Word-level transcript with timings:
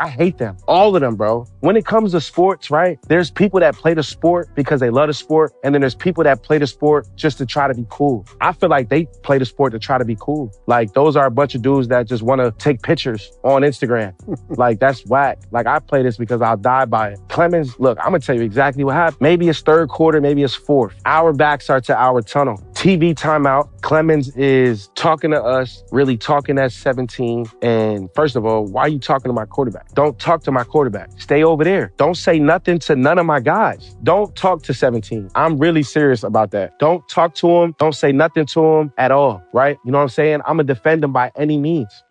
I 0.00 0.08
hate 0.08 0.38
them. 0.38 0.56
All 0.66 0.96
of 0.96 1.02
them, 1.02 1.14
bro. 1.14 1.44
When 1.60 1.76
it 1.76 1.84
comes 1.84 2.12
to 2.12 2.22
sports, 2.22 2.70
right? 2.70 2.98
There's 3.08 3.30
people 3.30 3.60
that 3.60 3.74
play 3.74 3.92
the 3.92 4.02
sport 4.02 4.48
because 4.54 4.80
they 4.80 4.88
love 4.88 5.08
the 5.08 5.14
sport. 5.14 5.52
And 5.62 5.74
then 5.74 5.82
there's 5.82 5.94
people 5.94 6.24
that 6.24 6.42
play 6.42 6.56
the 6.56 6.66
sport 6.66 7.06
just 7.16 7.36
to 7.36 7.44
try 7.44 7.68
to 7.68 7.74
be 7.74 7.84
cool. 7.90 8.26
I 8.40 8.54
feel 8.54 8.70
like 8.70 8.88
they 8.88 9.04
play 9.22 9.36
the 9.36 9.44
sport 9.44 9.72
to 9.72 9.78
try 9.78 9.98
to 9.98 10.04
be 10.06 10.16
cool. 10.18 10.50
Like 10.66 10.94
those 10.94 11.16
are 11.16 11.26
a 11.26 11.30
bunch 11.30 11.54
of 11.54 11.60
dudes 11.60 11.88
that 11.88 12.06
just 12.06 12.22
want 12.22 12.40
to 12.40 12.50
take 12.52 12.80
pictures 12.80 13.30
on 13.44 13.60
Instagram. 13.60 14.14
like 14.56 14.80
that's 14.80 15.04
whack. 15.06 15.38
Like 15.50 15.66
I 15.66 15.78
play 15.78 16.02
this 16.02 16.16
because 16.16 16.40
I'll 16.40 16.56
die 16.56 16.86
by 16.86 17.10
it. 17.10 17.18
Clemons, 17.28 17.78
look, 17.78 17.98
I'm 18.00 18.08
going 18.08 18.22
to 18.22 18.26
tell 18.26 18.36
you 18.36 18.42
exactly 18.42 18.84
what 18.84 18.94
happened. 18.94 19.20
Maybe 19.20 19.50
it's 19.50 19.60
third 19.60 19.90
quarter, 19.90 20.22
maybe 20.22 20.42
it's 20.42 20.54
fourth. 20.54 20.94
Our 21.04 21.34
backs 21.34 21.68
are 21.68 21.80
to 21.82 21.94
our 21.94 22.22
tunnel. 22.22 22.56
TV 22.72 23.14
timeout. 23.14 23.68
Clemons 23.82 24.34
is 24.38 24.88
talking 24.94 25.32
to 25.32 25.42
us, 25.42 25.84
really 25.92 26.16
talking 26.16 26.58
at 26.58 26.72
17. 26.72 27.44
And 27.60 28.08
first 28.14 28.36
of 28.36 28.46
all, 28.46 28.64
why 28.64 28.82
are 28.82 28.88
you 28.88 28.98
talking 28.98 29.28
to 29.28 29.34
my 29.34 29.44
quarterback? 29.44 29.89
Don't 29.94 30.18
talk 30.18 30.42
to 30.44 30.52
my 30.52 30.64
quarterback. 30.64 31.10
Stay 31.20 31.42
over 31.42 31.64
there. 31.64 31.92
Don't 31.96 32.16
say 32.16 32.38
nothing 32.38 32.78
to 32.80 32.94
none 32.94 33.18
of 33.18 33.26
my 33.26 33.40
guys. 33.40 33.96
Don't 34.02 34.34
talk 34.36 34.62
to 34.64 34.74
17. 34.74 35.30
I'm 35.34 35.58
really 35.58 35.82
serious 35.82 36.22
about 36.22 36.52
that. 36.52 36.78
Don't 36.78 37.06
talk 37.08 37.34
to 37.36 37.48
him. 37.48 37.74
Don't 37.78 37.94
say 37.94 38.12
nothing 38.12 38.46
to 38.46 38.64
him 38.64 38.92
at 38.98 39.10
all, 39.10 39.42
right? 39.52 39.78
You 39.84 39.90
know 39.90 39.98
what 39.98 40.04
I'm 40.04 40.08
saying? 40.10 40.40
I'm 40.46 40.56
going 40.56 40.66
to 40.66 40.74
defend 40.74 41.02
him 41.02 41.12
by 41.12 41.32
any 41.36 41.58
means. 41.58 42.04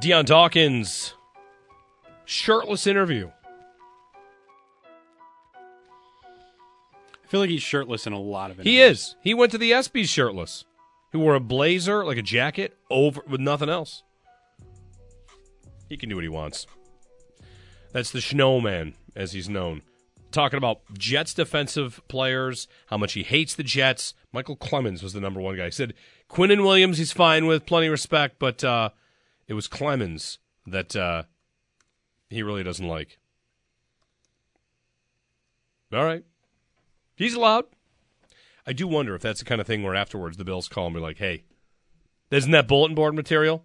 Dion 0.00 0.24
Dawkins, 0.24 1.14
shirtless 2.24 2.86
interview. 2.86 3.30
I 7.22 7.26
feel 7.26 7.40
like 7.40 7.50
he's 7.50 7.62
shirtless 7.62 8.06
in 8.06 8.12
a 8.12 8.20
lot 8.20 8.50
of 8.50 8.60
it. 8.60 8.66
He 8.66 8.80
is. 8.80 9.16
He 9.22 9.34
went 9.34 9.50
to 9.52 9.58
the 9.58 9.70
ESPYs 9.70 10.08
shirtless. 10.08 10.64
He 11.10 11.18
wore 11.18 11.34
a 11.34 11.40
blazer, 11.40 12.04
like 12.04 12.18
a 12.18 12.22
jacket, 12.22 12.76
over 12.90 13.22
with 13.26 13.40
nothing 13.40 13.68
else. 13.68 14.02
He 15.94 15.98
can 15.98 16.08
do 16.08 16.16
what 16.16 16.24
he 16.24 16.28
wants. 16.28 16.66
That's 17.92 18.10
the 18.10 18.20
Snowman, 18.20 18.94
as 19.14 19.30
he's 19.30 19.48
known. 19.48 19.82
Talking 20.32 20.56
about 20.56 20.80
Jets 20.98 21.32
defensive 21.32 22.02
players, 22.08 22.66
how 22.88 22.96
much 22.96 23.12
he 23.12 23.22
hates 23.22 23.54
the 23.54 23.62
Jets. 23.62 24.12
Michael 24.32 24.56
Clemons 24.56 25.04
was 25.04 25.12
the 25.12 25.20
number 25.20 25.40
one 25.40 25.56
guy. 25.56 25.66
He 25.66 25.70
said 25.70 25.94
Quinnen 26.28 26.64
Williams 26.64 26.98
he's 26.98 27.12
fine 27.12 27.46
with, 27.46 27.64
plenty 27.64 27.86
of 27.86 27.92
respect, 27.92 28.40
but 28.40 28.64
uh, 28.64 28.90
it 29.46 29.54
was 29.54 29.68
Clemons 29.68 30.38
that 30.66 30.96
uh, 30.96 31.22
he 32.28 32.42
really 32.42 32.64
doesn't 32.64 32.88
like. 32.88 33.20
All 35.92 36.04
right. 36.04 36.24
He's 37.14 37.34
allowed. 37.34 37.66
I 38.66 38.72
do 38.72 38.88
wonder 38.88 39.14
if 39.14 39.22
that's 39.22 39.38
the 39.38 39.46
kind 39.46 39.60
of 39.60 39.68
thing 39.68 39.84
where 39.84 39.94
afterwards 39.94 40.38
the 40.38 40.44
Bills 40.44 40.68
call 40.68 40.86
and 40.86 40.94
be 40.96 41.00
like, 41.00 41.18
hey, 41.18 41.44
isn't 42.32 42.50
that 42.50 42.66
bulletin 42.66 42.96
board 42.96 43.14
material? 43.14 43.64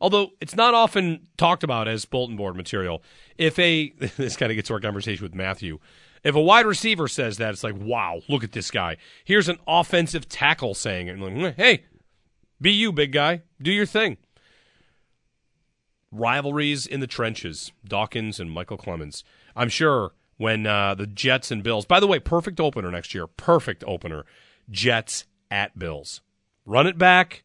Although 0.00 0.30
it's 0.40 0.54
not 0.54 0.74
often 0.74 1.28
talked 1.36 1.62
about 1.62 1.88
as 1.88 2.04
bulletin 2.04 2.36
board 2.36 2.56
material. 2.56 3.02
If 3.36 3.58
a, 3.58 3.90
this 4.16 4.36
kind 4.36 4.52
of 4.52 4.56
gets 4.56 4.68
to 4.68 4.74
our 4.74 4.80
conversation 4.80 5.24
with 5.24 5.34
Matthew. 5.34 5.78
If 6.24 6.34
a 6.34 6.40
wide 6.40 6.66
receiver 6.66 7.06
says 7.06 7.36
that, 7.38 7.50
it's 7.50 7.62
like, 7.62 7.76
wow, 7.78 8.20
look 8.28 8.42
at 8.42 8.52
this 8.52 8.70
guy. 8.70 8.96
Here's 9.24 9.48
an 9.48 9.58
offensive 9.66 10.28
tackle 10.28 10.74
saying 10.74 11.06
it. 11.06 11.18
Like, 11.18 11.56
hey, 11.56 11.84
be 12.60 12.72
you, 12.72 12.92
big 12.92 13.12
guy. 13.12 13.42
Do 13.62 13.70
your 13.70 13.86
thing. 13.86 14.16
Rivalries 16.10 16.86
in 16.86 17.00
the 17.00 17.06
trenches. 17.06 17.72
Dawkins 17.84 18.40
and 18.40 18.50
Michael 18.50 18.78
Clemons. 18.78 19.22
I'm 19.54 19.68
sure 19.68 20.12
when 20.38 20.66
uh, 20.66 20.94
the 20.94 21.06
Jets 21.06 21.50
and 21.50 21.62
Bills. 21.62 21.84
By 21.84 22.00
the 22.00 22.06
way, 22.06 22.18
perfect 22.18 22.58
opener 22.60 22.90
next 22.90 23.14
year. 23.14 23.26
Perfect 23.26 23.84
opener. 23.86 24.24
Jets 24.70 25.26
at 25.50 25.78
Bills. 25.78 26.20
Run 26.64 26.86
it 26.86 26.98
back. 26.98 27.42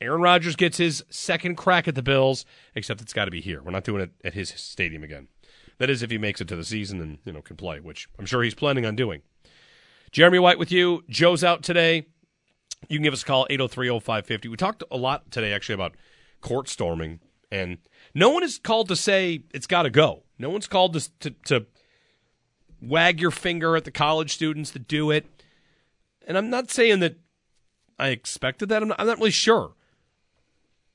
Aaron 0.00 0.20
Rodgers 0.20 0.56
gets 0.56 0.78
his 0.78 1.04
second 1.10 1.56
crack 1.56 1.88
at 1.88 1.94
the 1.94 2.02
Bills, 2.02 2.44
except 2.74 3.00
it's 3.00 3.12
got 3.12 3.24
to 3.24 3.30
be 3.30 3.40
here. 3.40 3.62
We're 3.62 3.72
not 3.72 3.84
doing 3.84 4.02
it 4.02 4.12
at 4.24 4.34
his 4.34 4.50
stadium 4.50 5.02
again. 5.02 5.28
That 5.78 5.90
is 5.90 6.02
if 6.02 6.10
he 6.10 6.18
makes 6.18 6.40
it 6.40 6.48
to 6.48 6.56
the 6.56 6.64
season 6.64 7.00
and 7.00 7.18
you 7.24 7.32
know 7.32 7.42
can 7.42 7.56
play, 7.56 7.80
which 7.80 8.08
I'm 8.18 8.26
sure 8.26 8.42
he's 8.42 8.54
planning 8.54 8.86
on 8.86 8.96
doing. 8.96 9.22
Jeremy 10.12 10.38
White 10.38 10.58
with 10.58 10.72
you. 10.72 11.04
Joe's 11.08 11.44
out 11.44 11.62
today. 11.62 12.06
You 12.88 12.98
can 12.98 13.02
give 13.02 13.12
us 13.12 13.22
a 13.22 13.26
call 13.26 13.46
803-0550. 13.50 14.48
We 14.48 14.56
talked 14.56 14.82
a 14.90 14.96
lot 14.96 15.30
today 15.30 15.52
actually 15.52 15.74
about 15.74 15.94
court 16.40 16.68
storming 16.68 17.20
and 17.50 17.78
no 18.14 18.30
one 18.30 18.42
is 18.42 18.58
called 18.58 18.88
to 18.88 18.96
say 18.96 19.42
it's 19.52 19.66
got 19.66 19.82
to 19.82 19.90
go. 19.90 20.22
No 20.38 20.50
one's 20.50 20.66
called 20.66 20.94
to, 20.94 21.10
to 21.20 21.30
to 21.46 21.66
wag 22.80 23.20
your 23.20 23.30
finger 23.30 23.76
at 23.76 23.84
the 23.84 23.90
college 23.90 24.32
students 24.32 24.70
that 24.70 24.86
do 24.86 25.10
it. 25.10 25.26
And 26.26 26.38
I'm 26.38 26.50
not 26.50 26.70
saying 26.70 27.00
that 27.00 27.16
I 27.98 28.08
expected 28.08 28.68
that. 28.68 28.82
I'm 28.82 28.88
not, 28.88 29.00
I'm 29.00 29.06
not 29.06 29.18
really 29.18 29.30
sure. 29.30 29.72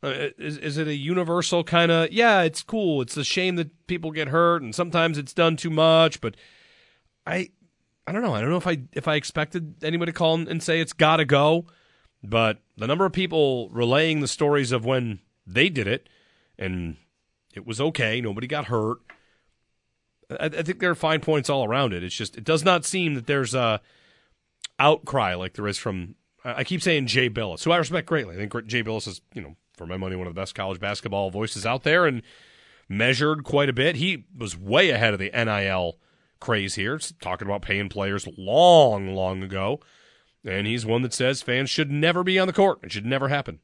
Uh, 0.03 0.29
is, 0.37 0.57
is 0.57 0.77
it 0.77 0.87
a 0.87 0.95
universal 0.95 1.63
kind 1.63 1.89
of, 1.89 2.11
yeah, 2.11 2.41
it's 2.41 2.61
cool. 2.61 3.01
It's 3.01 3.15
a 3.15 3.23
shame 3.23 3.55
that 3.55 3.87
people 3.87 4.11
get 4.11 4.27
hurt 4.27 4.61
and 4.61 4.75
sometimes 4.75 5.17
it's 5.17 5.33
done 5.33 5.55
too 5.55 5.69
much, 5.69 6.19
but 6.19 6.35
I 7.25 7.51
I 8.05 8.11
don't 8.11 8.21
know. 8.21 8.35
I 8.35 8.41
don't 8.41 8.49
know 8.49 8.57
if 8.57 8.67
I 8.67 8.81
if 8.91 9.07
I 9.07 9.15
expected 9.15 9.75
anybody 9.81 10.11
to 10.11 10.17
call 10.17 10.35
and 10.35 10.61
say 10.61 10.81
it's 10.81 10.91
got 10.91 11.17
to 11.17 11.25
go, 11.25 11.67
but 12.21 12.59
the 12.75 12.87
number 12.87 13.05
of 13.05 13.13
people 13.13 13.69
relaying 13.69 14.19
the 14.19 14.27
stories 14.27 14.73
of 14.73 14.83
when 14.83 15.19
they 15.47 15.69
did 15.69 15.87
it 15.87 16.09
and 16.59 16.97
it 17.55 17.65
was 17.65 17.79
okay, 17.79 18.19
nobody 18.19 18.47
got 18.47 18.65
hurt. 18.65 18.97
I, 20.29 20.45
I 20.45 20.63
think 20.63 20.79
there 20.79 20.91
are 20.91 20.95
fine 20.95 21.21
points 21.21 21.49
all 21.49 21.63
around 21.63 21.93
it. 21.93 22.03
It's 22.03 22.15
just 22.15 22.37
it 22.37 22.43
does 22.43 22.65
not 22.65 22.83
seem 22.83 23.13
that 23.13 23.25
there's 23.25 23.53
a 23.55 23.79
outcry 24.79 25.35
like 25.35 25.53
there 25.53 25.67
is 25.67 25.77
from. 25.77 26.15
I 26.43 26.65
keep 26.65 26.81
saying 26.81 27.07
Jay 27.07 27.29
Bilas, 27.29 27.63
who 27.63 27.71
I 27.71 27.77
respect 27.77 28.05
greatly. 28.05 28.35
I 28.35 28.37
think 28.37 28.67
Jay 28.67 28.83
Bilas 28.83 29.07
is, 29.07 29.21
you 29.33 29.41
know, 29.41 29.55
for 29.75 29.85
my 29.85 29.97
money, 29.97 30.15
one 30.15 30.27
of 30.27 30.33
the 30.33 30.39
best 30.39 30.55
college 30.55 30.79
basketball 30.79 31.29
voices 31.29 31.65
out 31.65 31.83
there, 31.83 32.05
and 32.05 32.21
measured 32.87 33.43
quite 33.43 33.69
a 33.69 33.73
bit. 33.73 33.95
He 33.95 34.25
was 34.37 34.57
way 34.57 34.89
ahead 34.89 35.13
of 35.13 35.19
the 35.19 35.31
NIL 35.33 35.97
craze 36.39 36.75
here, 36.75 36.99
talking 37.21 37.47
about 37.47 37.61
paying 37.61 37.89
players 37.89 38.27
long, 38.37 39.15
long 39.15 39.41
ago. 39.41 39.79
And 40.45 40.67
he's 40.67 40.85
one 40.85 41.01
that 41.03 41.13
says 41.13 41.41
fans 41.41 41.69
should 41.69 41.89
never 41.89 42.23
be 42.23 42.37
on 42.37 42.47
the 42.47 42.53
court. 42.53 42.79
It 42.83 42.91
should 42.91 43.05
never 43.05 43.29
happen. 43.29 43.59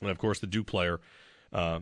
And 0.00 0.10
of 0.10 0.18
course, 0.18 0.38
the 0.38 0.46
Duke 0.46 0.66
player 0.66 1.00
uh, 1.52 1.80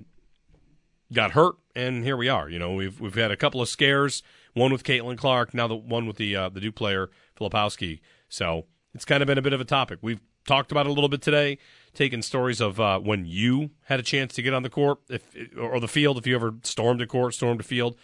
got 1.12 1.32
hurt, 1.32 1.56
and 1.75 2.05
here 2.05 2.17
we 2.17 2.29
are. 2.29 2.49
You 2.49 2.61
know, 2.61 2.75
we've 2.75 3.00
we've 3.00 3.14
had 3.14 3.32
a 3.32 3.37
couple 3.37 3.61
of 3.61 3.69
scares 3.69 4.23
one 4.55 4.73
with 4.73 4.85
Caitlin 4.85 5.19
Clark, 5.19 5.52
now 5.52 5.67
the 5.67 5.75
one 5.75 6.06
with 6.06 6.17
the 6.17 6.35
uh, 6.35 6.49
the 6.49 6.61
Duke 6.61 6.76
player 6.76 7.11
Filipowski. 7.38 8.00
So 8.29 8.67
it's 8.94 9.05
kind 9.05 9.23
of 9.23 9.26
been 9.26 9.38
a 9.38 9.43
bit 9.43 9.52
of 9.52 9.61
a 9.61 9.64
topic. 9.64 9.99
We've 10.00 10.20
talked 10.46 10.73
about 10.73 10.87
it 10.87 10.91
a 10.91 10.93
little 10.93 11.08
bit 11.08 11.23
today, 11.23 11.58
taking 11.94 12.23
stories 12.23 12.61
of 12.61 12.81
uh, 12.81 12.99
when 12.99 13.25
you 13.25 13.70
had 13.85 14.00
a 14.00 14.02
chance 14.02 14.35
to 14.35 14.43
get 14.43 14.52
on 14.52 14.62
the 14.62 14.70
court 14.70 14.99
if 15.08 15.35
or 15.58 15.81
the 15.81 15.88
field, 15.88 16.19
if 16.19 16.26
you 16.26 16.35
ever 16.35 16.55
stormed 16.62 17.00
a 17.00 17.06
court, 17.06 17.35
stormed 17.35 17.61
a 17.61 17.64
field, 17.64 17.96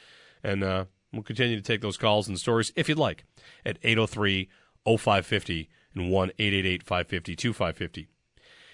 and 0.42 0.62
uh, 0.64 0.84
we'll 1.12 1.22
continue 1.22 1.56
to 1.56 1.62
take 1.62 1.81
those 1.81 1.96
calls 1.96 2.28
and 2.28 2.38
stories 2.38 2.72
if 2.76 2.88
you'd 2.88 2.98
like 2.98 3.25
at 3.64 3.78
803 3.82 4.48
0550 4.87 5.69
and 5.94 6.10
1 6.10 6.28
888 6.38 6.82
550 6.82 7.37
2550. 7.37 8.08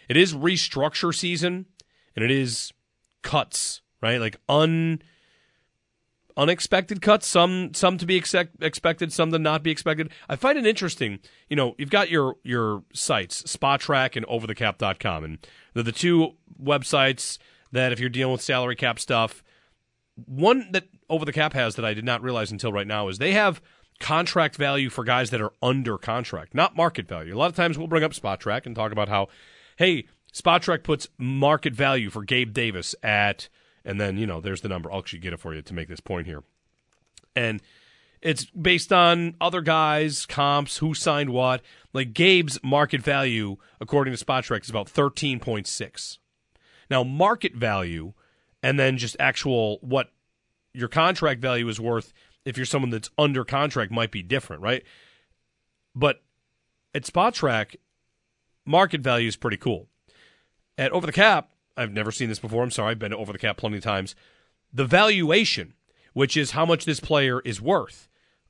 It 0.08 0.16
is 0.16 0.34
restructure 0.34 1.14
season 1.14 1.66
and 2.14 2.24
it 2.24 2.30
is 2.30 2.72
cuts, 3.22 3.82
right? 4.00 4.20
Like 4.20 4.36
un 4.48 5.02
unexpected 6.36 7.00
cuts, 7.00 7.26
some 7.26 7.72
some 7.74 7.98
to 7.98 8.06
be 8.06 8.16
expect, 8.16 8.62
expected, 8.62 9.12
some 9.12 9.30
to 9.32 9.38
not 9.38 9.62
be 9.62 9.70
expected. 9.70 10.10
I 10.28 10.36
find 10.36 10.58
it 10.58 10.66
interesting. 10.66 11.20
You 11.48 11.56
know, 11.56 11.74
you've 11.78 11.90
got 11.90 12.10
your 12.10 12.36
your 12.42 12.82
sites, 12.92 13.42
Spotrac 13.42 14.16
and 14.16 14.26
overthecap.com 14.26 15.24
and 15.24 15.38
they're 15.74 15.82
the 15.82 15.92
two 15.92 16.32
websites 16.62 17.38
that 17.72 17.92
if 17.92 18.00
you're 18.00 18.08
dealing 18.08 18.32
with 18.32 18.42
salary 18.42 18.76
cap 18.76 18.98
stuff, 18.98 19.42
one 20.24 20.68
that 20.72 20.84
over 21.08 21.24
the 21.24 21.32
cap 21.32 21.52
has 21.52 21.76
that 21.76 21.84
I 21.84 21.94
did 21.94 22.04
not 22.04 22.22
realize 22.22 22.50
until 22.50 22.72
right 22.72 22.86
now 22.86 23.08
is 23.08 23.18
they 23.18 23.32
have 23.32 23.60
contract 24.00 24.56
value 24.56 24.90
for 24.90 25.04
guys 25.04 25.30
that 25.30 25.40
are 25.40 25.52
under 25.62 25.98
contract, 25.98 26.54
not 26.54 26.76
market 26.76 27.08
value. 27.08 27.34
A 27.34 27.38
lot 27.38 27.50
of 27.50 27.56
times 27.56 27.78
we'll 27.78 27.86
bring 27.86 28.04
up 28.04 28.12
Spotrac 28.12 28.66
and 28.66 28.74
talk 28.74 28.92
about 28.92 29.08
how, 29.08 29.28
hey, 29.76 30.06
Spotrac 30.32 30.82
puts 30.82 31.08
market 31.18 31.74
value 31.74 32.10
for 32.10 32.22
Gabe 32.22 32.52
Davis 32.52 32.94
at, 33.02 33.48
and 33.86 34.00
then, 34.00 34.18
you 34.18 34.26
know, 34.26 34.40
there's 34.40 34.60
the 34.60 34.68
number. 34.68 34.92
I'll 34.92 34.98
actually 34.98 35.20
get 35.20 35.32
it 35.32 35.40
for 35.40 35.54
you 35.54 35.62
to 35.62 35.74
make 35.74 35.88
this 35.88 36.00
point 36.00 36.26
here. 36.26 36.42
And 37.34 37.62
it's 38.20 38.44
based 38.46 38.92
on 38.92 39.36
other 39.40 39.60
guys, 39.60 40.26
comps, 40.26 40.78
who 40.78 40.92
signed 40.92 41.30
what. 41.30 41.62
Like 41.92 42.12
Gabe's 42.12 42.58
market 42.62 43.00
value, 43.00 43.56
according 43.80 44.14
to 44.14 44.22
Spotrac, 44.22 44.64
is 44.64 44.70
about 44.70 44.88
13.6. 44.88 46.18
Now, 46.90 47.04
market 47.04 47.54
value 47.54 48.12
and 48.62 48.78
then 48.78 48.98
just 48.98 49.16
actual 49.20 49.78
what 49.80 50.10
your 50.74 50.88
contract 50.88 51.40
value 51.40 51.68
is 51.68 51.80
worth 51.80 52.12
if 52.44 52.56
you're 52.56 52.66
someone 52.66 52.90
that's 52.90 53.10
under 53.16 53.44
contract 53.44 53.92
might 53.92 54.10
be 54.10 54.22
different, 54.22 54.62
right? 54.62 54.82
But 55.94 56.22
at 56.94 57.04
Spotrac, 57.04 57.76
market 58.64 59.00
value 59.00 59.28
is 59.28 59.36
pretty 59.36 59.56
cool. 59.56 59.88
At 60.76 60.92
Over 60.92 61.06
the 61.06 61.12
Cap, 61.12 61.50
I've 61.76 61.92
never 61.92 62.10
seen 62.10 62.28
this 62.28 62.38
before. 62.38 62.62
I'm 62.62 62.70
sorry, 62.70 62.92
I've 62.92 62.98
been 62.98 63.12
Over 63.14 63.32
the 63.32 63.38
Cap 63.38 63.56
plenty 63.56 63.78
of 63.78 63.84
times. 63.84 64.14
The 64.72 64.84
valuation, 64.84 65.74
which 66.12 66.36
is 66.36 66.52
how 66.52 66.64
much 66.66 66.84
this 66.84 67.00
player 67.00 67.40
is 67.40 67.60
worth 67.60 68.08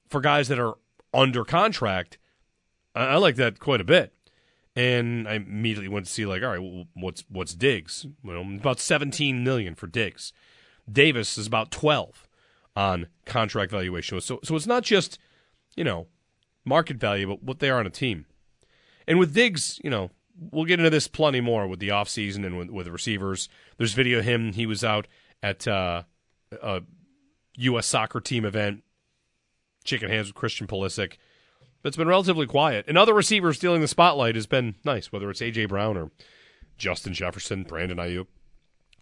for 0.09 0.21
guys 0.21 0.49
that 0.49 0.59
are 0.59 0.75
under 1.13 1.45
contract, 1.45 2.19
I, 2.95 3.05
I 3.05 3.17
like 3.17 3.37
that 3.37 3.59
quite 3.59 3.81
a 3.81 3.85
bit. 3.85 4.13
And 4.75 5.27
I 5.27 5.35
immediately 5.35 5.89
went 5.89 6.07
to 6.07 6.13
see 6.13 6.27
like, 6.27 6.43
all 6.43 6.51
right, 6.51 6.61
well, 6.61 6.85
what's 6.95 7.25
what's 7.31 7.55
Diggs? 7.55 8.07
Well, 8.23 8.43
about 8.43 8.79
17 8.79 9.43
million 9.43 9.75
for 9.75 9.87
Diggs. 9.87 10.35
Davis 10.91 11.39
is 11.39 11.47
about 11.47 11.71
12 11.71 12.29
on 12.77 13.07
contract 13.25 13.71
valuation. 13.71 14.21
So 14.21 14.39
so 14.45 14.55
it's 14.55 14.67
not 14.67 14.83
just, 14.83 15.19
you 15.77 15.85
know, 15.85 16.09
market 16.67 16.99
value, 16.99 17.27
but 17.27 17.43
what 17.43 17.59
they 17.61 17.71
are 17.71 17.79
on 17.79 17.87
a 17.87 17.91
team. 17.91 18.27
And 19.09 19.19
with 19.19 19.33
Diggs, 19.33 19.81
you 19.83 19.89
know, 19.89 20.11
we'll 20.39 20.65
get 20.65 20.81
into 20.81 20.91
this 20.91 21.09
plenty 21.09 21.41
more 21.41 21.67
with 21.67 21.81
the 21.81 21.89
offseason 21.89 22.45
and 22.45 22.59
with, 22.59 22.71
with 22.71 22.89
receivers. 22.89 23.49
There's 23.79 23.95
video 23.95 24.19
of 24.21 24.25
him. 24.25 24.53
He 24.53 24.67
was 24.67 24.85
out 24.85 25.07
at 25.43 25.67
uh, 25.67 26.03
a 26.63 26.83
U.S. 27.57 27.87
soccer 27.87 28.21
team 28.21 28.45
event, 28.45 28.83
shaking 29.85 30.09
hands 30.09 30.29
with 30.29 30.35
Christian 30.35 30.67
Pulisic. 30.67 31.15
But 31.83 31.89
it's 31.89 31.97
been 31.97 32.09
relatively 32.09 32.47
quiet. 32.47 32.87
And 32.89 32.99
other 32.99 33.15
receivers 33.15 33.57
stealing 33.57 33.81
the 33.81 33.89
spotlight 33.89 34.35
has 34.35 34.47
been 34.47 34.75
nice, 34.85 35.13
whether 35.13 35.31
it's 35.31 35.43
A.J. 35.43 35.67
Brown 35.67 35.97
or 35.97 36.11
Justin 36.79 37.15
Jefferson, 37.15 37.63
Brandon 37.63 37.99
Aiyuk, 37.99 38.27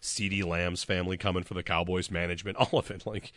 CeeDee 0.02 0.44
Lamb's 0.44 0.84
family 0.84 1.16
coming 1.16 1.42
for 1.42 1.54
the 1.54 1.62
Cowboys 1.62 2.10
management, 2.10 2.56
all 2.58 2.78
of 2.78 2.90
it. 2.90 3.06
Like, 3.06 3.32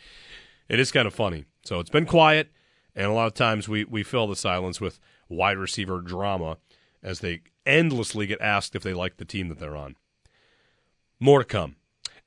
it 0.68 0.78
is 0.78 0.92
kind 0.92 1.06
of 1.06 1.14
funny. 1.14 1.46
So 1.64 1.80
it's 1.80 1.90
been 1.90 2.06
quiet, 2.06 2.50
and 2.94 3.06
a 3.06 3.12
lot 3.12 3.26
of 3.26 3.34
times 3.34 3.68
we, 3.68 3.84
we 3.84 4.02
fill 4.02 4.26
the 4.26 4.36
silence 4.36 4.80
with 4.80 5.00
wide 5.28 5.58
receiver 5.58 6.00
drama 6.00 6.58
as 7.02 7.20
they 7.20 7.40
endlessly 7.68 8.26
get 8.26 8.40
asked 8.40 8.74
if 8.74 8.82
they 8.82 8.94
like 8.94 9.18
the 9.18 9.24
team 9.24 9.48
that 9.48 9.58
they're 9.58 9.76
on. 9.76 9.96
More 11.20 11.40
to 11.40 11.44
come. 11.44 11.76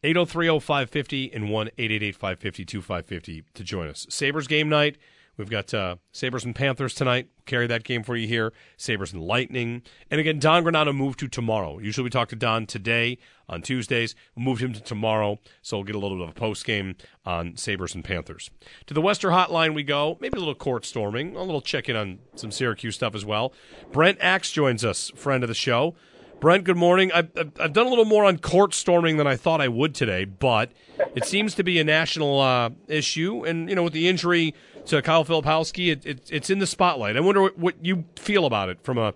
8030550 0.04 1.36
and 1.36 1.50
1 1.50 1.70
550 1.78 2.66
2550 2.66 3.44
to 3.54 3.64
join 3.64 3.88
us. 3.88 4.08
Sabres 4.10 4.48
game 4.48 4.70
night. 4.70 4.98
We've 5.42 5.50
got 5.50 5.74
uh, 5.74 5.96
Sabres 6.12 6.46
and 6.46 6.56
Panthers 6.56 6.94
tonight. 6.94 7.28
Carry 7.48 7.66
that 7.66 7.84
game 7.84 8.04
for 8.04 8.16
you 8.16 8.28
here. 8.28 8.54
Sabres 8.78 9.12
and 9.12 9.24
Lightning. 9.24 9.82
And 10.12 10.22
again, 10.22 10.38
Don 10.38 10.64
Granato 10.64 10.96
moved 10.96 11.18
to 11.22 11.28
tomorrow. 11.28 11.80
Usually 11.80 12.04
we 12.04 12.12
talk 12.12 12.30
to 12.30 12.36
Don 12.36 12.68
today 12.68 13.18
on 13.50 13.64
Tuesdays. 13.64 14.14
We 14.36 14.44
moved 14.44 14.62
him 14.62 14.72
to 14.74 14.80
tomorrow, 14.80 15.40
so 15.64 15.78
we'll 15.78 15.86
get 15.86 15.96
a 15.96 16.00
little 16.00 16.18
bit 16.18 16.26
of 16.26 16.30
a 16.30 16.40
post 16.40 16.64
game 16.64 16.96
on 17.26 17.58
Sabres 17.58 17.96
and 17.96 18.04
Panthers. 18.04 18.52
To 18.86 18.94
the 18.94 19.02
Western 19.02 19.34
Hotline 19.34 19.74
we 19.74 19.82
go. 19.82 20.16
Maybe 20.22 20.38
a 20.38 20.40
little 20.40 20.54
court 20.54 20.86
storming, 20.86 21.36
a 21.36 21.42
little 21.42 21.60
check 21.60 21.90
in 21.90 21.96
on 21.96 22.20
some 22.36 22.52
Syracuse 22.52 22.94
stuff 22.94 23.16
as 23.16 23.26
well. 23.26 23.52
Brent 23.92 24.20
Axe 24.22 24.52
joins 24.52 24.86
us, 24.86 25.10
friend 25.16 25.44
of 25.44 25.48
the 25.48 25.56
show. 25.56 25.96
Brent, 26.40 26.64
good 26.64 26.78
morning. 26.78 27.12
I've, 27.12 27.30
I've 27.60 27.72
done 27.72 27.86
a 27.86 27.90
little 27.90 28.06
more 28.06 28.26
on 28.26 28.40
court 28.40 28.74
storming 28.74 29.18
than 29.18 29.28
I 29.28 29.36
thought 29.36 29.62
I 29.62 29.68
would 29.68 29.94
today, 29.94 30.26
but 30.26 30.72
it 31.16 31.26
seems 31.26 31.54
to 31.54 31.64
be 31.64 31.80
a 31.80 31.84
national 31.84 32.40
uh, 32.40 32.72
issue. 32.88 33.46
And, 33.46 33.70
you 33.70 33.76
know, 33.76 33.84
with 33.84 33.94
the 33.94 34.08
injury 34.08 34.56
to 34.86 35.02
Kyle 35.02 35.26
Filipowski, 35.26 35.92
it, 35.92 36.06
it, 36.06 36.32
it's 36.32 36.50
in 36.50 36.60
the 36.60 36.68
spotlight. 36.68 37.18
I 37.18 37.20
wonder 37.20 37.42
what, 37.42 37.58
what, 37.58 37.86
you 37.86 38.06
feel 38.16 38.46
about 38.46 38.70
it 38.70 38.80
from 38.84 38.98
a, 38.98 39.14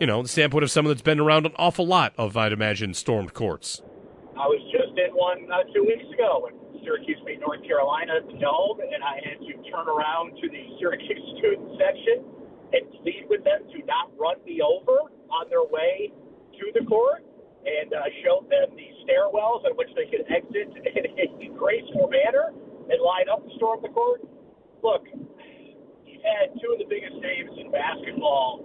you 0.00 0.06
know, 0.06 0.22
the 0.22 0.28
standpoint 0.28 0.64
of 0.64 0.70
someone 0.70 0.92
that's 0.92 1.02
been 1.02 1.20
around 1.20 1.46
an 1.46 1.52
awful 1.56 1.86
lot 1.86 2.12
of, 2.16 2.36
I'd 2.36 2.52
imagine, 2.52 2.94
stormed 2.94 3.34
courts. 3.34 3.82
I 4.32 4.46
was 4.48 4.60
just 4.72 4.96
in 4.98 5.12
one 5.12 5.50
uh, 5.52 5.64
two 5.74 5.84
weeks 5.84 6.08
ago 6.12 6.48
when 6.48 6.56
Syracuse 6.82 7.20
beat 7.26 7.40
North 7.40 7.62
Carolina 7.62 8.18
at 8.18 8.26
the 8.26 8.38
Dome, 8.40 8.80
and 8.80 9.04
I 9.04 9.20
had 9.22 9.38
to 9.38 9.52
turn 9.70 9.86
around 9.86 10.34
to 10.40 10.48
the 10.48 10.62
Syracuse 10.80 11.22
student 11.38 11.78
section 11.78 12.24
and 12.72 12.82
plead 13.02 13.28
with 13.28 13.44
them 13.44 13.62
to 13.70 13.78
not 13.84 14.10
run 14.16 14.40
me 14.44 14.60
over 14.64 15.12
on 15.28 15.48
their 15.48 15.64
way 15.64 16.12
to 16.58 16.64
the 16.72 16.84
court 16.86 17.24
and 17.62 17.92
uh, 17.94 18.02
showed 18.24 18.50
them 18.50 18.74
the 18.74 18.88
stairwells 19.06 19.62
in 19.68 19.76
which 19.76 19.90
they 19.94 20.10
could 20.10 20.26
exit 20.26 20.72
in 20.74 21.02
a 21.06 21.48
graceful 21.58 22.10
manner 22.10 22.50
and 22.90 22.98
line 22.98 23.28
up 23.30 23.44
to 23.46 23.50
storm 23.56 23.80
the 23.82 23.88
court. 23.88 24.20
Look, 24.82 25.06
you've 25.14 26.26
had 26.26 26.58
two 26.58 26.74
of 26.74 26.78
the 26.82 26.90
biggest 26.90 27.14
names 27.22 27.54
in 27.54 27.70
basketball, 27.70 28.58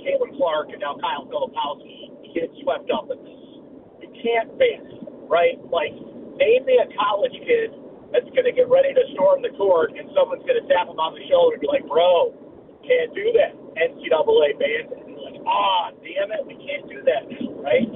Caitlin 0.00 0.32
Clark 0.40 0.72
and 0.72 0.80
now 0.80 0.96
Kyle 0.96 1.28
Filipowski, 1.28 2.32
get 2.32 2.48
swept 2.64 2.88
up 2.88 3.12
in 3.12 3.20
this. 3.20 3.42
You 4.00 4.08
can't 4.24 4.48
face, 4.56 4.88
right? 5.28 5.60
Like, 5.68 5.92
name 6.40 6.64
me 6.64 6.80
a 6.80 6.88
college 6.96 7.36
kid 7.44 7.76
that's 8.16 8.28
going 8.32 8.48
to 8.48 8.54
get 8.56 8.72
ready 8.72 8.96
to 8.96 9.04
storm 9.12 9.44
the 9.44 9.52
court 9.60 9.92
and 9.92 10.08
someone's 10.16 10.48
going 10.48 10.56
to 10.56 10.64
tap 10.72 10.88
him 10.88 10.96
on 10.96 11.12
the 11.12 11.24
shoulder 11.28 11.60
and 11.60 11.62
be 11.62 11.68
like, 11.68 11.84
bro, 11.84 12.32
can't 12.80 13.12
do 13.12 13.28
that. 13.36 13.52
NCAA 13.76 14.56
banned 14.56 14.88
it 14.88 15.04
Like, 15.04 15.44
ah, 15.44 15.92
damn 16.00 16.32
it, 16.32 16.48
we 16.48 16.56
can't 16.64 16.88
do 16.88 17.04
that 17.04 17.28
right? 17.60 17.92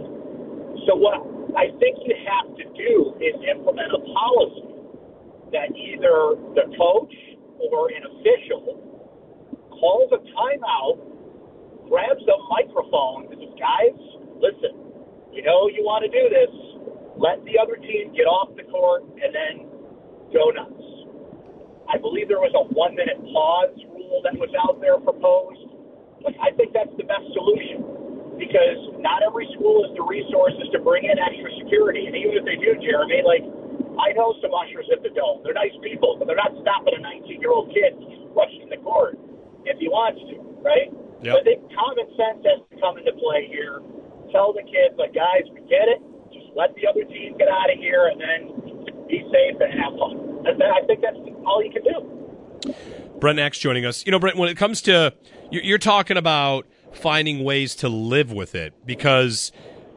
So 0.84 0.92
what 0.92 1.24
I 1.56 1.72
think 1.80 2.04
you 2.04 2.12
have 2.28 2.52
to 2.60 2.64
do 2.76 3.16
is 3.16 3.32
implement 3.48 3.96
a 3.96 4.00
policy 4.12 4.71
that 5.52 5.72
either 5.76 6.36
the 6.56 6.66
coach 6.76 7.14
or 7.60 7.88
an 7.92 8.02
official 8.08 8.80
calls 9.70 10.10
a 10.12 10.20
timeout, 10.32 10.96
grabs 11.88 12.24
a 12.24 12.36
microphone, 12.48 13.28
and 13.30 13.38
says, 13.40 13.54
guys, 13.60 13.96
listen, 14.40 14.72
you 15.32 15.42
know 15.42 15.68
you 15.68 15.84
want 15.84 16.04
to 16.04 16.10
do 16.10 16.24
this. 16.28 16.52
Let 17.16 17.44
the 17.44 17.60
other 17.60 17.76
team 17.76 18.12
get 18.16 18.24
off 18.24 18.56
the 18.56 18.64
court 18.66 19.04
and 19.04 19.30
then 19.30 19.68
go 20.32 20.50
nuts. 20.50 20.88
I 21.92 21.98
believe 21.98 22.28
there 22.28 22.40
was 22.40 22.54
a 22.56 22.64
one 22.72 22.96
minute 22.96 23.20
pause 23.32 23.76
rule 23.92 24.24
that 24.24 24.34
was 24.40 24.50
out 24.56 24.80
there 24.80 24.96
proposed 24.98 25.72
like, 26.24 26.38
I 26.38 26.54
think 26.54 26.70
that's 26.70 26.92
the 26.94 27.06
best 27.06 27.26
solution 27.34 28.38
because 28.38 28.78
not 29.02 29.26
every 29.26 29.46
school 29.54 29.82
has 29.86 29.92
the 29.98 30.06
resources 30.06 30.70
to 30.70 30.78
bring 30.78 31.06
in 31.06 31.18
extra 31.18 31.50
security. 31.62 32.06
And 32.06 32.14
even 32.14 32.38
if 32.38 32.44
they 32.46 32.58
do, 32.58 32.78
Jeremy, 32.78 33.22
like, 33.26 33.44
I 33.98 34.12
know 34.12 34.34
some 34.40 34.52
ushers 34.54 34.88
at 34.92 35.02
the 35.02 35.10
Dome. 35.10 35.42
They're 35.44 35.56
nice 35.56 35.74
people, 35.82 36.16
but 36.18 36.26
they're 36.26 36.38
not 36.38 36.52
stopping 36.60 36.94
a 36.96 37.02
19 37.02 37.40
year 37.40 37.52
old 37.52 37.72
kid 37.72 37.96
rushing 38.32 38.68
the 38.68 38.78
court 38.80 39.18
if 39.64 39.78
he 39.78 39.88
wants 39.88 40.20
to, 40.32 40.36
right? 40.64 40.88
Yep. 41.22 41.34
So 41.34 41.40
I 41.40 41.42
think 41.44 41.60
common 41.74 42.06
sense 42.16 42.40
has 42.46 42.60
to 42.70 42.74
come 42.80 42.98
into 42.98 43.12
play 43.20 43.46
here. 43.46 43.80
Tell 44.32 44.52
the 44.52 44.64
kids, 44.64 44.96
like, 44.96 45.14
guys, 45.14 45.44
we 45.52 45.60
get 45.68 45.86
it. 45.86 46.00
Just 46.32 46.50
let 46.56 46.74
the 46.74 46.88
other 46.88 47.04
team 47.04 47.36
get 47.36 47.48
out 47.48 47.68
of 47.68 47.78
here 47.78 48.08
and 48.08 48.18
then 48.18 49.06
be 49.06 49.20
safe 49.30 49.60
and 49.60 49.70
have 49.76 49.92
fun. 50.00 50.46
And 50.48 50.62
I 50.62 50.80
think 50.86 51.02
that's 51.02 51.20
all 51.46 51.62
you 51.62 51.70
can 51.70 51.84
do. 51.84 52.74
Brent 53.20 53.38
Axe 53.38 53.58
joining 53.58 53.84
us. 53.84 54.04
You 54.04 54.12
know, 54.12 54.18
Brent, 54.18 54.36
when 54.36 54.48
it 54.48 54.56
comes 54.56 54.82
to 54.82 55.14
you're 55.50 55.78
talking 55.78 56.16
about 56.16 56.66
finding 56.92 57.44
ways 57.44 57.74
to 57.76 57.88
live 57.88 58.32
with 58.32 58.54
it 58.54 58.74
because 58.86 59.52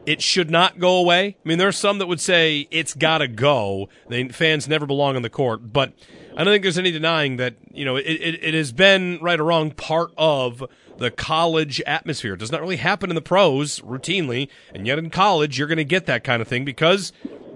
it 0.06 0.22
should 0.22 0.50
not 0.50 0.78
go 0.78 0.96
away. 0.96 1.36
I 1.44 1.48
mean, 1.48 1.58
there 1.58 1.68
are 1.68 1.72
some 1.72 1.98
that 1.98 2.06
would 2.06 2.20
say 2.20 2.68
it's 2.70 2.94
got 2.94 3.18
to 3.18 3.28
go. 3.28 3.88
They, 4.08 4.28
fans 4.28 4.68
never 4.68 4.86
belong 4.86 5.16
on 5.16 5.22
the 5.22 5.30
court. 5.30 5.72
But 5.72 5.92
I 6.36 6.44
don't 6.44 6.54
think 6.54 6.62
there's 6.62 6.78
any 6.78 6.92
denying 6.92 7.36
that 7.36 7.56
you 7.72 7.84
know 7.84 7.96
it, 7.96 8.04
it, 8.04 8.44
it 8.44 8.54
has 8.54 8.72
been 8.72 9.18
right 9.20 9.38
or 9.38 9.44
wrong 9.44 9.72
part 9.72 10.12
of 10.16 10.64
the 10.98 11.10
college 11.10 11.82
atmosphere. 11.86 12.34
It 12.34 12.40
does 12.40 12.52
not 12.52 12.60
really 12.60 12.76
happen 12.76 13.10
in 13.10 13.16
the 13.16 13.20
pros 13.20 13.80
routinely, 13.80 14.48
and 14.74 14.86
yet 14.86 14.98
in 14.98 15.10
college 15.10 15.58
you're 15.58 15.68
going 15.68 15.76
to 15.76 15.84
get 15.84 16.06
that 16.06 16.24
kind 16.24 16.40
of 16.40 16.48
thing 16.48 16.64
because 16.64 17.12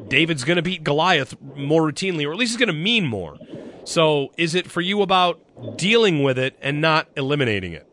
David's 0.08 0.44
going 0.44 0.56
to 0.56 0.62
beat 0.62 0.84
Goliath 0.84 1.40
more 1.54 1.82
routinely, 1.82 2.26
or 2.26 2.32
at 2.32 2.38
least 2.38 2.52
it's 2.52 2.58
going 2.58 2.66
to 2.66 2.72
mean 2.72 3.06
more. 3.06 3.38
So, 3.84 4.32
is 4.36 4.54
it 4.54 4.70
for 4.70 4.80
you 4.80 5.02
about 5.02 5.40
dealing 5.76 6.22
with 6.22 6.38
it 6.38 6.56
and 6.60 6.80
not 6.80 7.08
eliminating 7.16 7.72
it? 7.72 7.89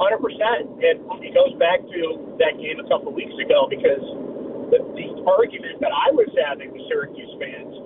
Hundred 0.00 0.24
percent. 0.24 0.80
And 0.80 0.96
it 1.20 1.32
goes 1.36 1.52
back 1.60 1.84
to 1.84 2.00
that 2.40 2.56
game 2.56 2.80
a 2.80 2.88
couple 2.88 3.12
weeks 3.12 3.36
ago 3.36 3.68
because 3.68 4.00
the, 4.72 4.80
the 4.96 5.08
argument 5.28 5.76
that 5.84 5.92
I 5.92 6.08
was 6.16 6.32
having 6.48 6.72
with 6.72 6.88
Syracuse 6.88 7.36
fans 7.36 7.76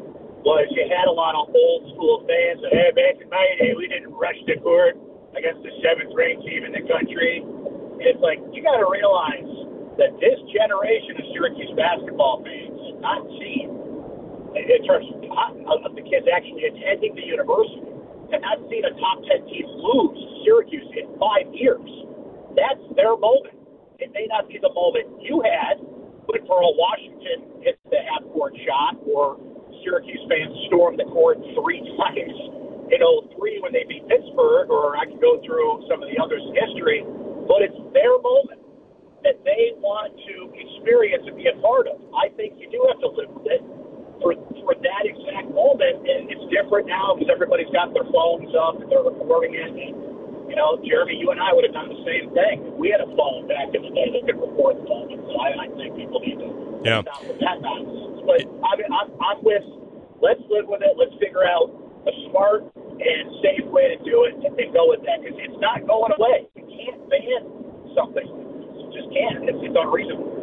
was 0.46 0.68
you 0.76 0.86
had 0.86 1.10
a 1.10 1.16
lot 1.16 1.34
of 1.34 1.50
old 1.50 1.82
school 1.96 2.22
fans 2.28 2.62
that, 2.62 2.70
hey, 2.70 2.92
back 2.94 3.18
in 3.18 3.26
my 3.32 3.42
day, 3.58 3.74
we 3.74 3.88
didn't 3.90 4.14
rush 4.14 4.38
the 4.46 4.60
court 4.62 4.94
against 5.34 5.64
the 5.66 5.72
seventh 5.82 6.14
ranked 6.14 6.46
team 6.46 6.62
in 6.62 6.70
the 6.70 6.84
country. 6.86 7.42
And 7.42 8.06
it's 8.06 8.22
like, 8.22 8.38
you 8.52 8.62
got 8.62 8.78
to 8.78 8.86
realize 8.86 9.50
that 9.98 10.14
this 10.20 10.38
generation 10.54 11.18
of 11.18 11.24
Syracuse 11.34 11.72
basketball 11.74 12.44
fans 12.46 12.78
not 13.02 13.24
seen, 13.40 13.72
in 14.54 14.80
terms 14.86 15.08
of 15.66 15.90
the 15.98 16.04
kids 16.06 16.30
actually 16.30 16.68
attending 16.70 17.16
the 17.18 17.26
university, 17.26 17.82
have 18.32 18.42
not 18.42 18.58
seen 18.70 18.84
a 18.84 18.92
top 18.96 19.20
10 19.26 19.48
team 19.50 19.66
lose 19.66 20.18
Syracuse 20.44 20.88
in 20.96 21.10
five 21.18 21.48
years. 21.52 21.84
That's 22.56 22.84
their 22.96 23.16
moment. 23.16 23.56
It 23.98 24.12
may 24.12 24.26
not 24.28 24.48
be 24.48 24.58
the 24.60 24.72
moment 24.72 25.22
you 25.22 25.42
had, 25.42 25.80
for 26.46 26.60
a 26.60 26.72
Washington 26.76 27.62
hits 27.62 27.80
the 27.88 28.00
half 28.04 28.24
court 28.32 28.52
shot 28.66 29.00
or 29.08 29.40
Syracuse 29.82 30.20
fans 30.28 30.52
stormed 30.68 30.98
the 30.98 31.08
court 31.08 31.38
three 31.56 31.80
times 32.00 32.36
in 32.92 33.00
03 33.00 33.64
when 33.64 33.72
they 33.72 33.84
beat 33.88 34.04
Pittsburgh, 34.08 34.68
or 34.68 34.96
I 34.96 35.08
can 35.08 35.16
go 35.20 35.40
through 35.40 35.88
some 35.88 36.04
of 36.04 36.08
the 36.12 36.20
others' 36.20 36.44
history, 36.52 37.00
but 37.48 37.64
it's 37.64 37.76
their 37.96 38.20
moment 38.20 38.60
that 39.24 39.40
they 39.40 39.72
want 39.80 40.12
to 40.12 40.52
experience 40.52 41.24
and 41.24 41.36
be 41.36 41.48
a 41.48 41.56
part 41.64 41.88
of. 41.88 41.96
I 42.12 42.28
think 42.36 42.60
you 42.60 42.68
do 42.68 42.84
have 42.92 43.00
to 43.00 43.08
live 43.08 43.32
with 43.32 43.48
it 43.48 43.62
for, 44.22 44.34
for 44.62 44.74
that 44.74 45.02
exact 45.04 45.50
moment, 45.50 46.04
and 46.06 46.30
it's 46.30 46.44
different 46.52 46.86
now 46.86 47.14
because 47.14 47.30
everybody's 47.30 47.70
got 47.70 47.94
their 47.94 48.06
phones 48.10 48.52
up 48.54 48.78
and 48.80 48.86
they're 48.90 49.04
recording 49.04 49.54
it. 49.54 49.70
And, 49.70 49.94
you 50.50 50.56
know, 50.56 50.76
Jeremy, 50.84 51.18
you 51.18 51.30
and 51.32 51.40
I 51.40 51.50
would 51.56 51.64
have 51.64 51.74
done 51.74 51.88
the 51.88 52.02
same 52.04 52.30
thing. 52.36 52.76
We 52.76 52.92
had 52.92 53.00
a 53.00 53.10
phone 53.16 53.48
back 53.48 53.72
in 53.74 53.80
the 53.82 53.92
day 53.92 54.08
that 54.12 54.22
could 54.28 54.38
record 54.38 54.78
the 54.78 54.86
moment, 54.86 55.24
so 55.24 55.34
I, 55.40 55.48
I 55.56 55.66
think 55.74 55.96
people 55.96 56.20
need 56.20 56.38
to 56.38 56.48
yeah. 56.84 57.00
stop 57.02 57.24
with 57.26 57.40
that 57.40 57.58
nonsense. 57.64 58.22
But 58.28 58.44
I 58.44 58.72
mean, 58.76 58.92
I'm, 58.92 59.08
I'm 59.18 59.40
with 59.42 59.64
let's 60.20 60.40
live 60.48 60.68
with 60.68 60.80
it. 60.80 60.96
Let's 60.96 61.12
figure 61.20 61.44
out 61.44 61.72
a 62.08 62.12
smart 62.30 62.64
and 62.76 63.24
safe 63.44 63.66
way 63.68 63.92
to 63.92 63.98
do 64.04 64.24
it 64.24 64.36
and 64.40 64.66
go 64.72 64.88
with 64.88 65.04
that 65.04 65.20
because 65.20 65.36
it's 65.40 65.60
not 65.60 65.84
going 65.86 66.12
away. 66.16 66.48
You 66.56 66.64
can't 66.64 67.00
ban 67.08 67.40
something. 67.96 68.24
You 68.24 68.88
just 68.92 69.08
can't. 69.12 69.48
It's, 69.48 69.60
it's 69.60 69.76
unreasonable. 69.76 70.33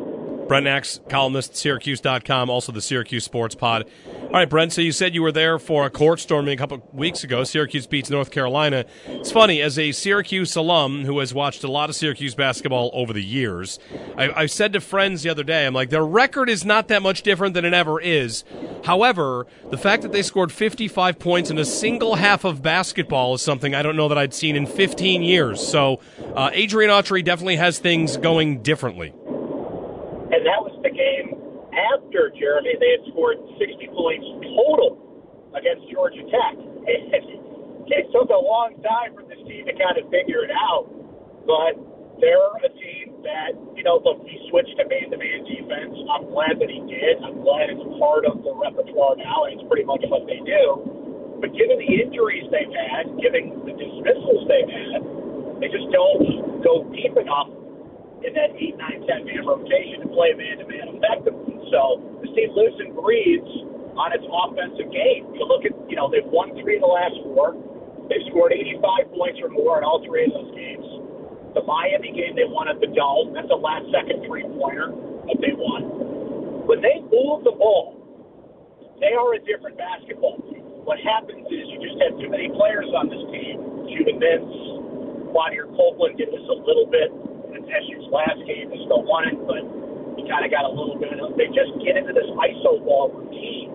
Brent 0.52 0.68
Axe, 0.68 1.00
columnist, 1.08 1.56
Syracuse.com, 1.56 2.50
also 2.50 2.74
the 2.74 2.82
Syracuse 2.82 3.24
Sports 3.24 3.56
Pod. 3.56 3.88
All 4.22 4.32
right, 4.32 4.50
Brent, 4.50 4.74
so 4.74 4.82
you 4.82 4.92
said 4.92 5.16
you 5.16 5.22
were 5.22 5.32
there 5.32 5.58
for 5.58 5.86
a 5.86 5.90
court 5.90 6.20
storming 6.20 6.54
a 6.54 6.58
couple 6.58 6.86
weeks 6.92 7.24
ago. 7.24 7.46
Syracuse 7.46 7.88
beats 7.88 8.10
North 8.10 8.32
Carolina. 8.32 8.84
It's 9.06 9.32
funny, 9.32 9.62
as 9.62 9.80
a 9.80 9.94
Syracuse 9.94 10.54
alum 10.58 11.06
who 11.06 11.20
has 11.20 11.34
watched 11.34 11.64
a 11.64 11.72
lot 11.72 11.90
of 11.90 11.96
Syracuse 11.96 12.36
basketball 12.36 12.92
over 12.94 13.14
the 13.14 13.24
years, 13.24 13.80
I, 14.18 14.42
I 14.42 14.46
said 14.48 14.74
to 14.74 14.82
friends 14.82 15.24
the 15.24 15.30
other 15.30 15.46
day, 15.46 15.66
I'm 15.66 15.74
like, 15.74 15.90
their 15.90 16.06
record 16.06 16.50
is 16.50 16.66
not 16.66 16.90
that 16.90 17.02
much 17.02 17.22
different 17.22 17.54
than 17.54 17.64
it 17.64 17.74
ever 17.74 18.02
is. 18.02 18.44
However, 18.84 19.48
the 19.70 19.78
fact 19.78 20.04
that 20.04 20.12
they 20.12 20.22
scored 20.22 20.52
55 20.52 21.18
points 21.18 21.50
in 21.50 21.60
a 21.60 21.66
single 21.66 22.16
half 22.16 22.44
of 22.44 22.62
basketball 22.62 23.36
is 23.36 23.42
something 23.42 23.74
I 23.74 23.84
don't 23.84 23.96
know 23.96 24.10
that 24.10 24.18
I'd 24.18 24.34
seen 24.34 24.58
in 24.58 24.66
15 24.66 25.22
years. 25.22 25.66
So 25.66 26.02
uh, 26.36 26.50
Adrian 26.52 26.92
Autry 26.92 27.24
definitely 27.24 27.56
has 27.56 27.80
things 27.80 28.18
going 28.18 28.64
differently 28.64 29.14
and 30.32 30.48
that 30.48 30.60
was 30.64 30.72
the 30.80 30.92
game 30.92 31.36
after 31.76 32.32
Jeremy. 32.32 32.76
They 32.80 33.00
had 33.00 33.04
scored 33.12 33.40
60 33.60 33.92
points 33.92 34.28
total 34.56 34.96
against 35.52 35.92
Georgia 35.92 36.24
Tech. 36.32 36.56
it 36.88 38.06
took 38.16 38.32
a 38.32 38.40
long 38.40 38.80
time 38.80 39.12
for 39.16 39.28
this 39.28 39.40
team 39.44 39.68
to 39.68 39.76
kind 39.76 40.00
of 40.00 40.08
figure 40.08 40.48
it 40.48 40.54
out, 40.56 40.88
but 41.44 41.76
they're 42.24 42.56
a 42.64 42.72
team 42.72 43.20
that, 43.28 43.52
you 43.76 43.84
know, 43.84 44.00
look, 44.00 44.24
he 44.24 44.40
switched 44.48 44.78
to 44.80 44.86
man-to-man 44.88 45.44
defense. 45.44 45.94
I'm 46.08 46.32
glad 46.32 46.62
that 46.64 46.70
he 46.72 46.80
did. 46.88 47.20
I'm 47.20 47.44
glad 47.44 47.68
it's 47.74 47.84
part 48.00 48.24
of 48.24 48.40
the 48.46 48.54
repertoire 48.56 49.20
now, 49.20 49.50
and 49.50 49.60
it's 49.60 49.66
pretty 49.68 49.84
much 49.84 50.06
what 50.08 50.24
they 50.30 50.40
do. 50.40 50.64
But 51.44 51.52
given 51.58 51.82
the 51.82 51.90
injuries 51.90 52.46
they've 52.54 52.72
had, 52.72 53.10
given 53.20 53.66
the 53.66 53.74
dismissals 53.74 54.48
they've 54.48 54.70
had, 54.70 55.02
they 55.60 55.70
just 55.74 55.90
don't 55.92 56.62
go 56.62 56.86
deep 56.94 57.18
enough 57.18 57.50
in 58.22 58.32
that 58.38 58.54
8, 58.54 58.78
9, 58.78 59.08
10 59.08 59.26
man 59.26 59.44
rotation 59.46 60.06
and 60.06 60.12
play 60.14 60.34
man 60.38 60.62
to 60.62 60.66
man 60.70 60.98
effectively. 60.98 61.58
So 61.74 62.12
team 62.36 62.52
lives 62.56 62.78
and 62.80 62.96
breathes 62.96 63.54
on 63.96 64.16
its 64.16 64.24
offensive 64.24 64.90
game. 64.92 65.28
You 65.36 65.44
look 65.44 65.68
at, 65.68 65.76
you 65.92 65.96
know, 65.96 66.08
they've 66.08 66.28
won 66.28 66.56
three 66.60 66.80
of 66.80 66.84
the 66.84 66.92
last 66.92 67.16
four. 67.28 67.56
They've 68.08 68.24
scored 68.32 68.52
85 68.56 69.16
points 69.16 69.40
or 69.44 69.50
more 69.52 69.80
in 69.80 69.84
all 69.84 70.04
three 70.04 70.28
of 70.28 70.34
those 70.36 70.52
games. 70.56 70.84
The 71.56 71.64
Miami 71.64 72.16
game 72.16 72.36
they 72.36 72.48
won 72.48 72.72
at 72.72 72.80
the 72.80 72.88
Dome, 72.88 73.36
that's 73.36 73.52
a 73.52 73.60
last 73.60 73.88
second 73.92 74.24
three 74.24 74.48
pointer 74.60 74.96
that 75.28 75.40
they 75.44 75.52
won. 75.52 76.68
When 76.68 76.80
they 76.80 77.04
move 77.12 77.44
the 77.44 77.56
ball, 77.56 78.00
they 79.04 79.12
are 79.12 79.36
a 79.36 79.42
different 79.44 79.76
basketball 79.76 80.40
team. 80.48 80.64
What 80.88 81.00
happens 81.04 81.44
is 81.52 81.68
you 81.68 81.78
just 81.84 82.00
have 82.00 82.16
too 82.16 82.32
many 82.32 82.48
players 82.56 82.88
on 82.96 83.12
this 83.12 83.24
team. 83.36 83.60
Judah 83.92 84.16
Mintz, 84.16 84.56
Quadir 85.36 85.68
Copeland 85.76 86.16
did 86.16 86.32
this 86.32 86.46
a 86.48 86.58
little 86.64 86.88
bit 86.88 87.12
SU's 87.72 88.08
last 88.12 88.40
game. 88.44 88.70
They 88.70 88.82
still 88.86 89.04
won 89.08 89.28
it, 89.28 89.38
but 89.48 89.64
he 90.20 90.28
kind 90.28 90.44
of 90.44 90.52
got 90.52 90.68
a 90.68 90.72
little 90.72 91.00
bit 91.00 91.16
of. 91.18 91.36
They 91.40 91.48
just 91.52 91.72
get 91.82 91.96
into 91.96 92.12
this 92.12 92.28
iso 92.28 92.84
ball 92.84 93.10
routine 93.12 93.72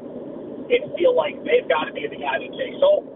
and 0.68 0.92
feel 0.98 1.14
like 1.14 1.38
they've 1.46 1.66
got 1.66 1.86
to 1.88 1.92
be 1.94 2.04
the 2.06 2.20
guy 2.20 2.38
that 2.42 2.52
takes 2.58 2.80
over. 2.82 3.06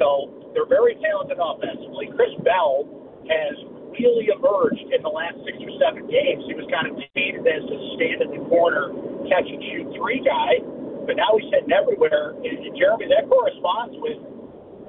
So 0.00 0.50
they're 0.56 0.68
very 0.68 0.96
talented 0.98 1.38
offensively. 1.38 2.10
Chris 2.16 2.32
Bell 2.42 2.88
has 3.28 3.54
really 3.94 4.26
emerged 4.32 4.90
in 4.90 5.00
the 5.02 5.12
last 5.12 5.38
six 5.46 5.54
or 5.62 5.72
seven 5.78 6.10
games. 6.10 6.42
He 6.50 6.54
was 6.58 6.66
kind 6.72 6.90
of 6.90 6.98
painted 7.14 7.46
as 7.46 7.62
a 7.62 7.78
stand 7.94 8.18
in 8.26 8.30
the 8.34 8.42
corner, 8.50 8.90
catch 9.30 9.46
and 9.46 9.62
shoot 9.70 9.86
three 9.94 10.18
guy, 10.24 10.58
but 11.06 11.14
now 11.14 11.36
he's 11.38 11.46
hitting 11.54 11.70
everywhere. 11.70 12.34
And, 12.42 12.54
and 12.64 12.74
Jeremy, 12.74 13.06
that 13.14 13.30
corresponds 13.30 13.94
with 14.02 14.18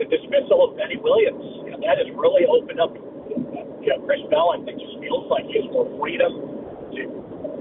the 0.01 0.05
dismissal 0.09 0.65
of 0.65 0.75
Benny 0.75 0.97
Williams. 0.97 1.45
You 1.63 1.71
know, 1.75 1.79
that 1.85 2.01
has 2.01 2.09
really 2.17 2.49
opened 2.49 2.81
up 2.81 2.97
you 3.85 3.93
know, 3.93 4.01
Chris 4.09 4.25
Bell, 4.33 4.49
I 4.49 4.57
think, 4.65 4.81
just 4.81 4.97
feels 4.97 5.29
like 5.29 5.45
he 5.45 5.61
has 5.61 5.69
more 5.69 5.85
freedom 6.01 6.33
to 6.89 7.01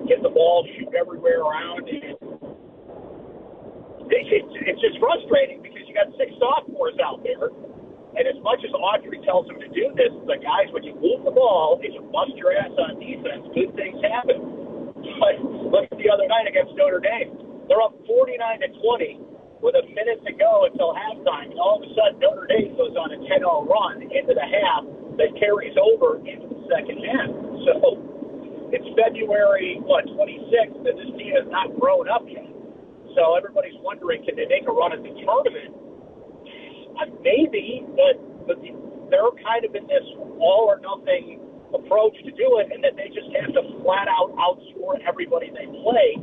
get 0.09 0.25
the 0.25 0.33
ball, 0.33 0.64
shoot 0.73 0.88
everywhere 0.97 1.45
around. 1.45 1.85
And 1.85 2.16
it, 4.09 4.25
it, 4.33 4.45
it's 4.64 4.81
just 4.81 4.97
frustrating 4.97 5.61
because 5.61 5.85
you 5.85 5.93
got 5.93 6.09
six 6.16 6.33
sophomores 6.40 6.97
out 7.04 7.21
there. 7.21 7.52
And 8.16 8.25
as 8.25 8.40
much 8.40 8.64
as 8.64 8.73
Autry 8.73 9.21
tells 9.21 9.45
them 9.52 9.61
to 9.61 9.69
do 9.69 9.93
this, 10.00 10.16
the 10.25 10.40
guys, 10.40 10.73
when 10.73 10.87
you 10.87 10.97
move 10.97 11.28
the 11.28 11.35
ball 11.35 11.76
and 11.85 11.93
you 11.93 12.00
bust 12.09 12.33
your 12.40 12.57
ass 12.57 12.73
on 12.73 12.97
defense, 12.97 13.45
good 13.52 13.76
things 13.76 14.00
happen. 14.00 14.40
But 15.21 15.45
look 15.45 15.85
at 15.93 15.99
the 16.00 16.09
other 16.09 16.25
night 16.25 16.49
against 16.49 16.73
Notre 16.73 17.04
Dame. 17.04 17.37
They're 17.69 17.85
up 17.85 17.93
49 18.09 18.38
to 18.64 18.69
20 18.71 19.21
with 19.61 19.76
a 19.76 19.85
minute 19.93 20.25
to 20.25 20.33
go 20.33 20.64
until 20.71 20.97
halftime. 20.97 21.52
And 21.52 21.61
all 21.61 21.83
of 21.83 21.85
a 21.85 21.90
sudden, 21.93 22.16
Notre 22.23 22.47
Dame 22.49 22.73
goes 22.78 22.97
on 22.97 23.12
a 23.12 23.19
10 23.19 23.45
0 23.45 23.69
run 23.69 24.09
into 24.09 24.33
the 24.33 24.47
half 24.47 24.87
that 25.18 25.30
carries 25.38 25.76
over 25.78 26.18
into 26.23 26.47
the 26.50 26.61
second 26.71 26.99
half. 27.04 27.30
So 27.64 27.99
it's 28.75 28.88
February, 28.99 29.78
what, 29.87 30.04
26th, 30.11 30.83
and 30.83 30.97
this 30.99 31.11
team 31.14 31.33
has 31.38 31.47
not 31.49 31.71
grown 31.78 32.11
up 32.11 32.26
yet. 32.26 32.47
So 33.14 33.38
everybody's 33.38 33.78
wondering, 33.78 34.26
can 34.26 34.35
they 34.35 34.50
make 34.50 34.66
a 34.66 34.75
run 34.75 34.90
at 34.90 35.02
the 35.02 35.14
tournament? 35.23 35.71
Uh, 36.99 37.11
maybe, 37.23 37.87
but, 37.94 38.18
but 38.50 38.59
they're 39.11 39.35
kind 39.47 39.62
of 39.62 39.75
in 39.78 39.87
this 39.87 40.02
all 40.42 40.66
or 40.66 40.83
nothing 40.83 41.38
approach 41.71 42.14
to 42.23 42.30
do 42.35 42.59
it, 42.62 42.71
and 42.71 42.83
that 42.83 42.94
they 42.99 43.11
just 43.11 43.30
have 43.38 43.50
to 43.54 43.62
flat 43.83 44.06
out 44.11 44.35
outscore 44.38 44.99
everybody 45.06 45.50
they 45.54 45.66
play 45.83 46.18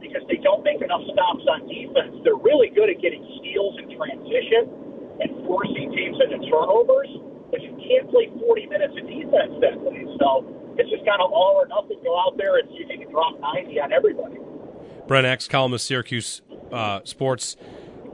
because 0.00 0.24
they 0.28 0.40
don't 0.40 0.64
make 0.64 0.80
enough 0.80 1.04
stops 1.12 1.44
on 1.48 1.68
defense. 1.68 2.16
They're 2.24 2.40
really 2.40 2.72
good 2.72 2.88
at 2.88 3.00
getting 3.00 3.20
steals 3.40 3.76
in 3.80 3.92
transition 3.96 4.72
and 5.20 5.44
forcing 5.44 5.92
teams 5.92 6.16
into 6.20 6.40
turnovers 6.48 7.12
but 7.50 7.60
you 7.62 7.74
can't 7.76 8.10
play 8.10 8.30
40 8.38 8.66
minutes 8.66 8.94
of 8.96 9.06
defense 9.06 9.52
that 9.60 9.78
way. 9.80 10.06
So 10.18 10.46
it's 10.78 10.90
just 10.90 11.04
kind 11.04 11.20
of 11.20 11.32
all 11.32 11.60
or 11.60 11.66
nothing. 11.68 11.98
Go 12.02 12.18
out 12.18 12.36
there 12.38 12.58
and 12.58 12.68
see 12.70 12.84
if 12.84 12.88
you 12.88 13.04
can 13.04 13.10
drop 13.10 13.38
90 13.40 13.80
on 13.80 13.92
everybody. 13.92 14.38
Brent 15.06 15.26
Axe, 15.26 15.48
columnist, 15.48 15.86
Syracuse 15.86 16.42
uh, 16.72 17.00
Sports. 17.04 17.56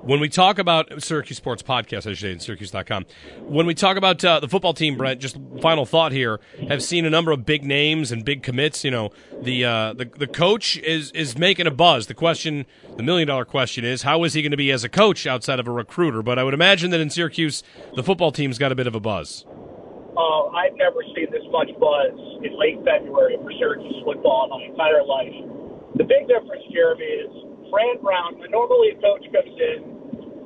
When 0.06 0.20
we 0.20 0.28
talk 0.28 0.60
about 0.60 1.02
Syracuse 1.02 1.36
Sports 1.36 1.64
Podcast, 1.64 2.06
I 2.06 2.10
should 2.10 2.18
say, 2.18 2.30
in 2.30 2.38
Syracuse.com, 2.38 3.06
when 3.40 3.66
we 3.66 3.74
talk 3.74 3.96
about 3.96 4.24
uh, 4.24 4.38
the 4.38 4.46
football 4.46 4.72
team, 4.72 4.96
Brent, 4.96 5.20
just 5.20 5.36
final 5.60 5.84
thought 5.84 6.12
here, 6.12 6.38
have 6.68 6.80
seen 6.80 7.04
a 7.06 7.10
number 7.10 7.32
of 7.32 7.44
big 7.44 7.64
names 7.64 8.12
and 8.12 8.24
big 8.24 8.44
commits. 8.44 8.84
You 8.84 8.92
know, 8.92 9.10
the 9.42 9.64
uh, 9.64 9.94
the, 9.94 10.04
the 10.04 10.28
coach 10.28 10.76
is, 10.76 11.10
is 11.10 11.36
making 11.36 11.66
a 11.66 11.72
buzz. 11.72 12.06
The 12.06 12.14
question, 12.14 12.66
the 12.96 13.02
million 13.02 13.26
dollar 13.26 13.44
question 13.44 13.84
is, 13.84 14.02
how 14.02 14.22
is 14.22 14.34
he 14.34 14.42
going 14.42 14.52
to 14.52 14.56
be 14.56 14.70
as 14.70 14.84
a 14.84 14.88
coach 14.88 15.26
outside 15.26 15.58
of 15.58 15.66
a 15.66 15.72
recruiter? 15.72 16.22
But 16.22 16.38
I 16.38 16.44
would 16.44 16.54
imagine 16.54 16.92
that 16.92 17.00
in 17.00 17.10
Syracuse, 17.10 17.64
the 17.96 18.04
football 18.04 18.30
team's 18.30 18.58
got 18.58 18.70
a 18.70 18.76
bit 18.76 18.86
of 18.86 18.94
a 18.94 19.00
buzz. 19.00 19.44
Uh, 20.16 20.46
I've 20.54 20.76
never 20.76 21.02
seen 21.16 21.32
this 21.32 21.42
much 21.50 21.70
buzz 21.80 22.14
in 22.44 22.56
late 22.56 22.78
February 22.84 23.38
for 23.42 23.50
Syracuse 23.58 24.04
football 24.04 24.44
in 24.44 24.50
my 24.50 24.66
entire 24.70 25.02
life. 25.02 25.34
The 25.96 26.04
big 26.04 26.28
difference, 26.28 26.62
Jeremy, 26.72 27.02
is 27.02 27.32
Fran 27.72 27.98
Brown. 28.00 28.38
Normally, 28.50 28.94
a 28.94 29.00
coach 29.02 29.26
comes 29.34 29.58
in 29.58 29.95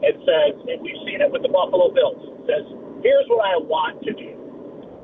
and 0.00 0.14
says, 0.25 0.52
and 0.69 0.78
we've 0.80 1.00
seen 1.04 1.21
it 1.21 1.28
with 1.28 1.45
the 1.45 1.52
Buffalo 1.52 1.92
Bills, 1.92 2.21
it 2.21 2.42
says, 2.49 2.64
here's 3.04 3.28
what 3.28 3.45
I 3.45 3.61
want 3.61 4.00
to 4.09 4.12
do. 4.16 4.40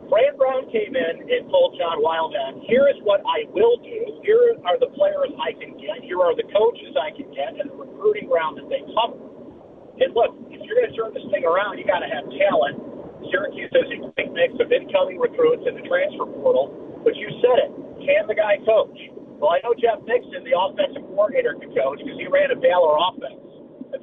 Fran 0.06 0.38
Brown 0.38 0.70
came 0.70 0.94
in 0.94 1.14
and 1.26 1.50
told 1.50 1.74
John 1.74 1.98
Wildhack, 1.98 2.62
here 2.70 2.86
is 2.86 2.94
what 3.02 3.26
I 3.26 3.42
will 3.50 3.74
do. 3.82 4.22
Here 4.22 4.54
are 4.62 4.78
the 4.78 4.86
players 4.94 5.34
I 5.42 5.50
can 5.58 5.74
get. 5.82 5.98
Here 6.06 6.22
are 6.22 6.30
the 6.38 6.46
coaches 6.54 6.94
I 6.94 7.10
can 7.10 7.26
get 7.34 7.58
and 7.58 7.66
the 7.66 7.74
recruiting 7.74 8.30
ground 8.30 8.62
that 8.62 8.70
they 8.70 8.86
cover. 8.94 9.18
And 9.98 10.14
look, 10.14 10.38
if 10.46 10.62
you're 10.62 10.78
going 10.78 10.90
to 10.92 10.94
turn 10.94 11.10
this 11.10 11.26
thing 11.34 11.42
around, 11.42 11.82
you 11.82 11.84
got 11.88 12.06
to 12.06 12.10
have 12.10 12.22
talent. 12.38 12.78
Syracuse 13.34 13.72
has 13.74 13.90
a 13.90 13.98
great 14.14 14.30
mix 14.30 14.54
of 14.62 14.70
incoming 14.70 15.18
recruits 15.18 15.66
in 15.66 15.74
the 15.74 15.82
transfer 15.90 16.30
portal. 16.38 16.70
But 17.02 17.18
you 17.18 17.26
said 17.42 17.66
it. 17.66 17.70
Can 18.06 18.30
the 18.30 18.38
guy 18.38 18.62
coach? 18.62 18.94
Well, 19.42 19.50
I 19.50 19.58
know 19.66 19.74
Jeff 19.74 20.00
Nixon, 20.06 20.46
the 20.46 20.54
offensive 20.54 21.02
coordinator, 21.12 21.58
can 21.58 21.74
coach 21.74 21.98
because 21.98 22.14
he 22.14 22.30
ran 22.30 22.54
a 22.54 22.58
Baylor 22.58 22.94
offense 22.94 23.35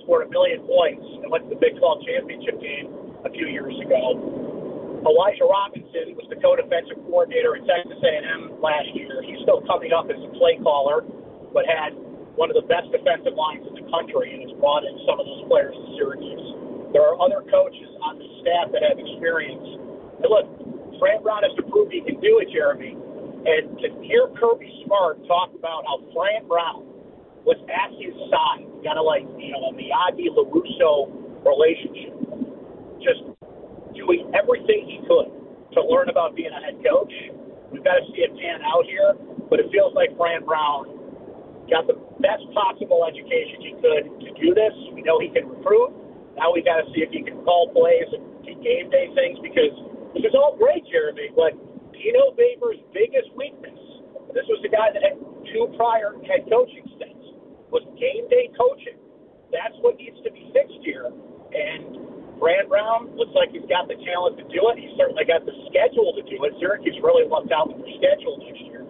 scored 0.04 0.28
a 0.28 0.30
million 0.30 0.62
points 0.68 1.04
and 1.24 1.28
went 1.32 1.48
to 1.48 1.52
the 1.52 1.60
Big 1.60 1.80
12 1.80 2.04
championship 2.06 2.60
game 2.60 2.92
a 3.26 3.30
few 3.32 3.48
years 3.48 3.76
ago. 3.80 4.20
Elijah 5.04 5.44
Robinson 5.44 6.16
was 6.16 6.24
the 6.32 6.40
co-defensive 6.40 6.96
coordinator 7.08 7.60
at 7.60 7.68
Texas 7.68 8.00
A&M 8.00 8.56
last 8.64 8.88
year. 8.96 9.20
He's 9.20 9.40
still 9.44 9.60
coming 9.68 9.92
up 9.92 10.08
as 10.08 10.16
a 10.16 10.32
play 10.40 10.56
caller, 10.64 11.04
but 11.52 11.68
had 11.68 11.92
one 12.40 12.48
of 12.48 12.56
the 12.56 12.64
best 12.72 12.88
defensive 12.90 13.36
lines 13.36 13.68
in 13.68 13.76
the 13.76 13.86
country 13.92 14.32
and 14.32 14.48
has 14.48 14.54
brought 14.64 14.88
in 14.88 14.96
some 15.04 15.20
of 15.20 15.28
those 15.28 15.44
players 15.52 15.76
to 15.76 15.88
Syracuse. 16.00 16.48
There 16.96 17.04
are 17.04 17.20
other 17.20 17.44
coaches 17.52 17.92
on 18.00 18.16
the 18.16 18.28
staff 18.42 18.72
that 18.72 18.82
have 18.86 18.96
experience. 18.96 19.66
And 20.24 20.30
look, 20.32 20.48
Fran 21.04 21.20
Brown 21.20 21.44
has 21.44 21.52
to 21.60 21.66
prove 21.68 21.92
he 21.92 22.00
can 22.00 22.24
do 22.24 22.40
it, 22.40 22.48
Jeremy. 22.56 22.96
And 23.44 23.76
to 23.84 23.88
hear 24.08 24.32
Kirby 24.40 24.72
Smart 24.88 25.20
talk 25.28 25.52
about 25.52 25.84
how 25.84 26.00
Fran 26.16 26.48
Brown 26.48 26.88
was 27.44 27.60
at 27.68 27.92
his 28.00 28.16
side, 28.32 28.64
kind 28.84 28.96
of 28.96 29.04
like, 29.04 29.28
you 29.36 29.52
know, 29.52 29.68
a 29.68 29.74
Miyagi 29.76 30.32
LaRusso 30.32 31.12
relationship. 31.44 32.16
Just 33.04 33.24
doing 33.96 34.32
everything 34.32 34.88
he 34.88 35.04
could 35.04 35.28
to 35.76 35.80
learn 35.84 36.08
about 36.08 36.36
being 36.36 36.52
a 36.52 36.62
head 36.64 36.80
coach. 36.80 37.12
We've 37.72 37.84
got 37.84 38.00
to 38.00 38.06
see 38.16 38.24
it 38.24 38.32
pan 38.40 38.64
out 38.64 38.88
here, 38.88 39.14
but 39.50 39.60
it 39.60 39.68
feels 39.72 39.92
like 39.94 40.16
Fran 40.16 40.46
Brown 40.48 40.88
got 41.68 41.88
the 41.88 42.00
best 42.24 42.44
possible 42.56 43.04
education 43.08 43.60
he 43.60 43.74
could 43.80 44.04
to 44.24 44.30
do 44.40 44.56
this. 44.56 44.74
We 44.96 45.04
know 45.04 45.20
he 45.20 45.32
can 45.32 45.50
recruit. 45.50 45.92
Now 46.40 46.54
we 46.54 46.64
got 46.64 46.84
to 46.84 46.88
see 46.96 47.04
if 47.04 47.12
he 47.12 47.24
can 47.24 47.44
call 47.44 47.72
plays 47.76 48.08
and 48.14 48.24
do 48.46 48.56
game 48.64 48.88
day 48.88 49.12
things 49.16 49.40
because 49.44 49.74
this 50.16 50.24
is 50.24 50.36
all 50.36 50.56
great, 50.56 50.86
Jeremy, 50.88 51.34
but 51.36 51.58
Dino 51.92 52.32
Babers' 52.38 52.82
biggest 52.94 53.30
weakness, 53.36 53.78
this 54.34 54.46
was 54.50 54.62
the 54.62 54.70
guy 54.70 54.94
that 54.94 55.02
had 55.02 55.18
two 55.54 55.70
prior 55.78 56.14
head 56.26 56.46
coaching 56.50 56.86
stints 56.98 57.13
was 57.74 57.82
game 57.98 58.30
day 58.30 58.54
coaching. 58.54 59.02
That's 59.50 59.74
what 59.82 59.98
needs 59.98 60.22
to 60.22 60.30
be 60.30 60.54
fixed 60.54 60.86
here. 60.86 61.10
And 61.10 61.98
Fran 62.38 62.70
Brown 62.70 63.10
looks 63.18 63.34
like 63.34 63.50
he's 63.50 63.66
got 63.66 63.90
the 63.90 63.98
talent 64.06 64.38
to 64.38 64.46
do 64.54 64.62
it. 64.70 64.78
He's 64.78 64.94
certainly 64.94 65.26
got 65.26 65.50
the 65.50 65.58
schedule 65.74 66.14
to 66.14 66.22
do 66.30 66.38
it. 66.46 66.54
Syracuse 66.62 66.94
really 67.02 67.26
lucked 67.26 67.50
out 67.50 67.74
with 67.74 67.82
their 67.82 67.90
schedule 67.98 68.38
next 68.38 68.62
year. 68.62 68.86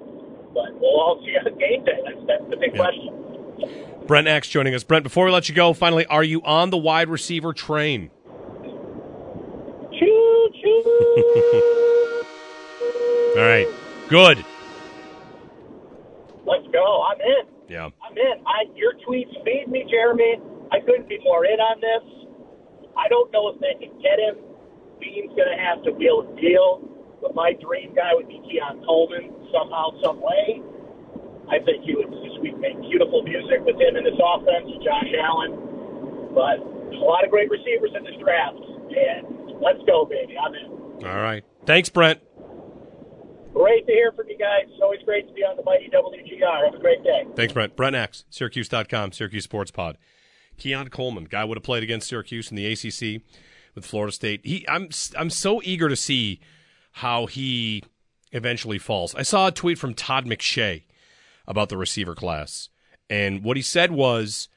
But 0.51 0.75
we'll 0.75 0.99
all 0.99 1.23
see 1.23 1.31
on 1.39 1.47
game 1.55 1.87
day. 1.87 2.03
That's, 2.03 2.19
that's 2.27 2.43
the 2.51 2.59
big 2.59 2.75
yeah. 2.75 2.83
question. 2.83 3.23
Brent 4.05 4.27
Axe 4.27 4.49
joining 4.49 4.75
us. 4.75 4.83
Brent, 4.83 5.03
before 5.03 5.25
we 5.25 5.31
let 5.31 5.47
you 5.47 5.55
go, 5.55 5.71
finally, 5.73 6.05
are 6.07 6.23
you 6.23 6.41
on 6.43 6.69
the 6.69 6.77
wide 6.77 7.07
receiver 7.07 7.53
train? 7.53 8.11
Choo 9.95 10.49
choo. 10.59 10.83
all 13.37 13.47
right. 13.47 13.67
Good. 14.09 14.43
Let's 16.45 16.67
go. 16.71 17.03
I'm 17.07 17.21
in. 17.21 17.52
Yeah. 17.69 17.89
I'm 18.03 18.17
in. 18.17 18.35
I, 18.45 18.65
your 18.75 18.93
tweets 19.07 19.31
feed 19.43 19.67
me, 19.67 19.85
Jeremy. 19.89 20.39
I 20.71 20.79
couldn't 20.79 21.07
be 21.07 21.19
more 21.23 21.45
in 21.45 21.59
on 21.59 21.79
this. 21.79 22.05
I 22.97 23.07
don't 23.09 23.31
know 23.31 23.49
if 23.49 23.59
they 23.59 23.73
can 23.79 23.93
get 24.01 24.19
him. 24.19 24.37
Beane's 24.99 25.33
going 25.35 25.49
to 25.49 25.59
have 25.59 25.83
to 25.83 25.91
wheel 25.91 26.23
a 26.23 26.29
deal, 26.39 26.81
but 27.21 27.35
my 27.35 27.53
dream 27.59 27.93
guy 27.95 28.13
would 28.13 28.27
be 28.27 28.41
Keon 28.45 28.83
Coleman 28.85 29.33
somehow, 29.51 29.91
some 30.01 30.21
way. 30.21 30.61
I 31.49 31.59
think 31.65 31.83
he 31.83 31.95
would 31.95 32.09
just 32.23 32.39
we'd 32.41 32.57
make 32.57 32.79
beautiful 32.81 33.21
music 33.23 33.61
with 33.65 33.75
him 33.75 33.97
in 33.97 34.03
this 34.03 34.17
offense, 34.17 34.69
Josh 34.83 35.11
Allen. 35.19 36.31
But 36.33 36.63
there's 36.89 37.01
a 37.01 37.05
lot 37.05 37.23
of 37.25 37.31
great 37.31 37.49
receivers 37.49 37.91
in 37.95 38.03
this 38.03 38.15
draft, 38.21 38.57
and 38.57 39.59
let's 39.61 39.81
go, 39.85 40.05
baby. 40.05 40.37
I'm 40.37 40.53
in. 40.55 41.05
All 41.05 41.21
right. 41.21 41.43
Thanks, 41.65 41.89
Brent. 41.89 42.21
Great 43.53 43.85
to 43.85 43.93
hear 43.93 44.11
from 44.11 44.27
you 44.27 44.37
guys. 44.37 44.63
It's 44.67 44.81
always 44.81 45.01
great 45.03 45.27
to 45.27 45.33
be 45.33 45.41
on 45.41 45.55
the 45.55 45.63
mighty 45.63 45.89
WGR. 45.89 46.65
Have 46.65 46.73
a 46.73 46.79
great 46.79 47.03
day. 47.03 47.25
Thanks, 47.35 47.53
Brent. 47.53 47.75
Brent 47.75 47.95
Axe, 47.95 48.25
Syracuse.com, 48.29 49.11
Syracuse 49.11 49.43
Sports 49.43 49.71
Pod. 49.71 49.97
Keon 50.57 50.89
Coleman, 50.89 51.25
guy 51.25 51.43
would 51.43 51.57
have 51.57 51.63
played 51.63 51.83
against 51.83 52.07
Syracuse 52.07 52.49
in 52.49 52.57
the 52.57 52.65
ACC 52.65 53.21
with 53.75 53.85
Florida 53.85 54.11
State. 54.11 54.41
He, 54.43 54.67
I'm, 54.67 54.89
I'm 55.17 55.29
so 55.29 55.61
eager 55.63 55.89
to 55.89 55.95
see 55.95 56.39
how 56.93 57.25
he 57.25 57.83
eventually 58.31 58.77
falls. 58.79 59.15
I 59.15 59.23
saw 59.23 59.47
a 59.47 59.51
tweet 59.51 59.77
from 59.77 59.93
Todd 59.93 60.25
McShay 60.25 60.83
about 61.47 61.69
the 61.69 61.77
receiver 61.77 62.15
class, 62.15 62.69
and 63.09 63.43
what 63.43 63.57
he 63.57 63.63
said 63.63 63.91
was 63.91 64.47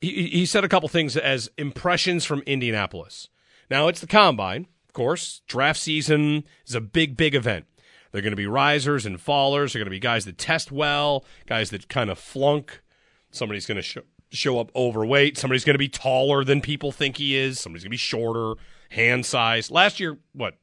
he, 0.00 0.28
he 0.28 0.46
said 0.46 0.64
a 0.64 0.68
couple 0.68 0.88
things 0.88 1.16
as 1.16 1.50
impressions 1.56 2.24
from 2.24 2.40
Indianapolis. 2.40 3.28
Now 3.70 3.88
it's 3.88 4.00
the 4.00 4.06
combine, 4.06 4.66
of 4.86 4.92
course. 4.92 5.42
Draft 5.46 5.80
season 5.80 6.44
is 6.66 6.74
a 6.74 6.80
big, 6.80 7.16
big 7.16 7.34
event. 7.34 7.66
They're 8.12 8.22
going 8.22 8.32
to 8.32 8.36
be 8.36 8.46
risers 8.46 9.06
and 9.06 9.18
fallers. 9.18 9.72
They're 9.72 9.80
going 9.80 9.86
to 9.86 9.90
be 9.90 9.98
guys 9.98 10.26
that 10.26 10.38
test 10.38 10.70
well, 10.70 11.24
guys 11.46 11.70
that 11.70 11.88
kind 11.88 12.10
of 12.10 12.18
flunk. 12.18 12.82
Somebody's 13.30 13.66
going 13.66 13.76
to 13.76 13.82
show, 13.82 14.02
show 14.30 14.60
up 14.60 14.70
overweight. 14.76 15.38
Somebody's 15.38 15.64
going 15.64 15.74
to 15.74 15.78
be 15.78 15.88
taller 15.88 16.44
than 16.44 16.60
people 16.60 16.92
think 16.92 17.16
he 17.16 17.36
is. 17.36 17.58
Somebody's 17.58 17.84
going 17.84 17.90
to 17.90 17.94
be 17.94 17.96
shorter, 17.96 18.54
hand 18.90 19.24
size. 19.24 19.70
Last 19.70 19.98
year, 19.98 20.18
what? 20.32 20.58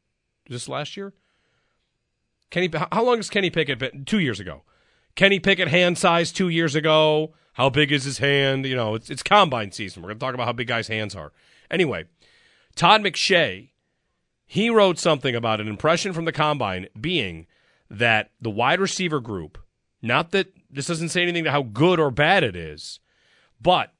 This 0.48 0.70
last 0.70 0.96
year? 0.96 1.14
Kenny, 2.52 2.70
how 2.92 3.04
long 3.04 3.18
has 3.18 3.30
Kenny 3.30 3.50
Pickett 3.50 3.80
been? 3.80 4.06
Two 4.06 4.20
years 4.20 4.40
ago. 4.40 4.64
Kenny 5.16 5.40
Pickett 5.40 5.68
hand 5.68 5.98
size 5.98 6.32
two 6.32 6.50
years 6.50 6.76
ago. 6.76 7.34
How 7.54 7.70
big 7.70 7.92
is 7.92 8.06
his 8.06 8.20
hand? 8.20 8.66
You 8.66 8.76
know, 8.76 8.96
it's, 8.96 9.10
it's 9.10 9.24
combine 9.24 9.72
season. 9.72 10.02
We're 10.02 10.10
going 10.10 10.20
to 10.20 10.26
talk 10.26 10.34
about 10.34 10.46
how 10.46 10.54
big 10.54 10.68
guys' 10.68 10.88
hands 10.88 11.16
are. 11.16 11.34
Anyway, 11.70 12.06
Todd 12.76 13.02
McShay 13.02 13.70
he 14.52 14.72
wrote 14.72 14.98
something 14.98 15.36
about 15.36 15.62
an 15.62 15.68
impression 15.68 16.12
from 16.12 16.26
the 16.26 16.32
combine 16.32 16.88
being 17.00 17.46
that 17.88 18.32
the 18.42 18.50
wide 18.50 18.80
receiver 18.80 19.20
group, 19.20 19.60
not 20.02 20.32
that 20.32 20.52
this 20.72 20.88
doesn't 20.88 21.10
say 21.10 21.22
anything 21.22 21.44
to 21.44 21.52
how 21.52 21.62
good 21.62 22.00
or 22.00 22.10
bad 22.10 22.44
it 22.44 22.56
is, 22.56 23.00
but 23.62 23.94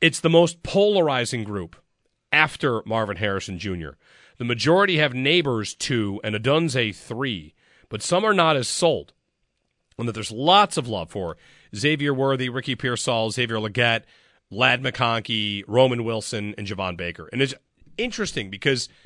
it's 0.00 0.20
the 0.20 0.30
most 0.30 0.62
polarizing 0.62 1.44
group 1.44 1.76
after 2.32 2.82
Marvin 2.86 3.18
Harrison 3.18 3.58
Jr. 3.58 3.90
The 4.38 4.46
majority 4.46 4.96
have 4.96 5.12
Nabers 5.12 5.76
two 5.76 6.22
and 6.24 6.34
Odunze 6.34 6.96
three, 6.96 7.52
but 7.90 8.02
some 8.02 8.24
are 8.24 8.32
not 8.32 8.56
as 8.56 8.66
sold. 8.66 9.12
And 9.98 10.08
that 10.08 10.12
there's 10.12 10.32
lots 10.32 10.78
of 10.78 10.88
love 10.88 11.10
for 11.10 11.36
Xavier 11.76 12.14
Worthy, 12.14 12.48
Ricky 12.48 12.76
Pearsall, 12.76 13.30
Xavier 13.30 13.58
Legette, 13.58 14.04
Ladd 14.50 14.82
McConkey, 14.82 15.64
Roman 15.68 16.02
Wilson, 16.02 16.54
and 16.56 16.66
Javon 16.66 16.96
Baker. 16.96 17.28
And 17.30 17.42
it's 17.42 17.54
interesting 17.98 18.48
because– 18.48 18.88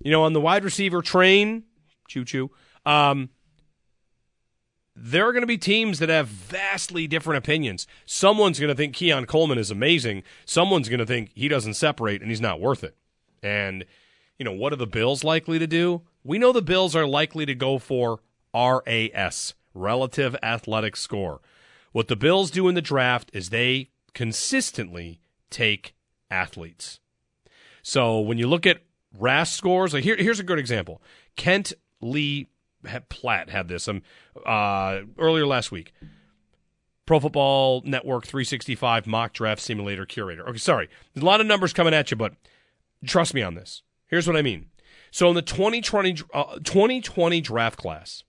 you 0.00 0.10
know, 0.10 0.22
on 0.22 0.32
the 0.32 0.40
wide 0.40 0.64
receiver 0.64 1.02
train, 1.02 1.64
choo 2.08 2.24
choo, 2.24 2.50
um, 2.86 3.30
there 5.00 5.28
are 5.28 5.32
going 5.32 5.42
to 5.42 5.46
be 5.46 5.58
teams 5.58 6.00
that 6.00 6.08
have 6.08 6.26
vastly 6.26 7.06
different 7.06 7.38
opinions. 7.38 7.86
Someone's 8.04 8.58
going 8.58 8.68
to 8.68 8.74
think 8.74 8.94
Keon 8.94 9.26
Coleman 9.26 9.58
is 9.58 9.70
amazing. 9.70 10.24
Someone's 10.44 10.88
going 10.88 10.98
to 10.98 11.06
think 11.06 11.30
he 11.34 11.48
doesn't 11.48 11.74
separate 11.74 12.20
and 12.20 12.30
he's 12.30 12.40
not 12.40 12.60
worth 12.60 12.82
it. 12.82 12.96
And, 13.42 13.84
you 14.38 14.44
know, 14.44 14.52
what 14.52 14.72
are 14.72 14.76
the 14.76 14.86
Bills 14.86 15.22
likely 15.22 15.58
to 15.58 15.66
do? 15.66 16.02
We 16.24 16.38
know 16.38 16.52
the 16.52 16.62
Bills 16.62 16.96
are 16.96 17.06
likely 17.06 17.46
to 17.46 17.54
go 17.54 17.78
for 17.78 18.20
RAS, 18.52 19.54
relative 19.72 20.34
athletic 20.42 20.96
score. 20.96 21.40
What 21.92 22.08
the 22.08 22.16
Bills 22.16 22.50
do 22.50 22.66
in 22.68 22.74
the 22.74 22.82
draft 22.82 23.30
is 23.32 23.50
they 23.50 23.90
consistently 24.14 25.20
take 25.48 25.94
athletes. 26.30 26.98
So 27.82 28.18
when 28.20 28.36
you 28.36 28.48
look 28.48 28.66
at 28.66 28.82
RAS 29.16 29.52
scores. 29.52 29.94
Like 29.94 30.04
here, 30.04 30.16
here's 30.16 30.40
a 30.40 30.44
good 30.44 30.58
example. 30.58 31.02
Kent 31.36 31.72
Lee 32.00 32.48
Platte 33.08 33.50
had 33.50 33.68
this 33.68 33.88
um, 33.88 34.02
uh, 34.44 35.00
earlier 35.18 35.46
last 35.46 35.70
week. 35.72 35.92
Pro 37.06 37.20
Football 37.20 37.82
Network 37.86 38.26
365 38.26 39.06
mock 39.06 39.32
draft 39.32 39.62
simulator 39.62 40.04
curator. 40.04 40.46
Okay, 40.48 40.58
sorry. 40.58 40.88
There's 41.14 41.22
a 41.22 41.26
lot 41.26 41.40
of 41.40 41.46
numbers 41.46 41.72
coming 41.72 41.94
at 41.94 42.10
you, 42.10 42.16
but 42.16 42.34
trust 43.06 43.32
me 43.32 43.42
on 43.42 43.54
this. 43.54 43.82
Here's 44.06 44.26
what 44.26 44.36
I 44.36 44.42
mean. 44.42 44.66
So 45.10 45.28
in 45.28 45.34
the 45.34 45.42
2020, 45.42 46.16
uh, 46.34 46.58
2020 46.62 47.40
draft 47.40 47.78
class, 47.78 48.24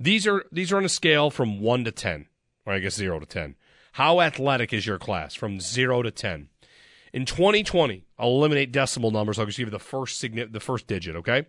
these 0.00 0.26
are 0.26 0.44
these 0.50 0.72
are 0.72 0.78
on 0.78 0.84
a 0.84 0.90
scale 0.90 1.30
from 1.30 1.60
1 1.60 1.84
to 1.84 1.92
10, 1.92 2.26
or 2.64 2.72
I 2.72 2.78
guess 2.78 2.94
0 2.94 3.20
to 3.20 3.26
10. 3.26 3.54
How 3.92 4.20
athletic 4.20 4.72
is 4.72 4.86
your 4.86 4.98
class 4.98 5.34
from 5.34 5.60
0 5.60 6.02
to 6.02 6.10
10? 6.10 6.48
In 7.16 7.24
2020, 7.24 8.04
I'll 8.18 8.28
eliminate 8.28 8.72
decimal 8.72 9.10
numbers. 9.10 9.38
I'll 9.38 9.46
just 9.46 9.56
give 9.56 9.68
you 9.68 9.70
the 9.70 9.78
first 9.78 10.22
signi- 10.22 10.52
the 10.52 10.60
first 10.60 10.86
digit, 10.86 11.16
okay? 11.16 11.46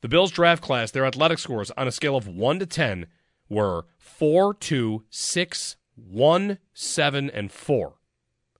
The 0.00 0.08
Bills 0.08 0.30
draft 0.30 0.62
class, 0.62 0.90
their 0.90 1.04
athletic 1.04 1.38
scores 1.38 1.70
on 1.72 1.86
a 1.86 1.92
scale 1.92 2.16
of 2.16 2.26
1 2.26 2.60
to 2.60 2.64
10 2.64 3.06
were 3.50 3.84
4, 3.98 4.54
2, 4.54 5.04
6, 5.10 5.76
1, 5.96 6.56
7, 6.72 7.28
and 7.28 7.52
4. 7.52 7.92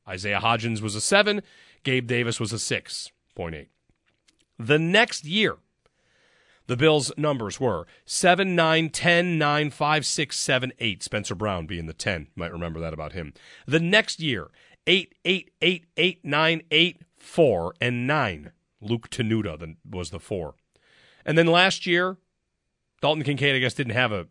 Isaiah 0.06 0.40
Hodgins 0.40 0.82
was 0.82 0.94
a 0.94 1.00
7, 1.00 1.40
Gabe 1.84 2.06
Davis 2.06 2.38
was 2.38 2.52
a 2.52 2.56
6.8. 2.56 3.68
The 4.58 4.78
next 4.78 5.24
year, 5.24 5.56
the 6.66 6.76
Bills' 6.76 7.10
numbers 7.16 7.58
were 7.58 7.86
7, 8.04 8.54
9, 8.54 8.90
10, 8.90 9.38
9, 9.38 9.70
5, 9.70 10.06
6, 10.06 10.38
7, 10.38 10.72
8. 10.78 11.02
Spencer 11.02 11.34
Brown 11.34 11.66
being 11.66 11.86
the 11.86 11.94
10. 11.94 12.20
You 12.20 12.26
might 12.36 12.52
remember 12.52 12.78
that 12.78 12.92
about 12.92 13.12
him. 13.12 13.32
The 13.66 13.80
next 13.80 14.20
year, 14.20 14.50
8, 14.86 15.14
8, 15.24 15.50
8, 15.60 15.86
8, 15.96 16.24
9, 16.24 16.62
8, 16.70 17.02
4, 17.16 17.74
and 17.80 18.06
9. 18.06 18.50
Luke 18.80 19.10
Tenuta 19.10 19.76
was 19.88 20.10
the 20.10 20.20
4. 20.20 20.54
And 21.24 21.36
then 21.36 21.46
last 21.46 21.86
year, 21.86 22.16
Dalton 23.00 23.24
Kincaid, 23.24 23.54
I 23.54 23.58
guess, 23.58 23.74
didn't 23.74 23.94
have 23.94 24.12
a, 24.12 24.26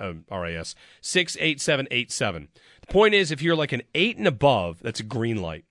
a 0.00 0.14
RAS. 0.30 0.74
6, 1.00 1.36
8, 1.40 1.60
7, 1.60 1.88
8, 1.90 2.12
7. 2.12 2.48
The 2.80 2.92
point 2.92 3.14
is, 3.14 3.30
if 3.30 3.42
you're 3.42 3.56
like 3.56 3.72
an 3.72 3.82
8 3.94 4.18
and 4.18 4.26
above, 4.26 4.80
that's 4.82 5.00
a 5.00 5.04
green 5.04 5.40
light. 5.40 5.64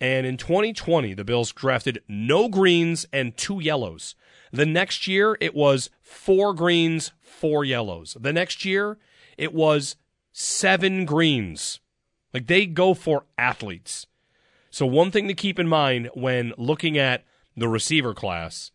And 0.00 0.26
in 0.26 0.36
2020, 0.36 1.14
the 1.14 1.24
Bills 1.24 1.52
drafted 1.52 2.02
no 2.08 2.48
greens 2.48 3.06
and 3.12 3.36
two 3.36 3.60
yellows. 3.60 4.14
The 4.52 4.66
next 4.66 5.08
year, 5.08 5.36
it 5.40 5.54
was 5.54 5.90
four 6.00 6.54
greens, 6.54 7.12
four 7.20 7.64
yellows. 7.64 8.16
The 8.18 8.32
next 8.32 8.64
year, 8.64 8.98
it 9.36 9.52
was 9.52 9.96
seven 10.32 11.04
greens. 11.04 11.80
Like 12.32 12.46
they 12.46 12.66
go 12.66 12.94
for 12.94 13.24
athletes. 13.36 14.06
So, 14.70 14.86
one 14.86 15.10
thing 15.10 15.28
to 15.28 15.34
keep 15.34 15.58
in 15.58 15.68
mind 15.68 16.10
when 16.14 16.52
looking 16.58 16.98
at 16.98 17.24
the 17.56 17.68
receiver 17.68 18.14
class 18.14 18.70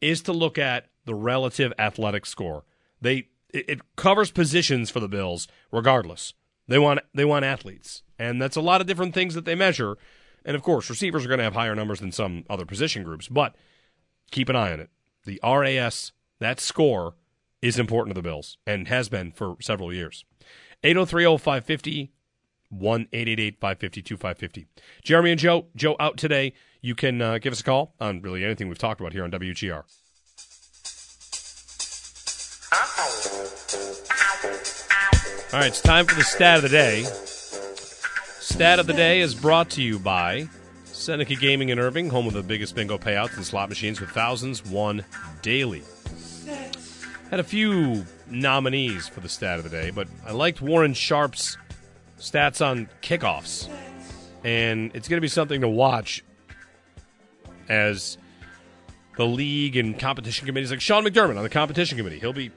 is 0.00 0.22
to 0.22 0.32
look 0.32 0.58
at 0.58 0.86
the 1.04 1.14
relative 1.14 1.72
athletic 1.78 2.26
score. 2.26 2.64
They 3.00 3.28
it, 3.50 3.68
it 3.68 3.96
covers 3.96 4.30
positions 4.30 4.90
for 4.90 5.00
the 5.00 5.08
Bills 5.08 5.46
regardless. 5.70 6.34
They 6.66 6.78
want 6.78 7.00
they 7.14 7.24
want 7.24 7.44
athletes, 7.44 8.02
and 8.18 8.40
that's 8.40 8.56
a 8.56 8.62
lot 8.62 8.80
of 8.80 8.86
different 8.86 9.14
things 9.14 9.34
that 9.34 9.44
they 9.44 9.54
measure. 9.54 9.96
And 10.44 10.56
of 10.56 10.62
course, 10.62 10.90
receivers 10.90 11.24
are 11.24 11.28
going 11.28 11.38
to 11.38 11.44
have 11.44 11.54
higher 11.54 11.74
numbers 11.74 12.00
than 12.00 12.12
some 12.12 12.44
other 12.50 12.66
position 12.66 13.02
groups, 13.02 13.28
but 13.28 13.54
keep 14.30 14.48
an 14.48 14.56
eye 14.56 14.72
on 14.72 14.80
it. 14.80 14.90
The 15.24 15.40
RAS, 15.42 16.12
that 16.38 16.60
score, 16.60 17.14
is 17.62 17.78
important 17.78 18.14
to 18.14 18.20
the 18.20 18.26
Bills 18.26 18.58
and 18.66 18.88
has 18.88 19.08
been 19.08 19.32
for 19.32 19.56
several 19.60 19.92
years. 19.92 20.24
803 20.82 21.24
550 21.38 22.12
1 22.78 23.06
550 23.10 24.02
2550. 24.02 24.66
Jeremy 25.02 25.30
and 25.32 25.40
Joe, 25.40 25.66
Joe 25.76 25.96
out 25.98 26.16
today. 26.16 26.52
You 26.80 26.94
can 26.94 27.22
uh, 27.22 27.38
give 27.38 27.52
us 27.52 27.60
a 27.60 27.64
call 27.64 27.94
on 28.00 28.20
really 28.20 28.44
anything 28.44 28.68
we've 28.68 28.78
talked 28.78 29.00
about 29.00 29.12
here 29.12 29.24
on 29.24 29.30
WGR. 29.30 29.84
All 35.54 35.60
right, 35.60 35.68
it's 35.68 35.80
time 35.80 36.04
for 36.04 36.16
the 36.16 36.24
stat 36.24 36.56
of 36.56 36.62
the 36.62 36.68
day. 36.68 37.04
Stat 38.40 38.80
of 38.80 38.86
the 38.88 38.92
day 38.92 39.20
is 39.20 39.36
brought 39.36 39.70
to 39.70 39.82
you 39.82 40.00
by 40.00 40.48
Seneca 40.84 41.36
Gaming 41.36 41.68
in 41.68 41.78
Irving, 41.78 42.10
home 42.10 42.26
of 42.26 42.32
the 42.32 42.42
biggest 42.42 42.74
bingo 42.74 42.98
payouts 42.98 43.36
and 43.36 43.46
slot 43.46 43.68
machines 43.68 44.00
with 44.00 44.10
thousands 44.10 44.64
won 44.64 45.04
daily. 45.42 45.84
Had 47.30 47.38
a 47.38 47.44
few 47.44 48.04
nominees 48.28 49.06
for 49.06 49.20
the 49.20 49.28
stat 49.28 49.58
of 49.58 49.64
the 49.64 49.70
day, 49.70 49.90
but 49.90 50.08
I 50.26 50.32
liked 50.32 50.60
Warren 50.60 50.92
Sharp's 50.92 51.56
stats 52.18 52.64
on 52.64 52.88
kickoffs. 53.02 53.68
And 54.42 54.90
it's 54.94 55.08
going 55.08 55.16
to 55.16 55.22
be 55.22 55.28
something 55.28 55.62
to 55.62 55.68
watch 55.68 56.22
as 57.68 58.18
the 59.16 59.26
league 59.26 59.76
and 59.76 59.98
competition 59.98 60.46
committees, 60.46 60.70
like 60.70 60.80
Sean 60.80 61.04
McDermott 61.04 61.36
on 61.36 61.42
the 61.42 61.48
competition 61.48 61.96
committee, 61.96 62.18
he'll 62.18 62.32
be 62.32 62.50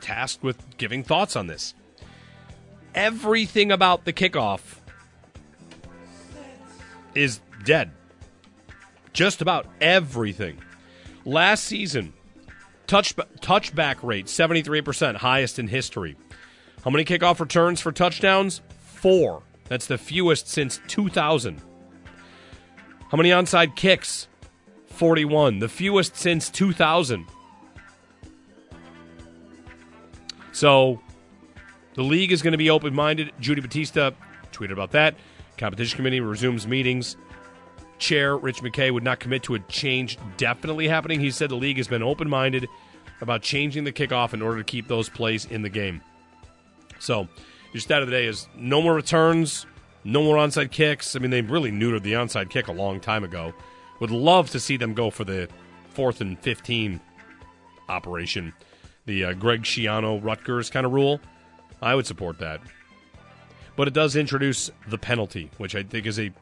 tasked 0.00 0.42
with 0.42 0.76
giving 0.78 1.02
thoughts 1.02 1.36
on 1.36 1.46
this. 1.46 1.74
Everything 2.94 3.70
about 3.70 4.04
the 4.04 4.12
kickoff 4.12 4.78
is 7.14 7.40
dead. 7.64 7.90
Just 9.12 9.42
about 9.42 9.66
everything. 9.80 10.58
Last 11.24 11.64
season, 11.64 12.12
touch 12.86 13.14
touchback 13.16 14.02
rate 14.02 14.26
73%, 14.26 15.16
highest 15.16 15.58
in 15.58 15.68
history. 15.68 16.16
How 16.84 16.90
many 16.90 17.04
kickoff 17.04 17.40
returns 17.40 17.80
for 17.80 17.92
touchdowns? 17.92 18.62
4. 18.98 19.42
That's 19.68 19.86
the 19.86 19.98
fewest 19.98 20.48
since 20.48 20.80
2000. 20.88 21.62
How 23.10 23.16
many 23.16 23.30
onside 23.30 23.76
kicks? 23.76 24.28
41, 24.88 25.60
the 25.60 25.68
fewest 25.68 26.16
since 26.16 26.50
2000. 26.50 27.24
So, 30.50 31.00
the 31.94 32.02
league 32.02 32.32
is 32.32 32.42
going 32.42 32.52
to 32.52 32.58
be 32.58 32.70
open 32.70 32.92
minded. 32.92 33.32
Judy 33.38 33.60
Batista 33.60 34.10
tweeted 34.52 34.72
about 34.72 34.90
that. 34.92 35.14
Competition 35.56 35.96
committee 35.96 36.20
resumes 36.20 36.66
meetings. 36.66 37.16
Chair 37.98 38.36
Rich 38.36 38.62
McKay 38.62 38.90
would 38.90 39.04
not 39.04 39.20
commit 39.20 39.44
to 39.44 39.54
a 39.54 39.60
change 39.60 40.18
definitely 40.36 40.88
happening. 40.88 41.20
He 41.20 41.30
said 41.30 41.50
the 41.50 41.56
league 41.56 41.76
has 41.76 41.86
been 41.86 42.02
open 42.02 42.28
minded 42.28 42.68
about 43.20 43.42
changing 43.42 43.84
the 43.84 43.92
kickoff 43.92 44.34
in 44.34 44.42
order 44.42 44.58
to 44.58 44.64
keep 44.64 44.88
those 44.88 45.08
plays 45.08 45.44
in 45.44 45.62
the 45.62 45.68
game. 45.68 46.00
So, 46.98 47.28
your 47.72 47.80
stat 47.80 48.02
of 48.02 48.08
the 48.08 48.12
day 48.12 48.26
is 48.26 48.48
no 48.56 48.80
more 48.80 48.94
returns, 48.94 49.66
no 50.04 50.22
more 50.22 50.36
onside 50.36 50.70
kicks. 50.70 51.14
I 51.14 51.18
mean, 51.18 51.30
they 51.30 51.42
really 51.42 51.70
neutered 51.70 52.02
the 52.02 52.14
onside 52.14 52.50
kick 52.50 52.68
a 52.68 52.72
long 52.72 53.00
time 53.00 53.24
ago. 53.24 53.52
Would 54.00 54.10
love 54.10 54.50
to 54.50 54.60
see 54.60 54.76
them 54.76 54.94
go 54.94 55.10
for 55.10 55.24
the 55.24 55.48
fourth 55.90 56.20
and 56.20 56.38
15 56.38 57.00
operation, 57.88 58.52
the 59.06 59.24
uh, 59.24 59.32
Greg 59.34 59.62
Schiano 59.62 60.22
Rutgers 60.22 60.70
kind 60.70 60.86
of 60.86 60.92
rule. 60.92 61.20
I 61.82 61.94
would 61.94 62.06
support 62.06 62.38
that. 62.38 62.60
But 63.76 63.88
it 63.88 63.94
does 63.94 64.16
introduce 64.16 64.70
the 64.88 64.98
penalty, 64.98 65.50
which 65.58 65.74
I 65.74 65.82
think 65.82 66.06
is 66.06 66.18
a 66.18 66.32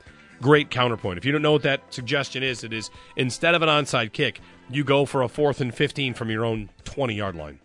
great 0.41 0.71
counterpoint. 0.71 1.19
If 1.19 1.25
you 1.25 1.33
don't 1.33 1.43
know 1.43 1.53
what 1.53 1.63
that 1.63 1.93
suggestion 1.93 2.43
is, 2.43 2.65
it 2.65 2.73
is 2.73 2.91
instead 3.17 3.55
of 3.55 3.63
an 3.63 3.69
onside 3.69 4.13
kick, 4.13 4.41
you 4.71 4.85
go 4.85 5.05
for 5.05 5.23
a 5.23 5.29
fourth 5.29 5.61
and 5.61 5.75
15 5.75 6.15
from 6.15 6.31
your 6.31 6.45
own 6.45 6.71
20 6.85 7.15
yard 7.15 7.35
line. 7.35 7.59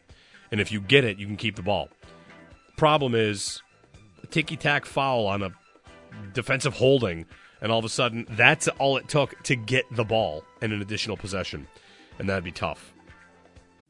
And 0.52 0.60
if 0.60 0.72
you 0.72 0.82
get 0.82 1.04
it, 1.04 1.18
you 1.18 1.26
can 1.26 1.38
keep 1.38 1.56
the 1.56 1.62
ball. 1.62 1.90
Problem 2.82 3.14
is, 3.14 3.62
ticky 4.32 4.58
tack 4.58 4.88
foul 4.88 5.28
on 5.28 5.44
a 5.44 5.52
defensive 6.34 6.74
holding 6.74 7.28
and 7.62 7.72
all 7.72 7.78
of 7.78 7.86
a 7.86 7.90
sudden 7.90 8.26
that's 8.32 8.68
all 8.80 8.98
it 8.98 9.08
took 9.08 9.40
to 9.44 9.56
get 9.56 9.86
the 9.92 10.04
ball 10.04 10.44
and 10.64 10.74
an 10.74 10.82
additional 10.82 11.16
possession, 11.16 11.68
and 12.18 12.28
that'd 12.28 12.44
be 12.44 12.52
tough. 12.52 12.92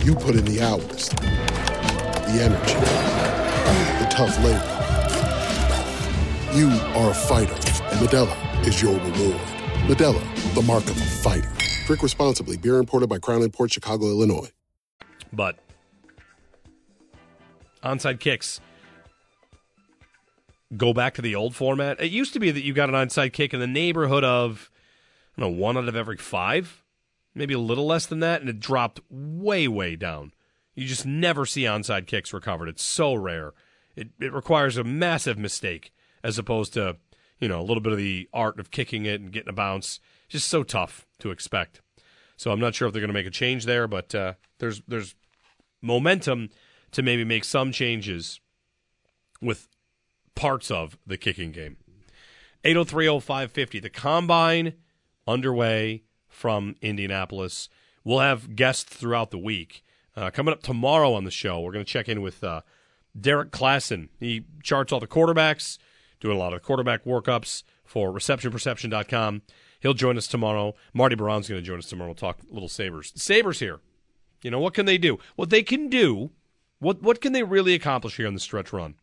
You 0.00 0.14
put 0.14 0.34
in 0.34 0.44
the 0.44 0.60
hours, 0.62 1.08
the 1.10 2.38
energy, 2.42 2.74
the 4.02 4.08
tough 4.10 4.36
labor. 4.42 4.78
You 6.56 6.68
are 6.98 7.10
a 7.10 7.14
fighter, 7.14 7.54
and 7.54 8.06
Modelo 8.06 8.66
is 8.66 8.82
your 8.82 8.94
reward. 8.94 9.40
Modelo, 9.86 10.54
the 10.54 10.62
mark 10.62 10.84
of 10.84 10.96
a 10.96 11.04
fighter. 11.04 11.50
Drink 11.86 12.02
responsibly. 12.02 12.56
Beer 12.56 12.78
imported 12.78 13.08
by 13.08 13.18
Crown 13.18 13.48
Port 13.50 13.72
Chicago, 13.72 14.06
Illinois. 14.06 14.50
But 15.32 15.58
onside 17.82 18.20
kicks 18.20 18.60
go 20.76 20.92
back 20.92 21.14
to 21.14 21.22
the 21.22 21.34
old 21.34 21.54
format. 21.54 22.00
It 22.00 22.10
used 22.10 22.32
to 22.32 22.40
be 22.40 22.50
that 22.50 22.62
you 22.62 22.72
got 22.72 22.88
an 22.88 22.94
onside 22.94 23.32
kick 23.32 23.52
in 23.54 23.60
the 23.60 23.66
neighborhood 23.66 24.24
of 24.24 24.70
I 25.36 25.40
don't 25.40 25.52
know 25.52 25.60
one 25.60 25.76
out 25.76 25.88
of 25.88 25.96
every 25.96 26.16
five, 26.16 26.81
maybe 27.34 27.54
a 27.54 27.58
little 27.58 27.86
less 27.86 28.06
than 28.06 28.20
that, 28.20 28.40
and 28.40 28.50
it 28.50 28.60
dropped 28.60 29.00
way 29.10 29.68
way 29.68 29.96
down. 29.96 30.32
You 30.74 30.86
just 30.86 31.06
never 31.06 31.44
see 31.44 31.62
onside 31.62 32.06
kicks 32.06 32.32
recovered. 32.32 32.68
It's 32.68 32.82
so 32.82 33.14
rare. 33.14 33.52
It 33.96 34.10
it 34.20 34.32
requires 34.32 34.76
a 34.76 34.84
massive 34.84 35.38
mistake 35.38 35.92
as 36.22 36.38
opposed 36.38 36.72
to 36.74 36.96
you 37.40 37.48
know 37.48 37.60
a 37.60 37.62
little 37.62 37.82
bit 37.82 37.92
of 37.92 37.98
the 37.98 38.28
art 38.32 38.58
of 38.58 38.70
kicking 38.70 39.04
it 39.04 39.20
and 39.20 39.32
getting 39.32 39.50
a 39.50 39.54
bounce. 39.54 40.00
Just 40.28 40.48
so 40.48 40.62
tough 40.62 41.06
to 41.18 41.30
expect. 41.30 41.82
So 42.36 42.50
I'm 42.50 42.60
not 42.60 42.74
sure 42.74 42.88
if 42.88 42.94
they're 42.94 43.02
going 43.02 43.08
to 43.08 43.14
make 43.14 43.26
a 43.26 43.30
change 43.30 43.66
there, 43.66 43.86
but 43.86 44.14
uh, 44.14 44.34
there's 44.58 44.82
there's 44.88 45.14
momentum 45.82 46.50
to 46.92 47.02
maybe 47.02 47.24
make 47.24 47.44
some 47.44 47.72
changes 47.72 48.40
with 49.40 49.68
parts 50.34 50.70
of 50.70 50.96
the 51.06 51.18
kicking 51.18 51.52
game. 51.52 51.76
8030550. 52.64 53.82
The 53.82 53.90
combine 53.90 54.74
underway 55.26 56.04
from 56.32 56.74
Indianapolis. 56.80 57.68
We'll 58.02 58.18
have 58.18 58.56
guests 58.56 58.82
throughout 58.82 59.30
the 59.30 59.38
week. 59.38 59.84
Uh, 60.16 60.30
coming 60.30 60.52
up 60.52 60.62
tomorrow 60.62 61.12
on 61.14 61.24
the 61.24 61.30
show, 61.30 61.60
we're 61.60 61.72
going 61.72 61.84
to 61.84 61.90
check 61.90 62.08
in 62.08 62.20
with 62.20 62.42
uh, 62.42 62.62
Derrik 63.18 63.50
Klassen. 63.50 64.08
He 64.18 64.44
charts 64.62 64.92
all 64.92 65.00
the 65.00 65.06
quarterbacks, 65.06 65.78
doing 66.20 66.36
a 66.36 66.40
lot 66.40 66.52
of 66.52 66.62
quarterback 66.62 67.04
workups 67.04 67.62
for 67.84 68.12
receptionperception.com. 68.12 69.42
He'll 69.80 69.94
join 69.94 70.16
us 70.16 70.26
tomorrow. 70.26 70.74
Marty 70.92 71.16
Biron's 71.16 71.48
going 71.48 71.60
to 71.60 71.66
join 71.66 71.78
us 71.78 71.88
tomorrow. 71.88 72.10
We'll 72.10 72.14
talk 72.14 72.38
little 72.50 72.68
Sabres. 72.68 73.12
Sabres 73.16 73.60
here. 73.60 73.80
You 74.42 74.50
know, 74.50 74.60
what 74.60 74.74
can 74.74 74.86
they 74.86 74.98
do? 74.98 75.18
What 75.36 75.50
they 75.50 75.62
can 75.62 75.88
do, 75.88 76.30
what, 76.78 77.02
what 77.02 77.20
can 77.20 77.32
they 77.32 77.42
really 77.42 77.74
accomplish 77.74 78.16
here 78.16 78.26
on 78.26 78.34
the 78.34 78.40
stretch 78.40 78.72
run? 78.72 78.96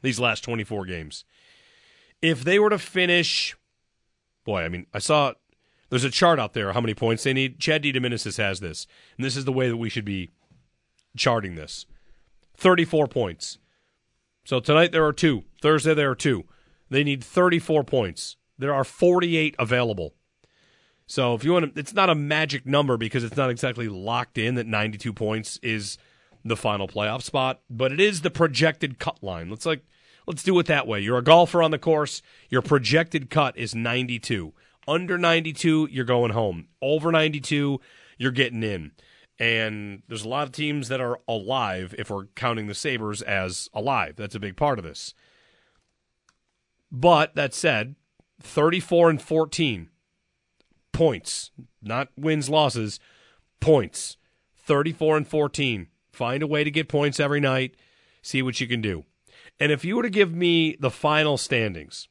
These 0.00 0.18
last 0.18 0.42
24 0.42 0.86
games. 0.86 1.24
If 2.20 2.44
they 2.44 2.58
were 2.58 2.70
to 2.70 2.78
finish, 2.78 3.56
boy, 4.44 4.62
I 4.62 4.68
mean, 4.68 4.86
I 4.92 4.98
saw 4.98 5.34
there's 5.92 6.04
a 6.04 6.10
chart 6.10 6.38
out 6.38 6.54
there 6.54 6.72
how 6.72 6.80
many 6.80 6.94
points 6.94 7.22
they 7.22 7.34
need. 7.34 7.60
Chad 7.60 7.82
DeDominicis 7.82 8.38
has 8.38 8.60
this, 8.60 8.86
and 9.18 9.26
this 9.26 9.36
is 9.36 9.44
the 9.44 9.52
way 9.52 9.68
that 9.68 9.76
we 9.76 9.90
should 9.90 10.06
be 10.06 10.30
charting 11.18 11.54
this 11.54 11.84
34 12.56 13.08
points. 13.08 13.58
So 14.42 14.58
tonight 14.58 14.92
there 14.92 15.04
are 15.04 15.12
two. 15.12 15.44
Thursday 15.60 15.92
there 15.92 16.10
are 16.10 16.14
two. 16.14 16.44
They 16.88 17.04
need 17.04 17.22
34 17.22 17.84
points. 17.84 18.36
There 18.56 18.72
are 18.72 18.84
48 18.84 19.54
available. 19.58 20.14
So 21.06 21.34
if 21.34 21.44
you 21.44 21.52
want 21.52 21.74
to, 21.74 21.78
it's 21.78 21.92
not 21.92 22.08
a 22.08 22.14
magic 22.14 22.64
number 22.64 22.96
because 22.96 23.22
it's 23.22 23.36
not 23.36 23.50
exactly 23.50 23.90
locked 23.90 24.38
in 24.38 24.54
that 24.54 24.66
92 24.66 25.12
points 25.12 25.58
is 25.62 25.98
the 26.42 26.56
final 26.56 26.88
playoff 26.88 27.20
spot, 27.20 27.60
but 27.68 27.92
it 27.92 28.00
is 28.00 28.22
the 28.22 28.30
projected 28.30 28.98
cut 28.98 29.22
line. 29.22 29.50
Let's 29.50 29.66
like 29.66 29.84
let's 30.26 30.42
do 30.42 30.58
it 30.58 30.64
that 30.68 30.86
way. 30.86 31.00
You're 31.00 31.18
a 31.18 31.22
golfer 31.22 31.62
on 31.62 31.70
the 31.70 31.78
course, 31.78 32.22
your 32.48 32.62
projected 32.62 33.28
cut 33.28 33.58
is 33.58 33.74
92. 33.74 34.54
Under 34.86 35.18
92, 35.18 35.88
you're 35.90 36.04
going 36.04 36.32
home. 36.32 36.68
Over 36.80 37.12
92, 37.12 37.80
you're 38.18 38.30
getting 38.30 38.62
in. 38.62 38.92
And 39.38 40.02
there's 40.08 40.24
a 40.24 40.28
lot 40.28 40.46
of 40.46 40.52
teams 40.52 40.88
that 40.88 41.00
are 41.00 41.18
alive 41.26 41.94
if 41.98 42.10
we're 42.10 42.26
counting 42.36 42.66
the 42.66 42.74
Sabres 42.74 43.22
as 43.22 43.68
alive. 43.74 44.14
That's 44.16 44.34
a 44.34 44.40
big 44.40 44.56
part 44.56 44.78
of 44.78 44.84
this. 44.84 45.14
But 46.90 47.34
that 47.34 47.54
said, 47.54 47.96
34 48.40 49.10
and 49.10 49.22
14 49.22 49.88
points, 50.92 51.50
not 51.80 52.08
wins, 52.16 52.48
losses, 52.48 53.00
points. 53.60 54.16
34 54.64 55.16
and 55.18 55.28
14. 55.28 55.88
Find 56.12 56.42
a 56.42 56.46
way 56.46 56.62
to 56.64 56.70
get 56.70 56.88
points 56.88 57.18
every 57.18 57.40
night. 57.40 57.74
See 58.22 58.42
what 58.42 58.60
you 58.60 58.68
can 58.68 58.80
do. 58.80 59.04
And 59.58 59.72
if 59.72 59.84
you 59.84 59.96
were 59.96 60.02
to 60.02 60.10
give 60.10 60.32
me 60.32 60.76
the 60.78 60.90
final 60.90 61.36
standings 61.36 62.08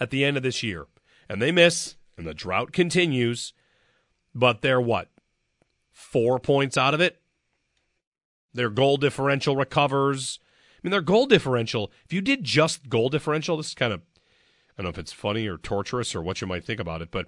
at 0.00 0.10
the 0.10 0.24
end 0.24 0.36
of 0.36 0.42
this 0.42 0.62
year, 0.62 0.86
and 1.28 1.40
they 1.40 1.52
miss, 1.52 1.96
and 2.16 2.26
the 2.26 2.34
drought 2.34 2.72
continues, 2.72 3.52
but 4.34 4.62
they're 4.62 4.80
what? 4.80 5.10
Four 5.92 6.38
points 6.38 6.76
out 6.76 6.94
of 6.94 7.00
it? 7.00 7.20
Their 8.52 8.70
goal 8.70 8.96
differential 8.96 9.56
recovers. 9.56 10.38
I 10.76 10.80
mean, 10.82 10.90
their 10.90 11.00
goal 11.00 11.26
differential, 11.26 11.90
if 12.04 12.12
you 12.12 12.20
did 12.20 12.44
just 12.44 12.88
goal 12.88 13.08
differential, 13.08 13.56
this 13.56 13.68
is 13.68 13.74
kind 13.74 13.92
of, 13.92 14.00
I 14.78 14.82
don't 14.82 14.84
know 14.84 14.90
if 14.90 14.98
it's 14.98 15.12
funny 15.12 15.46
or 15.46 15.56
torturous 15.56 16.14
or 16.14 16.22
what 16.22 16.40
you 16.40 16.46
might 16.46 16.64
think 16.64 16.80
about 16.80 17.02
it, 17.02 17.10
but 17.10 17.26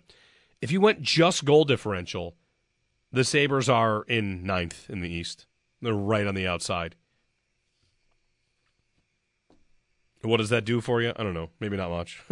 if 0.61 0.70
you 0.70 0.80
went 0.80 1.02
just 1.02 1.44
goal 1.44 1.64
differential, 1.64 2.37
the 3.12 3.24
Sabres 3.24 3.68
are 3.68 4.02
in 4.02 4.44
ninth 4.44 4.90
in 4.90 5.00
the 5.00 5.09
East. 5.09 5.46
They're 5.80 5.94
right 5.94 6.26
on 6.26 6.35
the 6.35 6.46
outside. 6.46 6.96
What 10.22 10.38
does 10.38 10.50
that 10.50 10.64
do 10.64 10.80
for 10.80 11.00
you? 11.00 11.12
I 11.16 11.22
don't 11.22 11.35
know. 11.35 11.50
Maybe 11.61 11.76
not 11.76 11.90
much. 11.90 12.22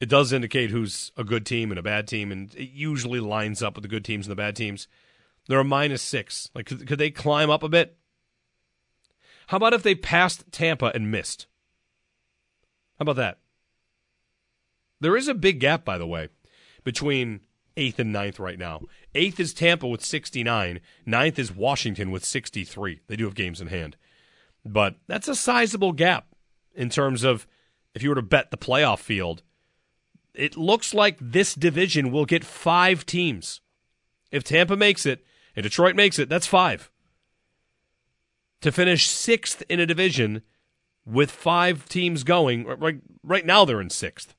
it 0.00 0.08
does 0.08 0.32
indicate 0.32 0.70
who's 0.70 1.12
a 1.16 1.24
good 1.24 1.44
team 1.44 1.70
and 1.70 1.78
a 1.78 1.82
bad 1.82 2.06
team, 2.06 2.30
and 2.30 2.54
it 2.54 2.70
usually 2.70 3.20
lines 3.20 3.62
up 3.62 3.74
with 3.74 3.82
the 3.82 3.88
good 3.88 4.04
teams 4.04 4.26
and 4.26 4.30
the 4.30 4.36
bad 4.36 4.54
teams. 4.54 4.86
They're 5.48 5.60
a 5.60 5.64
minus 5.64 6.02
six. 6.02 6.50
Like, 6.54 6.66
could, 6.66 6.86
could 6.86 6.98
they 6.98 7.10
climb 7.10 7.50
up 7.50 7.62
a 7.62 7.68
bit? 7.68 7.96
How 9.48 9.56
about 9.56 9.72
if 9.72 9.82
they 9.82 9.94
passed 9.94 10.44
Tampa 10.52 10.92
and 10.94 11.10
missed? 11.10 11.46
How 12.98 13.04
about 13.04 13.16
that? 13.16 13.38
There 15.00 15.16
is 15.16 15.28
a 15.28 15.34
big 15.34 15.60
gap, 15.60 15.84
by 15.84 15.96
the 15.96 16.06
way, 16.06 16.28
between 16.84 17.40
eighth 17.76 17.98
and 17.98 18.12
ninth 18.12 18.38
right 18.38 18.58
now. 18.58 18.82
Eighth 19.14 19.40
is 19.40 19.54
Tampa 19.54 19.86
with 19.86 20.04
69. 20.04 20.80
Ninth 21.06 21.38
is 21.38 21.54
Washington 21.54 22.10
with 22.10 22.24
63. 22.24 23.00
They 23.06 23.16
do 23.16 23.24
have 23.24 23.34
games 23.34 23.60
in 23.60 23.68
hand. 23.68 23.96
But 24.64 24.96
that's 25.06 25.28
a 25.28 25.34
sizable 25.34 25.92
gap 25.92 26.26
in 26.74 26.90
terms 26.90 27.24
of 27.24 27.46
if 27.94 28.02
you 28.02 28.10
were 28.10 28.16
to 28.16 28.22
bet 28.22 28.50
the 28.50 28.58
playoff 28.58 28.98
field. 28.98 29.42
It 30.38 30.56
looks 30.56 30.94
like 30.94 31.18
this 31.20 31.54
division 31.54 32.12
will 32.12 32.24
get 32.24 32.44
five 32.44 33.04
teams. 33.04 33.60
If 34.30 34.44
Tampa 34.44 34.76
makes 34.76 35.04
it 35.04 35.24
and 35.56 35.64
Detroit 35.64 35.96
makes 35.96 36.16
it, 36.18 36.28
that's 36.28 36.46
five. 36.46 36.90
To 38.60 38.70
finish 38.70 39.08
sixth 39.08 39.64
in 39.68 39.80
a 39.80 39.86
division 39.86 40.42
with 41.04 41.32
five 41.32 41.88
teams 41.88 42.22
going, 42.22 42.66
right, 42.66 43.00
right 43.24 43.44
now 43.44 43.64
they're 43.64 43.80
in 43.80 43.90
sixth. 43.90 44.36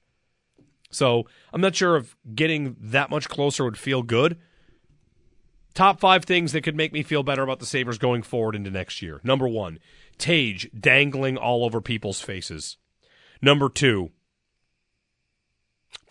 So 0.90 1.26
I'm 1.52 1.60
not 1.60 1.76
sure 1.76 1.98
if 1.98 2.16
getting 2.34 2.78
that 2.80 3.10
much 3.10 3.28
closer 3.28 3.66
would 3.66 3.78
feel 3.78 4.02
good. 4.02 4.38
Top 5.74 6.00
five 6.00 6.24
things 6.24 6.54
that 6.54 6.62
could 6.62 6.76
make 6.78 6.94
me 6.94 7.04
feel 7.04 7.24
better 7.24 7.44
about 7.44 7.60
the 7.60 7.66
Sabres 7.66 7.98
going 7.98 8.24
forward 8.24 8.56
into 8.56 8.72
next 8.72 9.02
year. 9.02 9.20
Number 9.24 9.50
one, 9.50 9.80
Tage 10.18 10.70
dangling 10.78 11.36
all 11.38 11.66
over 11.66 11.82
people's 11.82 12.22
faces. 12.22 12.78
Number 13.42 13.68
two, 13.68 14.12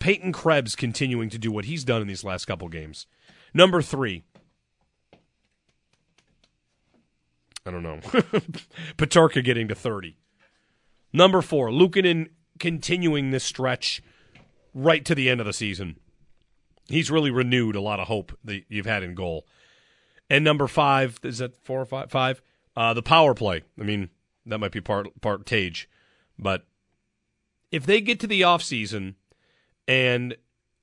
Peyton 0.00 0.32
Krebs 0.32 0.76
continuing 0.76 1.28
to 1.30 1.38
do 1.38 1.50
what 1.50 1.66
he's 1.66 1.84
done 1.84 2.02
in 2.02 2.08
these 2.08 2.24
last 2.24 2.44
couple 2.44 2.68
games. 2.68 3.06
Number 3.52 3.82
three, 3.82 4.24
I 7.66 7.70
don't 7.70 7.82
know, 7.82 7.98
Peterka 8.96 9.44
getting 9.44 9.68
to 9.68 9.74
30. 9.74 10.16
Number 11.12 11.42
four, 11.42 11.68
Luukkonen 11.70 12.28
continuing 12.58 13.30
this 13.30 13.44
stretch 13.44 14.02
right 14.74 15.04
to 15.04 15.14
the 15.14 15.28
end 15.28 15.40
of 15.40 15.46
the 15.46 15.52
season. 15.52 15.96
He's 16.88 17.10
really 17.10 17.30
renewed 17.30 17.76
a 17.76 17.80
lot 17.80 18.00
of 18.00 18.08
hope 18.08 18.36
that 18.44 18.64
you've 18.68 18.86
had 18.86 19.02
in 19.02 19.14
goal. 19.14 19.46
And 20.30 20.44
number 20.44 20.66
five, 20.66 21.18
is 21.22 21.38
that 21.38 21.62
four 21.64 21.80
or 21.80 21.86
five? 21.86 22.10
Five. 22.10 22.42
Uh, 22.76 22.94
the 22.94 23.02
power 23.02 23.34
play. 23.34 23.62
I 23.78 23.82
mean, 23.82 24.10
that 24.46 24.58
might 24.58 24.72
be 24.72 24.80
part 24.80 25.20
part 25.20 25.44
Tage, 25.46 25.88
but 26.38 26.66
if 27.70 27.84
they 27.84 28.00
get 28.00 28.20
to 28.20 28.26
the 28.26 28.44
off 28.44 28.62
season 28.62 29.16
and 29.88 30.36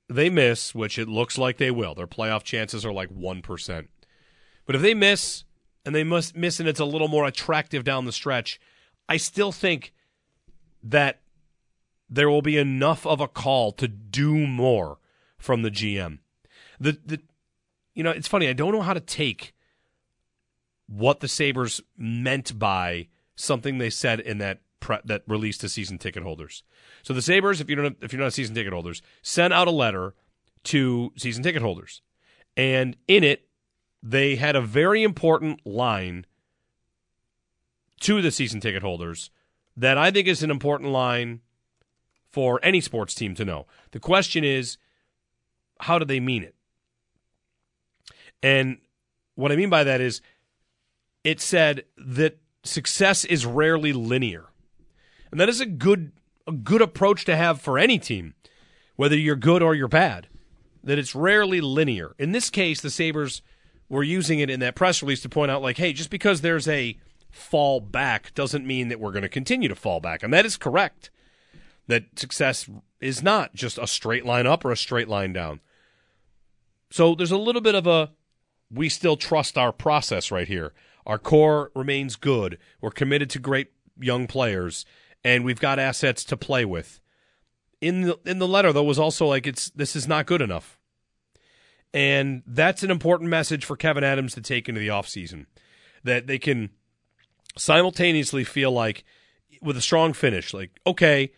they 0.10 0.30
miss, 0.30 0.76
which 0.76 1.00
it 1.00 1.08
looks 1.08 1.38
like 1.38 1.58
they 1.58 1.72
will, 1.72 1.96
their 1.96 2.08
playoff 2.08 2.44
chances 2.44 2.84
are 2.84 2.92
like 2.92 3.10
one 3.10 3.42
percent. 3.42 3.90
But 4.66 4.76
if 4.76 4.82
they 4.82 4.96
miss 4.96 5.46
and 5.86 5.94
they 5.94 6.04
must 6.04 6.36
miss 6.36 6.60
and 6.60 6.68
it's 6.68 6.80
a 6.80 6.86
little 6.86 7.08
more 7.08 7.26
attractive 7.26 7.84
down 7.84 8.06
the 8.06 8.12
stretch, 8.12 8.60
I 9.08 9.18
still 9.18 9.52
think 9.52 9.94
that 10.84 11.22
there 12.10 12.30
will 12.30 12.42
be 12.42 12.58
enough 12.58 13.06
of 13.06 13.22
a 13.22 13.28
call 13.28 13.72
to 13.74 13.88
do 13.88 14.48
more 14.48 14.98
from 15.38 15.62
the 15.62 15.72
GM. 15.72 16.20
The 16.80 16.98
the 17.06 17.22
you 17.94 18.04
know, 18.04 18.12
it's 18.12 18.28
funny, 18.28 18.50
I 18.50 18.54
don't 18.54 18.74
know 18.74 18.82
how 18.82 18.94
to 18.94 19.00
take 19.00 19.54
what 20.88 21.20
the 21.20 21.28
Sabres 21.28 21.82
meant 21.98 22.60
by 22.60 23.08
something 23.36 23.78
they 23.78 23.90
said 23.90 24.20
in 24.20 24.38
that 24.40 24.60
pre- 24.86 24.98
that 25.04 25.24
released 25.28 25.62
to 25.62 25.70
season 25.70 25.98
ticket 25.98 26.22
holders. 26.22 26.62
So 27.02 27.12
the 27.12 27.22
Sabres, 27.22 27.60
if 27.60 27.72
you 27.72 27.76
don't 27.76 27.98
if 28.02 28.14
you're 28.14 28.20
not 28.22 28.28
a 28.28 28.32
season 28.32 28.54
ticket 28.54 28.72
holders, 28.72 29.02
sent 29.24 29.52
out 29.52 29.68
a 29.68 29.72
letter 29.72 30.14
to 30.66 31.12
season 31.18 31.42
ticket 31.42 31.64
holders. 31.64 32.04
And 32.56 32.96
in 33.08 33.24
it, 33.24 33.48
they 34.04 34.36
had 34.36 34.56
a 34.56 34.62
very 34.62 35.02
important 35.02 35.66
line 35.66 36.28
to 38.02 38.22
the 38.22 38.30
season 38.30 38.60
ticket 38.60 38.84
holders 38.84 39.32
that 39.76 39.98
I 39.98 40.12
think 40.12 40.28
is 40.28 40.44
an 40.44 40.52
important 40.52 40.92
line 40.92 41.42
for 42.32 42.60
any 42.62 42.80
sports 42.80 43.16
team 43.16 43.34
to 43.36 43.44
know. 43.44 43.66
The 43.90 44.00
question 44.00 44.44
is, 44.44 44.78
how 45.80 45.98
do 45.98 46.06
they 46.06 46.20
mean 46.20 46.44
it? 46.44 46.54
And 48.44 48.78
what 49.34 49.52
I 49.52 49.56
mean 49.56 49.72
by 49.72 49.84
that 49.84 50.00
is, 50.00 50.22
it 51.24 51.42
said 51.42 51.86
that 51.98 52.38
success 52.64 53.26
is 53.26 53.48
rarely 53.48 53.92
linear. 53.92 54.46
And 55.36 55.42
that 55.42 55.50
is 55.50 55.60
a 55.60 55.66
good 55.66 56.14
a 56.48 56.54
good 56.54 56.82
approach 56.82 57.26
to 57.26 57.36
have 57.36 57.60
for 57.60 57.78
any 57.78 58.00
team, 58.00 58.36
whether 58.96 59.18
you're 59.18 59.36
good 59.36 59.62
or 59.62 59.76
you're 59.76 59.90
bad. 59.90 60.30
That 60.82 60.98
it's 60.98 61.14
rarely 61.14 61.60
linear. 61.60 62.16
In 62.18 62.32
this 62.32 62.50
case, 62.50 62.80
the 62.80 62.90
Sabres 62.90 63.42
were 63.90 64.02
using 64.02 64.40
it 64.40 64.50
in 64.50 64.62
that 64.62 64.76
press 64.76 65.02
release 65.02 65.22
to 65.24 65.28
point 65.28 65.52
out 65.52 65.62
like, 65.62 65.76
hey, 65.76 65.92
just 65.92 66.10
because 66.10 66.40
there's 66.40 66.70
a 66.70 66.98
fall 67.32 67.82
back 67.82 68.34
doesn't 68.34 68.66
mean 68.66 68.88
that 68.88 69.02
we're 69.02 69.12
going 69.12 69.24
to 69.24 69.28
continue 69.28 69.68
to 69.68 69.76
fall 69.76 70.00
back. 70.00 70.24
And 70.24 70.34
that 70.34 70.46
is 70.46 70.56
correct. 70.56 71.10
That 71.88 72.18
success 72.18 72.70
is 73.02 73.22
not 73.22 73.54
just 73.54 73.78
a 73.78 73.88
straight 73.88 74.26
line 74.26 74.48
up 74.48 74.64
or 74.64 74.72
a 74.72 74.78
straight 74.78 75.10
line 75.10 75.34
down. 75.34 75.60
So 76.92 77.14
there's 77.14 77.32
a 77.32 77.38
little 77.38 77.62
bit 77.62 77.76
of 77.76 77.86
a 77.86 78.12
we 78.72 78.88
still 78.88 79.18
trust 79.18 79.58
our 79.58 79.74
process 79.74 80.32
right 80.32 80.48
here. 80.48 80.72
Our 81.06 81.20
core 81.20 81.74
remains 81.76 82.16
good. 82.16 82.58
We're 82.80 82.92
committed 82.92 83.30
to 83.32 83.40
great 83.40 83.74
young 84.00 84.28
players 84.28 84.86
and 85.26 85.44
we've 85.44 85.60
got 85.60 85.80
assets 85.80 86.24
to 86.26 86.38
play 86.38 86.64
with. 86.64 87.02
In 87.82 88.02
the 88.02 88.20
in 88.26 88.40
the 88.40 88.48
letter 88.48 88.72
though 88.72 88.84
was 88.84 89.00
also 89.00 89.26
like 89.26 89.46
it's 89.46 89.70
this 89.72 89.96
is 89.96 90.08
not 90.08 90.28
good 90.28 90.42
enough. 90.42 90.80
And 91.94 92.44
that's 92.46 92.84
an 92.84 92.92
important 92.92 93.30
message 93.30 93.66
for 93.66 93.76
Kevyn 93.76 94.04
Adams 94.04 94.36
to 94.36 94.42
take 94.42 94.70
into 94.70 94.80
the 94.80 94.90
offseason. 94.90 95.48
That 96.04 96.28
they 96.28 96.38
can 96.38 96.70
simultaneously 97.58 98.44
feel 98.44 98.72
like 98.72 99.04
with 99.62 99.78
a 99.78 99.82
strong 99.82 100.14
finish, 100.14 100.54
like, 100.54 100.72
okay, 100.86 101.32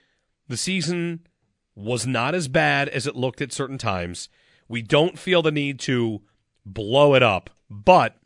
the 0.47 0.57
season 0.57 1.21
was 1.75 2.07
not 2.07 2.35
as 2.35 2.47
bad 2.47 2.89
as 2.89 3.07
it 3.07 3.15
looked 3.15 3.39
at 3.39 3.53
certain 3.53 3.77
times. 3.77 4.29
We 4.67 4.81
don't 4.81 5.17
feel 5.17 5.41
the 5.41 5.51
need 5.51 5.79
to 5.81 6.21
blow 6.65 7.13
it 7.13 7.23
up, 7.23 7.51
but 7.69 8.17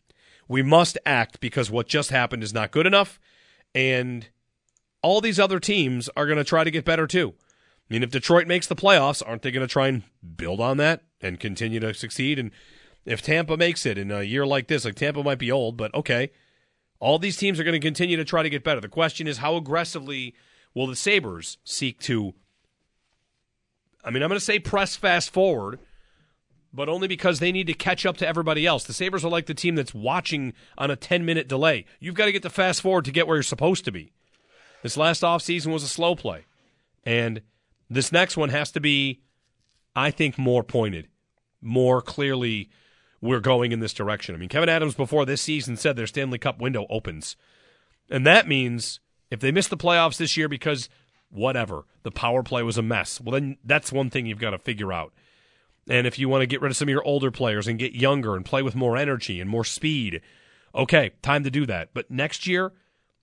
we 0.47 0.63
must 0.63 0.97
act 1.05 1.41
because 1.41 1.69
what 1.69 1.87
just 1.87 2.09
happened 2.09 2.43
is 2.43 2.53
not 2.53 2.71
good 2.71 2.87
enough. 2.87 3.19
And 3.75 4.29
all 5.01 5.21
these 5.21 5.39
other 5.39 5.59
teams 5.59 6.09
are 6.15 6.25
going 6.25 6.37
to 6.37 6.43
try 6.43 6.63
to 6.63 6.71
get 6.71 6.85
better 6.85 7.07
too. 7.07 7.33
I 7.39 7.93
mean, 7.93 8.03
if 8.03 8.11
Detroit 8.11 8.47
makes 8.47 8.67
the 8.67 8.75
playoffs, 8.75 9.21
aren't 9.25 9.41
they 9.41 9.51
going 9.51 9.67
to 9.67 9.71
try 9.71 9.87
and 9.87 10.03
build 10.37 10.61
on 10.61 10.77
that 10.77 11.03
and 11.19 11.39
continue 11.39 11.79
to 11.81 11.93
succeed? 11.93 12.39
And 12.39 12.51
if 13.05 13.21
Tampa 13.21 13.57
makes 13.57 13.85
it 13.85 13.97
in 13.97 14.11
a 14.11 14.23
year 14.23 14.45
like 14.45 14.67
this, 14.67 14.85
like 14.85 14.95
Tampa 14.95 15.23
might 15.23 15.39
be 15.39 15.51
old, 15.51 15.75
but 15.75 15.93
okay, 15.93 16.31
all 16.99 17.19
these 17.19 17.37
teams 17.37 17.59
are 17.59 17.63
going 17.63 17.79
to 17.79 17.85
continue 17.85 18.15
to 18.15 18.23
try 18.23 18.43
to 18.43 18.49
get 18.49 18.63
better. 18.63 18.79
The 18.79 18.87
question 18.87 19.27
is, 19.27 19.39
how 19.39 19.55
aggressively 19.55 20.35
will 20.73 20.87
the 20.87 20.95
Sabres 20.95 21.57
seek 21.63 21.99
to? 22.01 22.33
I 24.03 24.11
mean, 24.11 24.23
I'm 24.23 24.29
going 24.29 24.39
to 24.39 24.45
say 24.45 24.59
press 24.59 24.95
fast 24.95 25.31
forward, 25.31 25.79
but 26.71 26.89
only 26.89 27.07
because 27.07 27.39
they 27.39 27.51
need 27.51 27.67
to 27.67 27.73
catch 27.73 28.05
up 28.05 28.17
to 28.17 28.27
everybody 28.27 28.65
else. 28.65 28.83
The 28.83 28.93
Sabres 28.93 29.25
are 29.25 29.29
like 29.29 29.47
the 29.47 29.53
team 29.53 29.75
that's 29.75 29.93
watching 29.93 30.53
on 30.77 30.91
a 30.91 30.95
10 30.95 31.25
minute 31.25 31.47
delay. 31.47 31.85
You've 31.99 32.15
got 32.15 32.25
to 32.25 32.31
get 32.31 32.43
the 32.43 32.49
fast 32.49 32.81
forward 32.81 33.05
to 33.05 33.11
get 33.11 33.27
where 33.27 33.35
you're 33.35 33.43
supposed 33.43 33.83
to 33.85 33.91
be. 33.91 34.13
This 34.83 34.97
last 34.97 35.21
offseason 35.21 35.71
was 35.71 35.83
a 35.83 35.87
slow 35.87 36.15
play. 36.15 36.45
And 37.03 37.41
this 37.89 38.11
next 38.11 38.37
one 38.37 38.49
has 38.49 38.71
to 38.71 38.79
be, 38.79 39.21
I 39.95 40.11
think, 40.11 40.37
more 40.37 40.63
pointed, 40.63 41.07
more 41.61 42.01
clearly. 42.01 42.69
We're 43.23 43.39
going 43.39 43.71
in 43.71 43.79
this 43.79 43.93
direction. 43.93 44.33
I 44.33 44.39
mean, 44.39 44.49
Kevyn 44.49 44.67
Adams 44.67 44.95
before 44.95 45.25
this 45.25 45.41
season 45.41 45.77
said 45.77 45.95
their 45.95 46.07
Stanley 46.07 46.39
Cup 46.39 46.59
window 46.59 46.87
opens. 46.89 47.35
And 48.09 48.25
that 48.25 48.47
means 48.47 48.99
if 49.29 49.39
they 49.39 49.51
miss 49.51 49.67
the 49.67 49.77
playoffs 49.77 50.17
this 50.17 50.35
year 50.35 50.49
because 50.49 50.89
whatever, 51.29 51.85
the 52.03 52.11
power 52.11 52.41
play 52.41 52.63
was 52.63 52.77
a 52.77 52.81
mess, 52.81 53.21
well, 53.21 53.33
then 53.33 53.57
that's 53.63 53.91
one 53.91 54.09
thing 54.09 54.25
you've 54.25 54.39
got 54.39 54.51
to 54.51 54.57
figure 54.57 54.91
out. 54.91 55.13
And 55.87 56.05
if 56.05 56.19
you 56.19 56.29
want 56.29 56.41
to 56.41 56.47
get 56.47 56.61
rid 56.61 56.71
of 56.71 56.77
some 56.77 56.87
of 56.87 56.91
your 56.91 57.03
older 57.03 57.31
players 57.31 57.67
and 57.67 57.79
get 57.79 57.93
younger 57.93 58.35
and 58.35 58.45
play 58.45 58.61
with 58.61 58.75
more 58.75 58.97
energy 58.97 59.39
and 59.39 59.49
more 59.49 59.63
speed, 59.63 60.21
okay, 60.75 61.11
time 61.21 61.43
to 61.43 61.51
do 61.51 61.65
that. 61.65 61.89
But 61.93 62.11
next 62.11 62.45
year, 62.45 62.73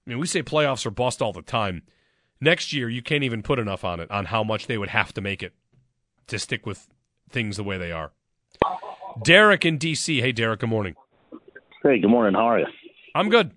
I 0.09 0.11
mean, 0.11 0.21
we 0.21 0.27
say 0.27 0.43
playoffs 0.43 0.87
are 0.87 0.91
bust 0.91 1.21
all 1.21 1.35
the 1.35 1.43
time. 1.43 1.83
Next 2.41 2.73
year, 2.73 2.89
you 2.89 3.03
can't 3.03 3.25
even 3.25 3.43
put 3.43 3.59
enough 3.59 3.85
on 3.85 4.01
it 4.01 4.11
on 4.11 4.25
how 4.25 4.43
much 4.43 4.67
they 4.67 4.79
would 4.79 4.89
have 4.89 5.13
to 5.13 5.21
make 5.21 5.43
it 5.43 5.53
to 6.29 6.39
stick 6.39 6.65
with 6.65 6.89
things 7.29 7.59
the 7.59 7.63
way 7.63 7.77
they 7.77 7.93
are. 7.93 8.13
Derek 9.23 9.67
in 9.67 9.77
D.C. 9.77 10.23
Hey, 10.23 10.33
Derek. 10.33 10.61
Good 10.61 10.71
morning. 10.71 10.95
Hey, 11.83 11.99
good 11.99 12.09
morning. 12.09 12.33
How 12.33 12.49
are 12.49 12.61
you? 12.61 12.67
I'm 13.15 13.29
good. 13.29 13.51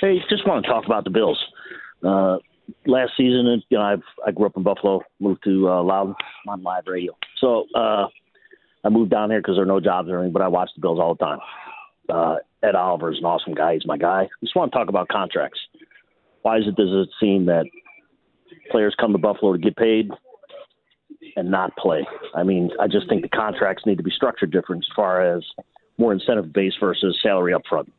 Hey, 0.00 0.18
just 0.28 0.44
want 0.44 0.64
to 0.64 0.70
talk 0.72 0.86
about 0.86 1.04
the 1.04 1.10
Bills. 1.10 1.38
Uh, 2.02 2.38
last 2.86 3.12
season, 3.16 3.62
you 3.68 3.78
know, 3.78 3.84
I've, 3.84 4.02
I 4.26 4.32
grew 4.32 4.46
up 4.46 4.56
in 4.56 4.64
Buffalo, 4.64 5.02
moved 5.20 5.44
to 5.44 5.68
uh, 5.68 5.82
Loudon 5.84 6.16
on 6.48 6.64
live 6.64 6.84
radio. 6.88 7.16
So 7.40 7.66
uh, 7.76 8.06
I 8.82 8.88
moved 8.88 9.12
down 9.12 9.30
here 9.30 9.38
because 9.38 9.54
there 9.54 9.62
are 9.62 9.66
no 9.66 9.78
jobs 9.78 10.08
or 10.08 10.18
anything, 10.18 10.32
but 10.32 10.42
I 10.42 10.48
watch 10.48 10.70
the 10.74 10.80
Bills 10.80 10.98
all 10.98 11.14
the 11.14 11.24
time. 11.24 11.38
Uh, 12.12 12.36
Ed 12.62 12.74
Oliver 12.74 13.10
is 13.10 13.18
an 13.18 13.24
awesome 13.24 13.54
guy. 13.54 13.72
He's 13.74 13.86
my 13.86 13.96
guy. 13.96 14.24
I 14.24 14.28
just 14.40 14.54
want 14.54 14.70
to 14.70 14.78
talk 14.78 14.88
about 14.88 15.08
contracts. 15.08 15.58
Why 16.42 16.58
is 16.58 16.64
it 16.66 16.76
does 16.76 16.90
it 16.90 17.08
seem 17.18 17.46
that 17.46 17.64
players 18.70 18.94
come 19.00 19.12
to 19.12 19.18
Buffalo 19.18 19.52
to 19.52 19.58
get 19.58 19.76
paid 19.76 20.10
and 21.36 21.50
not 21.50 21.74
play? 21.76 22.06
I 22.34 22.42
mean, 22.42 22.70
I 22.78 22.86
just 22.86 23.08
think 23.08 23.22
the 23.22 23.28
contracts 23.28 23.86
need 23.86 23.96
to 23.96 24.02
be 24.02 24.10
structured 24.10 24.52
different 24.52 24.84
as 24.84 24.94
far 24.94 25.36
as 25.36 25.42
more 25.96 26.12
incentive 26.12 26.52
based 26.52 26.76
versus 26.80 27.18
salary 27.22 27.54
up 27.54 27.62
front. 27.68 27.90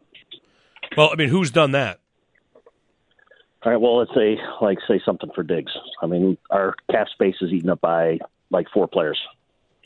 Well, 0.95 1.09
I 1.11 1.15
mean, 1.15 1.29
who's 1.29 1.49
done 1.49 1.71
that? 1.71 1.99
All 3.63 3.71
right. 3.71 3.81
Well, 3.81 3.97
let's 3.97 4.13
say 4.13 4.37
like 4.61 4.77
say 4.87 5.01
something 5.03 5.31
for 5.33 5.41
Diggs. 5.41 5.71
I 6.01 6.05
mean, 6.05 6.37
our 6.51 6.75
cap 6.91 7.07
space 7.11 7.35
is 7.41 7.51
eaten 7.51 7.69
up 7.69 7.81
by 7.81 8.19
like 8.51 8.67
four 8.71 8.87
players. 8.87 9.19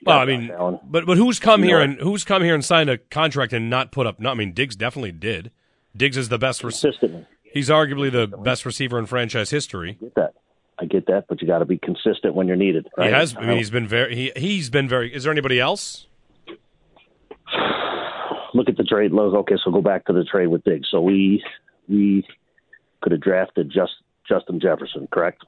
Well, 0.05 0.19
I 0.19 0.25
mean, 0.25 0.51
but 0.83 1.05
but 1.05 1.17
who's 1.17 1.39
come 1.39 1.61
you 1.61 1.67
here 1.67 1.81
and 1.81 1.99
who's 1.99 2.23
come 2.23 2.43
here 2.43 2.53
and 2.53 2.63
signed 2.63 2.89
a 2.89 2.97
contract 2.97 3.53
and 3.53 3.69
not 3.69 3.91
put 3.91 4.05
up? 4.05 4.19
No, 4.19 4.29
I 4.29 4.33
mean, 4.35 4.53
Diggs 4.53 4.75
definitely 4.75 5.11
did. 5.11 5.51
Diggs 5.95 6.17
is 6.17 6.29
the 6.29 6.37
best 6.37 6.61
consistently. 6.61 7.25
He's 7.41 7.69
arguably 7.69 8.11
the 8.11 8.27
best 8.27 8.65
receiver 8.65 8.99
in 8.99 9.07
franchise 9.07 9.49
history. 9.49 9.97
I 9.99 10.03
get 10.03 10.15
that. 10.15 10.33
I 10.79 10.85
get 10.85 11.07
that, 11.07 11.25
but 11.27 11.41
you 11.41 11.47
got 11.47 11.59
to 11.59 11.65
be 11.65 11.79
consistent 11.79 12.35
when 12.35 12.47
you're 12.47 12.55
needed. 12.55 12.87
Right? 12.95 13.07
He 13.07 13.13
has. 13.13 13.35
I 13.35 13.41
mean, 13.41 13.57
he's 13.57 13.71
been 13.71 13.87
very. 13.87 14.15
He 14.15 14.31
he's 14.35 14.69
been 14.69 14.87
very. 14.87 15.13
Is 15.13 15.23
there 15.23 15.31
anybody 15.31 15.59
else? 15.59 16.05
Look 18.53 18.69
at 18.69 18.77
the 18.77 18.83
trade. 18.83 19.11
Okay, 19.13 19.55
so 19.63 19.71
go 19.71 19.81
back 19.81 20.05
to 20.05 20.13
the 20.13 20.23
trade 20.23 20.47
with 20.47 20.63
Diggs. 20.63 20.87
So 20.91 21.01
we 21.01 21.43
we 21.89 22.25
could 23.01 23.11
have 23.11 23.21
drafted 23.21 23.71
just 23.71 23.93
Justin 24.27 24.59
Jefferson, 24.59 25.07
correct? 25.11 25.43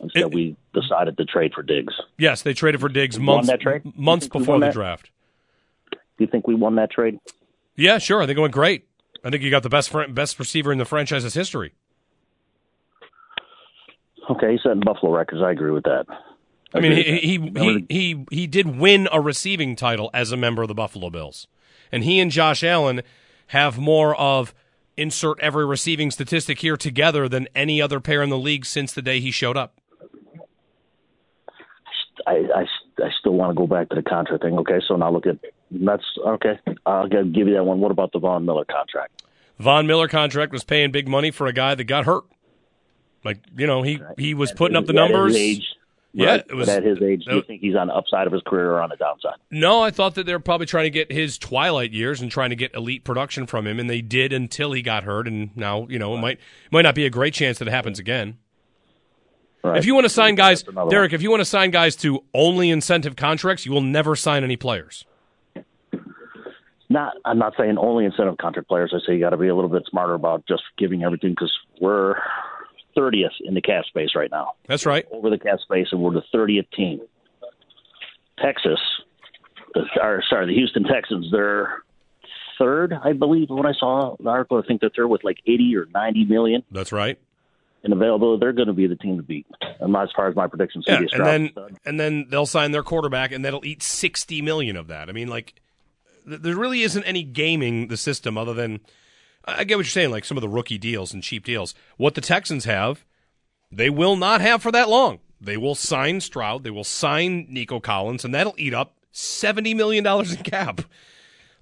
Instead, 0.00 0.22
it, 0.22 0.34
we 0.34 0.56
decided 0.74 1.16
to 1.16 1.24
trade 1.24 1.52
for 1.54 1.62
Diggs. 1.62 1.94
Yes, 2.18 2.42
they 2.42 2.52
traded 2.52 2.80
for 2.80 2.88
Diggs 2.88 3.18
months 3.18 3.50
months 3.94 4.28
before 4.28 4.60
the 4.60 4.70
draft. 4.70 5.10
Do 5.90 5.98
you 6.18 6.26
think 6.26 6.46
we 6.46 6.54
won 6.54 6.76
that 6.76 6.90
trade? 6.90 7.18
Yeah, 7.76 7.98
sure. 7.98 8.22
I 8.22 8.26
think 8.26 8.38
it 8.38 8.40
went 8.40 8.54
great. 8.54 8.86
I 9.24 9.30
think 9.30 9.42
you 9.42 9.50
got 9.50 9.62
the 9.62 9.68
best 9.68 9.92
best 10.10 10.38
receiver 10.38 10.72
in 10.72 10.78
the 10.78 10.84
franchise's 10.84 11.34
history. 11.34 11.72
Okay, 14.28 14.52
he's 14.52 14.62
setting 14.62 14.80
Buffalo 14.80 15.12
records. 15.12 15.42
I 15.42 15.52
agree 15.52 15.70
with 15.70 15.84
that. 15.84 16.06
I, 16.74 16.78
I 16.78 16.80
mean, 16.80 16.92
he 16.92 17.18
he, 17.20 17.38
he 17.38 17.86
he 17.88 18.26
he 18.30 18.46
did 18.46 18.78
win 18.78 19.08
a 19.12 19.20
receiving 19.20 19.76
title 19.76 20.10
as 20.12 20.32
a 20.32 20.36
member 20.36 20.62
of 20.62 20.68
the 20.68 20.74
Buffalo 20.74 21.10
Bills, 21.10 21.46
and 21.90 22.04
he 22.04 22.18
and 22.20 22.30
Josh 22.30 22.62
Allen 22.62 23.02
have 23.48 23.78
more 23.78 24.14
of 24.16 24.52
insert 24.96 25.38
every 25.40 25.64
receiving 25.64 26.10
statistic 26.10 26.60
here 26.60 26.76
together 26.76 27.28
than 27.28 27.48
any 27.54 27.80
other 27.80 28.00
pair 28.00 28.22
in 28.22 28.30
the 28.30 28.38
league 28.38 28.64
since 28.64 28.92
the 28.92 29.02
day 29.02 29.20
he 29.20 29.30
showed 29.30 29.56
up. 29.56 29.80
I, 32.26 32.44
I, 32.54 32.66
I 33.04 33.08
still 33.20 33.34
want 33.34 33.50
to 33.50 33.54
go 33.54 33.66
back 33.66 33.88
to 33.90 33.94
the 33.96 34.02
contract 34.02 34.42
thing. 34.42 34.58
Okay, 34.58 34.80
so 34.86 34.96
now 34.96 35.10
look 35.12 35.26
at 35.26 35.36
that's 35.70 36.04
okay. 36.26 36.58
I'll 36.84 37.08
give 37.08 37.48
you 37.48 37.54
that 37.54 37.64
one. 37.64 37.80
What 37.80 37.90
about 37.90 38.12
the 38.12 38.18
Von 38.18 38.44
Miller 38.44 38.64
contract? 38.64 39.22
Von 39.58 39.86
Miller 39.86 40.08
contract 40.08 40.52
was 40.52 40.64
paying 40.64 40.90
big 40.90 41.08
money 41.08 41.30
for 41.30 41.46
a 41.46 41.52
guy 41.52 41.74
that 41.74 41.84
got 41.84 42.04
hurt. 42.04 42.24
Like 43.24 43.38
you 43.56 43.66
know, 43.66 43.82
he 43.82 44.00
he 44.18 44.34
was 44.34 44.52
putting 44.52 44.76
up 44.76 44.86
the 44.86 44.92
numbers. 44.92 45.34
Age, 45.36 45.64
Yeah, 46.12 46.36
it 46.36 46.54
was- 46.54 46.66
but 46.68 46.76
at 46.78 46.84
his 46.84 47.00
age, 47.02 47.24
do 47.28 47.36
you 47.36 47.42
think 47.42 47.60
he's 47.60 47.74
on 47.74 47.88
the 47.88 47.94
upside 47.94 48.26
of 48.26 48.32
his 48.32 48.42
career 48.46 48.70
or 48.72 48.80
on 48.80 48.90
the 48.90 48.96
downside? 48.96 49.34
No, 49.50 49.82
I 49.82 49.90
thought 49.90 50.14
that 50.14 50.24
they 50.26 50.32
were 50.32 50.38
probably 50.38 50.66
trying 50.66 50.84
to 50.84 50.90
get 50.90 51.10
his 51.12 51.36
twilight 51.38 51.92
years 51.92 52.20
and 52.20 52.30
trying 52.30 52.50
to 52.50 52.56
get 52.56 52.74
elite 52.74 53.04
production 53.04 53.46
from 53.46 53.66
him, 53.66 53.78
and 53.80 53.90
they 53.90 54.00
did 54.02 54.32
until 54.32 54.72
he 54.72 54.82
got 54.82 55.04
hurt. 55.04 55.26
And 55.26 55.56
now, 55.56 55.86
you 55.88 55.98
know, 55.98 56.14
it 56.14 56.18
might 56.18 56.38
might 56.70 56.82
not 56.82 56.94
be 56.94 57.04
a 57.06 57.10
great 57.10 57.34
chance 57.34 57.58
that 57.58 57.68
it 57.68 57.72
happens 57.72 57.98
again. 57.98 58.38
Right. 59.62 59.78
If 59.78 59.86
you 59.86 59.94
want 59.94 60.04
to 60.04 60.10
sign 60.10 60.36
guys, 60.36 60.62
Derek, 60.90 61.12
if 61.12 61.22
you 61.22 61.30
want 61.30 61.40
to 61.40 61.44
sign 61.44 61.70
guys 61.70 61.96
to 61.96 62.22
only 62.32 62.70
incentive 62.70 63.16
contracts, 63.16 63.66
you 63.66 63.72
will 63.72 63.80
never 63.80 64.14
sign 64.14 64.44
any 64.44 64.56
players. 64.56 65.04
Not, 66.88 67.14
I'm 67.24 67.38
not 67.38 67.54
saying 67.58 67.78
only 67.78 68.04
incentive 68.04 68.38
contract 68.38 68.68
players. 68.68 68.92
I 68.94 69.04
say 69.04 69.14
you 69.14 69.20
got 69.20 69.30
to 69.30 69.36
be 69.36 69.48
a 69.48 69.54
little 69.54 69.70
bit 69.70 69.82
smarter 69.90 70.14
about 70.14 70.46
just 70.46 70.62
giving 70.78 71.02
everything 71.02 71.30
because 71.30 71.52
we're 71.80 72.14
30th 72.96 73.32
in 73.44 73.54
the 73.54 73.60
cap 73.60 73.84
space 73.86 74.10
right 74.14 74.30
now. 74.30 74.52
That's 74.68 74.86
right. 74.86 75.04
Over 75.10 75.30
the 75.30 75.38
cap 75.38 75.58
space, 75.60 75.88
and 75.90 76.00
we're 76.00 76.12
the 76.12 76.22
30th 76.32 76.70
team. 76.70 77.00
Texas, 78.38 78.78
the, 79.74 79.82
or 80.00 80.22
sorry, 80.28 80.46
the 80.46 80.54
Houston 80.54 80.84
Texans, 80.84 81.26
they're 81.32 81.82
third, 82.58 82.92
I 82.92 83.12
believe. 83.12 83.50
When 83.50 83.66
I 83.66 83.72
saw 83.72 84.16
the 84.20 84.28
article, 84.28 84.62
I 84.62 84.66
think 84.66 84.80
that 84.80 84.92
they're 84.94 85.04
third 85.04 85.10
with 85.10 85.24
like 85.24 85.38
80 85.46 85.76
or 85.76 85.86
90 85.92 86.24
million 86.24 86.62
That's 86.70 86.92
right. 86.92 87.18
In 87.86 87.92
availability. 87.92 88.40
They're 88.40 88.52
going 88.52 88.68
to 88.68 88.74
be 88.74 88.86
the 88.86 88.96
team 88.96 89.16
to 89.16 89.22
beat. 89.22 89.46
And 89.80 89.96
as 89.96 90.08
far 90.14 90.28
as 90.28 90.36
my 90.36 90.46
prediction, 90.46 90.82
Yeah, 90.86 91.02
and 91.12 91.24
then 91.26 91.50
and 91.84 92.00
then 92.00 92.26
they'll 92.28 92.46
sign 92.46 92.72
their 92.72 92.82
quarterback, 92.82 93.32
and 93.32 93.44
that'll 93.44 93.64
eat 93.64 93.82
sixty 93.82 94.42
million 94.42 94.76
of 94.76 94.88
that. 94.88 95.08
I 95.08 95.12
mean, 95.12 95.28
like, 95.28 95.54
th- 96.28 96.40
there 96.40 96.56
really 96.56 96.82
isn't 96.82 97.04
any 97.04 97.22
gaming 97.22 97.88
the 97.88 97.96
system 97.96 98.36
other 98.36 98.54
than 98.54 98.80
I 99.44 99.60
I 99.60 99.64
get 99.64 99.76
what 99.76 99.86
you're 99.86 99.90
saying, 99.90 100.10
like 100.10 100.24
some 100.24 100.36
of 100.36 100.42
the 100.42 100.48
rookie 100.48 100.78
deals 100.78 101.14
and 101.14 101.22
cheap 101.22 101.44
deals. 101.44 101.74
What 101.96 102.14
the 102.14 102.20
Texans 102.20 102.64
have, 102.64 103.04
they 103.70 103.90
will 103.90 104.16
not 104.16 104.40
have 104.40 104.62
for 104.62 104.72
that 104.72 104.88
long. 104.88 105.20
They 105.40 105.56
will 105.56 105.74
sign 105.74 106.20
Stroud, 106.20 106.64
they 106.64 106.70
will 106.70 106.84
sign 106.84 107.46
Nico 107.48 107.78
Collins, 107.80 108.24
and 108.24 108.34
that'll 108.34 108.54
eat 108.58 108.74
up 108.74 108.96
seventy 109.12 109.74
million 109.74 110.04
dollars 110.04 110.32
in 110.32 110.42
cap. 110.42 110.80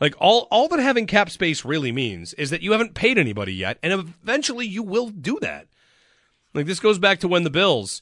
Like 0.01 0.15
all 0.19 0.49
all 0.51 0.69
that 0.69 0.81
having 0.81 1.07
cap 1.07 1.31
space 1.31 1.65
really 1.65 1.93
means 1.93 2.35
is 2.35 2.51
that 2.51 2.63
you 2.63 2.73
haven't 2.73 2.95
paid 2.95 3.19
anybody 3.19 3.55
yet, 3.55 3.79
and 3.83 3.93
eventually 3.93 4.67
you 4.67 4.83
will 4.83 5.09
do 5.09 5.39
that. 5.41 5.67
Like 6.55 6.67
this 6.67 6.81
goes 6.81 6.99
back 6.99 7.19
to 7.21 7.29
when 7.29 7.45
the 7.45 7.51
Bills 7.51 8.01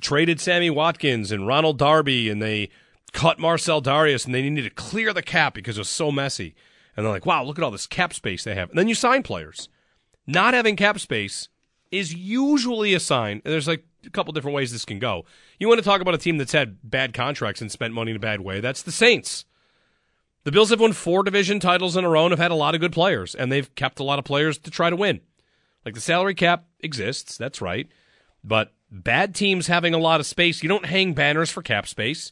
traded 0.00 0.40
Sammy 0.40 0.70
Watkins 0.70 1.30
and 1.30 1.46
Ronald 1.46 1.78
Darby, 1.78 2.28
and 2.28 2.40
they 2.40 2.70
cut 3.12 3.38
Marcell 3.38 3.82
Dareus, 3.82 4.24
and 4.26 4.34
they 4.34 4.42
needed 4.42 4.64
to 4.64 4.70
clear 4.70 5.12
the 5.12 5.22
cap 5.22 5.54
because 5.54 5.76
it 5.76 5.80
was 5.80 5.88
so 5.88 6.10
messy. 6.10 6.54
And 6.96 7.04
they're 7.04 7.12
like, 7.12 7.26
wow, 7.26 7.44
look 7.44 7.58
at 7.58 7.64
all 7.64 7.70
this 7.70 7.86
cap 7.86 8.12
space 8.12 8.44
they 8.44 8.54
have. 8.54 8.70
And 8.70 8.78
then 8.78 8.88
you 8.88 8.94
sign 8.94 9.22
players. 9.22 9.68
Not 10.26 10.54
having 10.54 10.76
cap 10.76 10.98
space 10.98 11.48
is 11.90 12.14
usually 12.14 12.94
a 12.94 13.00
sign. 13.00 13.40
There's 13.44 13.68
like 13.68 13.84
a 14.04 14.10
couple 14.10 14.32
different 14.32 14.54
ways 14.54 14.72
this 14.72 14.84
can 14.84 14.98
go. 14.98 15.24
You 15.58 15.68
want 15.68 15.78
to 15.78 15.84
talk 15.84 16.00
about 16.00 16.14
a 16.14 16.18
team 16.18 16.38
that's 16.38 16.52
had 16.52 16.78
bad 16.82 17.14
contracts 17.14 17.60
and 17.60 17.70
spent 17.70 17.94
money 17.94 18.10
in 18.10 18.16
a 18.16 18.20
bad 18.20 18.40
way? 18.40 18.60
That's 18.60 18.82
the 18.82 18.92
Saints. 18.92 19.44
The 20.44 20.52
Bills 20.52 20.70
have 20.70 20.80
won 20.80 20.92
four 20.92 21.22
division 21.22 21.60
titles 21.60 21.96
in 21.96 22.04
a 22.04 22.08
row 22.08 22.24
and 22.24 22.32
have 22.32 22.38
had 22.38 22.50
a 22.50 22.56
lot 22.56 22.74
of 22.74 22.80
good 22.80 22.92
players, 22.92 23.34
and 23.34 23.50
they've 23.50 23.74
kept 23.74 24.00
a 24.00 24.04
lot 24.04 24.18
of 24.18 24.24
players 24.24 24.58
to 24.58 24.70
try 24.70 24.88
to 24.90 24.96
win. 24.96 25.20
Like 25.88 25.94
the 25.94 26.02
salary 26.02 26.34
cap 26.34 26.66
exists, 26.80 27.38
that's 27.38 27.62
right. 27.62 27.88
But 28.44 28.74
bad 28.90 29.34
teams 29.34 29.68
having 29.68 29.94
a 29.94 29.98
lot 29.98 30.20
of 30.20 30.26
space, 30.26 30.62
you 30.62 30.68
don't 30.68 30.84
hang 30.84 31.14
banners 31.14 31.48
for 31.48 31.62
cap 31.62 31.88
space. 31.88 32.30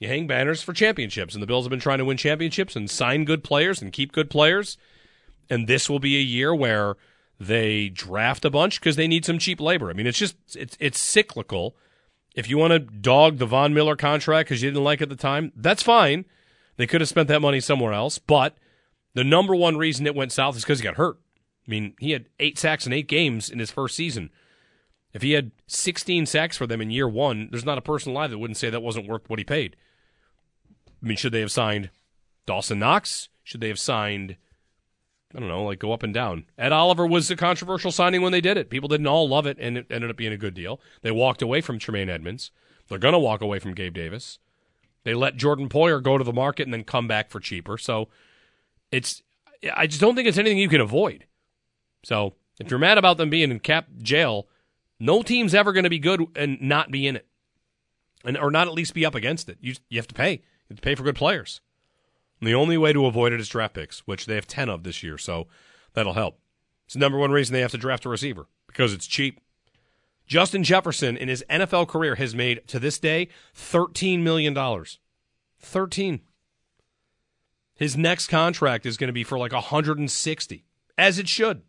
You 0.00 0.08
hang 0.08 0.26
banners 0.26 0.64
for 0.64 0.72
championships. 0.72 1.32
And 1.32 1.40
the 1.40 1.46
Bills 1.46 1.64
have 1.64 1.70
been 1.70 1.78
trying 1.78 1.98
to 1.98 2.04
win 2.04 2.16
championships 2.16 2.74
and 2.74 2.90
sign 2.90 3.24
good 3.24 3.44
players 3.44 3.80
and 3.80 3.92
keep 3.92 4.10
good 4.10 4.30
players. 4.30 4.78
And 5.48 5.68
this 5.68 5.88
will 5.88 6.00
be 6.00 6.16
a 6.16 6.20
year 6.20 6.52
where 6.52 6.96
they 7.38 7.88
draft 7.88 8.44
a 8.44 8.50
bunch 8.50 8.80
because 8.80 8.96
they 8.96 9.06
need 9.06 9.24
some 9.24 9.38
cheap 9.38 9.60
labor. 9.60 9.90
I 9.90 9.92
mean, 9.92 10.08
it's 10.08 10.18
just 10.18 10.34
it's 10.56 10.76
it's 10.80 10.98
cyclical. 10.98 11.76
If 12.34 12.50
you 12.50 12.58
want 12.58 12.72
to 12.72 12.80
dog 12.80 13.38
the 13.38 13.46
Von 13.46 13.74
Miller 13.74 13.94
contract 13.94 14.48
because 14.48 14.60
you 14.60 14.70
didn't 14.70 14.82
like 14.82 15.00
it 15.00 15.04
at 15.04 15.08
the 15.10 15.14
time, 15.14 15.52
that's 15.54 15.84
fine. 15.84 16.24
They 16.78 16.88
could 16.88 17.00
have 17.00 17.08
spent 17.08 17.28
that 17.28 17.42
money 17.42 17.60
somewhere 17.60 17.92
else. 17.92 18.18
But 18.18 18.56
the 19.14 19.22
number 19.22 19.54
one 19.54 19.76
reason 19.76 20.04
it 20.04 20.16
went 20.16 20.32
south 20.32 20.56
is 20.56 20.64
because 20.64 20.80
he 20.80 20.82
got 20.82 20.96
hurt. 20.96 21.18
I 21.68 21.70
mean, 21.70 21.94
he 22.00 22.12
had 22.12 22.26
eight 22.40 22.58
sacks 22.58 22.86
in 22.86 22.94
eight 22.94 23.08
games 23.08 23.50
in 23.50 23.58
his 23.58 23.70
first 23.70 23.94
season. 23.94 24.30
If 25.12 25.20
he 25.20 25.32
had 25.32 25.52
16 25.66 26.26
sacks 26.26 26.56
for 26.56 26.66
them 26.66 26.80
in 26.80 26.90
year 26.90 27.08
one, 27.08 27.48
there's 27.50 27.64
not 27.64 27.78
a 27.78 27.82
person 27.82 28.12
alive 28.12 28.30
that 28.30 28.38
wouldn't 28.38 28.56
say 28.56 28.70
that 28.70 28.82
wasn't 28.82 29.06
worth 29.06 29.28
what 29.28 29.38
he 29.38 29.44
paid. 29.44 29.76
I 31.02 31.06
mean, 31.06 31.16
should 31.16 31.32
they 31.32 31.40
have 31.40 31.52
signed 31.52 31.90
Dawson 32.46 32.78
Knox? 32.78 33.28
Should 33.44 33.60
they 33.60 33.68
have 33.68 33.78
signed, 33.78 34.36
I 35.34 35.38
don't 35.38 35.48
know, 35.48 35.64
like 35.64 35.78
go 35.78 35.92
up 35.92 36.02
and 36.02 36.12
down? 36.14 36.46
Ed 36.56 36.72
Oliver 36.72 37.06
was 37.06 37.30
a 37.30 37.36
controversial 37.36 37.92
signing 37.92 38.22
when 38.22 38.32
they 38.32 38.40
did 38.40 38.56
it. 38.56 38.70
People 38.70 38.88
didn't 38.88 39.06
all 39.06 39.28
love 39.28 39.46
it, 39.46 39.58
and 39.60 39.76
it 39.76 39.86
ended 39.90 40.10
up 40.10 40.16
being 40.16 40.32
a 40.32 40.38
good 40.38 40.54
deal. 40.54 40.80
They 41.02 41.10
walked 41.10 41.42
away 41.42 41.60
from 41.60 41.78
Tremaine 41.78 42.08
Edmunds. 42.08 42.50
They're 42.88 42.98
going 42.98 43.12
to 43.12 43.18
walk 43.18 43.42
away 43.42 43.58
from 43.58 43.74
Gabe 43.74 43.94
Davis. 43.94 44.38
They 45.04 45.14
let 45.14 45.36
Jordan 45.36 45.68
Poyer 45.68 46.02
go 46.02 46.18
to 46.18 46.24
the 46.24 46.32
market 46.32 46.64
and 46.64 46.72
then 46.72 46.84
come 46.84 47.06
back 47.06 47.30
for 47.30 47.40
cheaper. 47.40 47.78
So 47.78 48.08
it's, 48.90 49.22
I 49.74 49.86
just 49.86 50.00
don't 50.00 50.14
think 50.16 50.26
it's 50.28 50.38
anything 50.38 50.58
you 50.58 50.68
can 50.68 50.80
avoid. 50.80 51.24
So 52.02 52.34
if 52.60 52.70
you're 52.70 52.78
mad 52.78 52.98
about 52.98 53.16
them 53.16 53.30
being 53.30 53.50
in 53.50 53.60
cap 53.60 53.86
jail, 54.02 54.48
no 55.00 55.22
team's 55.22 55.54
ever 55.54 55.72
going 55.72 55.84
to 55.84 55.90
be 55.90 55.98
good 55.98 56.24
and 56.36 56.60
not 56.60 56.90
be 56.90 57.06
in 57.06 57.16
it, 57.16 57.26
and 58.24 58.36
or 58.36 58.50
not 58.50 58.66
at 58.66 58.74
least 58.74 58.94
be 58.94 59.06
up 59.06 59.14
against 59.14 59.48
it. 59.48 59.58
You 59.60 59.74
you 59.88 59.98
have 59.98 60.08
to 60.08 60.14
pay. 60.14 60.32
You 60.32 60.70
have 60.70 60.78
to 60.78 60.82
pay 60.82 60.94
for 60.94 61.04
good 61.04 61.16
players. 61.16 61.60
And 62.40 62.48
the 62.48 62.54
only 62.54 62.78
way 62.78 62.92
to 62.92 63.06
avoid 63.06 63.32
it 63.32 63.40
is 63.40 63.48
draft 63.48 63.74
picks, 63.74 64.00
which 64.00 64.26
they 64.26 64.34
have 64.34 64.46
ten 64.46 64.68
of 64.68 64.82
this 64.82 65.02
year, 65.02 65.18
so 65.18 65.46
that'll 65.94 66.14
help. 66.14 66.38
It's 66.86 66.94
the 66.94 67.00
number 67.00 67.18
one 67.18 67.32
reason 67.32 67.52
they 67.52 67.60
have 67.60 67.70
to 67.72 67.78
draft 67.78 68.04
a 68.04 68.08
receiver 68.08 68.46
because 68.66 68.92
it's 68.92 69.06
cheap. 69.06 69.40
Justin 70.26 70.62
Jefferson 70.62 71.16
in 71.16 71.28
his 71.28 71.44
NFL 71.48 71.88
career 71.88 72.14
has 72.16 72.34
made 72.34 72.66
to 72.68 72.78
this 72.78 72.98
day 72.98 73.28
thirteen 73.54 74.24
million 74.24 74.54
dollars. 74.54 74.98
Thirteen. 75.58 76.20
His 77.74 77.96
next 77.96 78.26
contract 78.26 78.86
is 78.86 78.96
going 78.96 79.06
to 79.06 79.12
be 79.12 79.22
for 79.22 79.38
like 79.38 79.52
160, 79.52 80.64
as 80.98 81.18
it 81.20 81.28
should. 81.28 81.62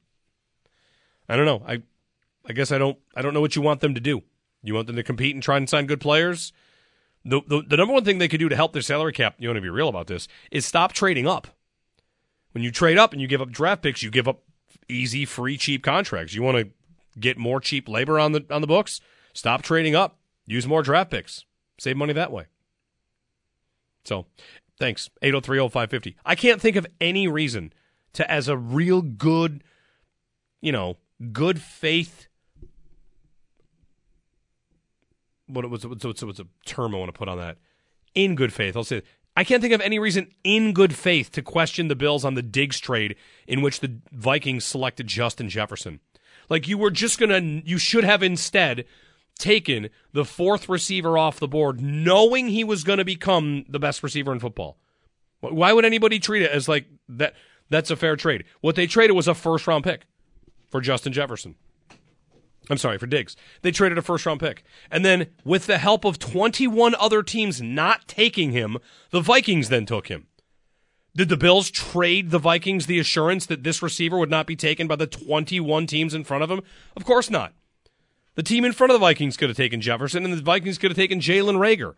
I 1.30 1.36
don't 1.36 1.45
know. 1.45 1.63
I 1.65 1.82
I 2.47 2.53
guess 2.53 2.71
I 2.71 2.77
don't 2.77 2.97
I 3.15 3.21
don't 3.21 3.34
know 3.34 3.41
what 3.41 3.55
you 3.55 3.61
want 3.61 3.82
them 3.82 3.93
to 3.93 4.01
do. 4.01 4.23
You 4.63 4.73
want 4.73 4.88
them 4.88 4.95
to 4.95 5.03
compete 5.03 5.36
and 5.36 5.43
try 5.43 5.57
and 5.57 5.69
sign 5.69 5.86
good 5.86 6.01
players? 6.01 6.51
The, 7.23 7.41
the 7.47 7.61
the 7.61 7.77
number 7.77 7.93
one 7.93 8.03
thing 8.03 8.17
they 8.17 8.27
could 8.27 8.39
do 8.39 8.49
to 8.49 8.55
help 8.55 8.73
their 8.73 8.82
salary 8.82 9.13
cap, 9.13 9.36
you 9.38 9.47
want 9.47 9.57
to 9.57 9.61
be 9.61 9.69
real 9.69 9.89
about 9.89 10.07
this, 10.07 10.27
is 10.51 10.65
stop 10.65 10.91
trading 10.93 11.27
up. 11.27 11.47
When 12.51 12.63
you 12.63 12.71
trade 12.71 12.97
up 12.97 13.13
and 13.13 13.21
you 13.21 13.27
give 13.27 13.41
up 13.41 13.51
draft 13.51 13.84
picks, 13.84 14.01
you 14.01 14.09
give 14.09 14.27
up 14.27 14.41
easy, 14.88 15.23
free, 15.25 15.57
cheap 15.57 15.84
contracts. 15.84 16.34
You 16.34 16.41
want 16.41 16.57
to 16.57 16.69
get 17.19 17.38
more 17.38 17.59
cheap 17.59 17.88
labor 17.88 18.19
on 18.19 18.32
the 18.32 18.45
on 18.49 18.61
the 18.61 18.67
books? 18.67 18.99
Stop 19.34 19.61
trading 19.61 19.95
up. 19.95 20.17
Use 20.47 20.65
more 20.65 20.82
draft 20.82 21.11
picks. 21.11 21.45
Save 21.77 21.97
money 21.97 22.13
that 22.13 22.32
way. 22.32 22.45
So, 24.03 24.25
thanks. 24.80 25.09
8030550. 25.21 26.15
I 26.25 26.36
can't 26.36 26.59
think 26.59 26.75
of 26.75 26.88
any 26.99 27.27
reason 27.27 27.71
to 28.13 28.30
as 28.30 28.47
a 28.47 28.57
real 28.57 29.01
good, 29.03 29.63
you 30.61 30.71
know, 30.71 30.97
good 31.32 31.61
faith 31.61 32.30
what 35.49 35.70
what's 35.70 35.86
what's, 35.86 36.05
what's, 36.05 36.24
what's 36.24 36.39
a 36.39 36.47
term 36.65 36.95
I 36.95 36.99
want 36.99 37.13
to 37.13 37.17
put 37.17 37.28
on 37.28 37.38
that? 37.38 37.57
In 38.15 38.36
good 38.36 38.53
faith, 38.53 38.76
I'll 38.76 38.84
say. 38.84 39.03
I 39.36 39.43
can't 39.43 39.61
think 39.61 39.74
of 39.74 39.82
any 39.82 39.99
reason 39.99 40.32
in 40.43 40.74
good 40.74 40.93
faith 40.93 41.32
to 41.32 41.41
question 41.41 41.88
the 41.88 41.95
Bills 41.95 42.26
on 42.26 42.34
the 42.34 42.41
Diggs 42.41 42.80
trade 42.80 43.15
in 43.47 43.61
which 43.61 43.80
the 43.80 43.99
Vikings 44.11 44.65
selected 44.65 45.07
Justin 45.07 45.49
Jefferson. 45.49 45.99
Like 46.49 46.67
you 46.67 46.78
were 46.78 46.91
just 46.91 47.20
gonna, 47.20 47.39
you 47.39 47.78
should 47.78 48.03
have 48.03 48.22
instead 48.22 48.86
taken 49.38 49.89
the 50.11 50.26
fourth 50.26 50.67
receiver 50.67 51.17
off 51.17 51.39
the 51.39 51.47
board, 51.47 51.80
knowing 51.80 52.49
he 52.49 52.63
was 52.63 52.84
to 52.84 53.05
become 53.05 53.65
the 53.70 53.80
best 53.80 54.03
receiver 54.03 54.34
in 54.34 54.39
football. 54.39 54.78
Why 55.39 55.72
would 55.72 55.86
anybody 55.86 56.20
treat 56.20 56.41
it 56.41 56.51
as 56.51 56.67
like 56.67 56.88
that? 57.07 57.34
That's 57.70 57.91
a 57.91 57.95
fair 57.95 58.15
trade. 58.15 58.43
What 58.61 58.76
they 58.76 58.88
traded 58.88 59.15
was 59.15 59.28
a 59.28 59.36
first 59.36 59.67
round 59.67 59.86
pick 59.86 60.05
for 60.70 60.82
Justin 60.82 61.13
Jefferson. 61.13 61.55
I'm 62.70 62.78
sorry, 62.78 62.99
for 62.99 63.07
Diggs. 63.07 63.36
They 63.63 63.72
traded 63.72 63.97
a 63.97 64.01
first 64.01 64.26
round 64.26 64.39
pick. 64.39 64.63
And 64.91 65.03
then, 65.03 65.28
with 65.43 65.65
the 65.65 65.80
help 65.80 66.05
of 66.05 66.20
21 66.20 66.93
other 66.95 67.24
teams 67.24 67.61
not 67.61 68.07
taking 68.07 68.51
him, 68.51 68.78
the 69.09 69.22
Vikings 69.22 69.70
then 69.70 69.86
took 69.86 70.07
him. 70.07 70.28
Did 71.15 71.30
the 71.30 71.38
Bills 71.38 71.72
trade 71.72 72.30
the 72.30 72.38
Vikings 72.38 72.86
the 72.86 72.99
assurance 72.99 73.47
that 73.47 73.63
this 73.63 73.82
receiver 73.82 74.17
would 74.17 74.30
not 74.30 74.45
be 74.45 74.55
taken 74.55 74.88
by 74.88 74.95
the 74.95 75.07
21 75.07 75.88
teams 75.88 76.13
in 76.13 76.24
front 76.24 76.43
of 76.43 76.51
him? 76.51 76.61
Of 76.95 77.05
course 77.05 77.30
not. 77.30 77.53
The 78.36 78.43
team 78.43 78.63
in 78.63 78.74
front 78.74 78.91
of 78.91 78.95
the 78.95 79.05
Vikings 79.05 79.36
could 79.36 79.49
have 79.49 79.57
taken 79.57 79.82
Jefferson, 79.82 80.24
and 80.24 80.34
the 80.34 80.41
Vikings 80.41 80.78
could 80.78 80.91
have 80.91 80.97
taken 80.97 81.20
Jalen 81.20 81.57
Reagor. 81.57 81.95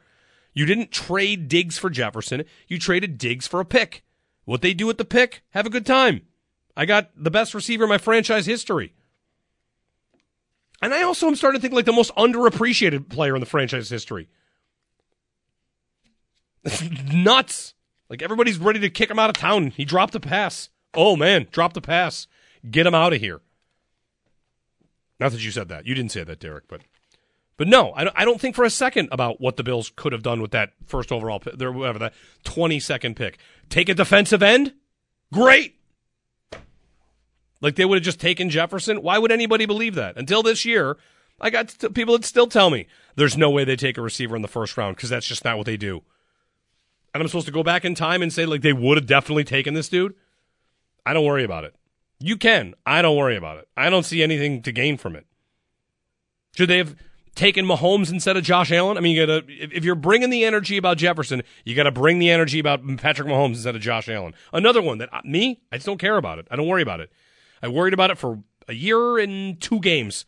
You 0.53 0.65
didn't 0.65 0.91
trade 0.91 1.49
Diggs 1.49 1.77
for 1.77 1.89
Jefferson. 1.89 2.45
You 2.67 2.79
traded 2.79 3.17
Diggs 3.17 3.45
for 3.45 3.59
a 3.59 3.65
pick. 3.65 4.03
What 4.45 4.61
they 4.61 4.73
do 4.73 4.87
with 4.87 4.97
the 4.97 5.05
pick, 5.05 5.43
have 5.51 5.65
a 5.65 5.69
good 5.69 5.85
time. 5.85 6.21
I 6.75 6.85
got 6.85 7.09
the 7.15 7.31
best 7.31 7.53
receiver 7.53 7.83
in 7.83 7.89
my 7.89 7.97
franchise 7.97 8.45
history. 8.45 8.93
And 10.81 10.93
I 10.93 11.03
also 11.03 11.27
am 11.27 11.35
starting 11.35 11.59
to 11.59 11.61
think 11.61 11.73
like 11.73 11.85
the 11.85 11.93
most 11.93 12.13
underappreciated 12.15 13.09
player 13.09 13.35
in 13.35 13.39
the 13.39 13.45
franchise 13.45 13.89
history. 13.89 14.27
Nuts. 17.13 17.73
Like 18.09 18.21
everybody's 18.21 18.57
ready 18.57 18.79
to 18.79 18.89
kick 18.89 19.09
him 19.09 19.19
out 19.19 19.29
of 19.29 19.37
town. 19.37 19.71
He 19.71 19.85
dropped 19.85 20.15
a 20.15 20.19
pass. 20.19 20.69
Oh 20.93 21.15
man, 21.15 21.47
dropped 21.51 21.77
a 21.77 21.81
pass. 21.81 22.27
Get 22.69 22.85
him 22.85 22.95
out 22.95 23.13
of 23.13 23.19
here. 23.19 23.41
Not 25.19 25.31
that 25.31 25.43
you 25.43 25.51
said 25.51 25.69
that. 25.69 25.85
You 25.85 25.95
didn't 25.95 26.11
say 26.11 26.23
that, 26.23 26.39
Derek, 26.39 26.67
but 26.67 26.81
But 27.57 27.67
no, 27.67 27.93
I 27.95 28.25
don't, 28.25 28.41
think 28.41 28.55
for 28.55 28.65
a 28.65 28.69
second 28.71 29.09
about 29.11 29.39
what 29.39 29.55
the 29.55 29.63
Bills 29.63 29.91
could 29.95 30.13
have 30.13 30.23
done 30.23 30.41
with 30.41 30.51
that 30.51 30.73
first 30.87 31.11
overall, 31.11 31.39
pick, 31.39 31.53
whatever 31.53 31.99
that 31.99 32.13
twenty 32.43 32.79
second 32.79 33.15
pick. 33.15 33.37
Take 33.69 33.87
a 33.87 33.93
defensive 33.93 34.41
end, 34.41 34.73
great. 35.31 35.75
Like 37.61 37.75
they 37.75 37.85
would 37.85 37.97
have 37.97 38.03
just 38.03 38.19
taken 38.19 38.49
Jefferson. 38.49 39.01
Why 39.01 39.17
would 39.17 39.31
anybody 39.31 39.65
believe 39.65 39.95
that? 39.95 40.17
Until 40.17 40.43
this 40.43 40.65
year, 40.65 40.97
I 41.39 41.49
got 41.49 41.71
st- 41.71 41.93
people 41.93 42.17
that 42.17 42.25
still 42.25 42.47
tell 42.47 42.69
me 42.69 42.87
there's 43.15 43.37
no 43.37 43.49
way 43.49 43.63
they 43.63 43.75
take 43.75 43.97
a 43.97 44.01
receiver 44.01 44.35
in 44.35 44.41
the 44.41 44.47
first 44.47 44.75
round 44.77 44.95
because 44.95 45.09
that's 45.09 45.27
just 45.27 45.45
not 45.45 45.57
what 45.57 45.65
they 45.65 45.77
do. 45.77 46.01
And 47.13 47.21
I'm 47.21 47.27
supposed 47.27 47.45
to 47.47 47.51
go 47.51 47.63
back 47.63 47.85
in 47.85 47.93
time 47.95 48.21
and 48.21 48.33
say 48.33 48.45
like 48.45 48.61
they 48.61 48.73
would 48.73 48.97
have 48.97 49.05
definitely 49.05 49.43
taken 49.43 49.73
this 49.73 49.89
dude. 49.89 50.15
I 51.05 51.13
don't 51.13 51.25
worry 51.25 51.43
about 51.43 51.63
it. 51.63 51.75
You 52.19 52.37
can. 52.37 52.75
I 52.85 53.01
don't 53.01 53.17
worry 53.17 53.35
about 53.35 53.57
it. 53.57 53.67
I 53.75 53.89
don't 53.89 54.03
see 54.05 54.21
anything 54.21 54.61
to 54.63 54.71
gain 54.71 54.97
from 54.97 55.15
it. 55.15 55.25
Should 56.55 56.69
they 56.69 56.77
have 56.77 56.95
taken 57.33 57.65
Mahomes 57.65 58.11
instead 58.11 58.37
of 58.37 58.43
Josh 58.43 58.71
Allen? 58.71 58.97
I 58.97 59.01
mean, 59.01 59.15
you 59.15 59.25
gotta 59.25 59.43
if 59.47 59.83
you're 59.83 59.95
bringing 59.95 60.29
the 60.29 60.45
energy 60.45 60.77
about 60.77 60.97
Jefferson, 60.97 61.43
you 61.65 61.75
got 61.75 61.83
to 61.83 61.91
bring 61.91 62.19
the 62.19 62.29
energy 62.29 62.59
about 62.59 62.81
Patrick 62.97 63.27
Mahomes 63.27 63.55
instead 63.55 63.75
of 63.75 63.81
Josh 63.81 64.09
Allen. 64.09 64.33
Another 64.53 64.81
one 64.81 64.99
that 64.99 65.13
uh, 65.13 65.21
me, 65.23 65.61
I 65.71 65.77
just 65.77 65.85
don't 65.85 65.97
care 65.97 66.17
about 66.17 66.39
it. 66.39 66.47
I 66.51 66.55
don't 66.55 66.67
worry 66.67 66.81
about 66.81 66.99
it. 66.99 67.11
I 67.61 67.67
worried 67.67 67.93
about 67.93 68.11
it 68.11 68.17
for 68.17 68.43
a 68.67 68.73
year 68.73 69.17
and 69.17 69.59
two 69.61 69.79
games. 69.79 70.25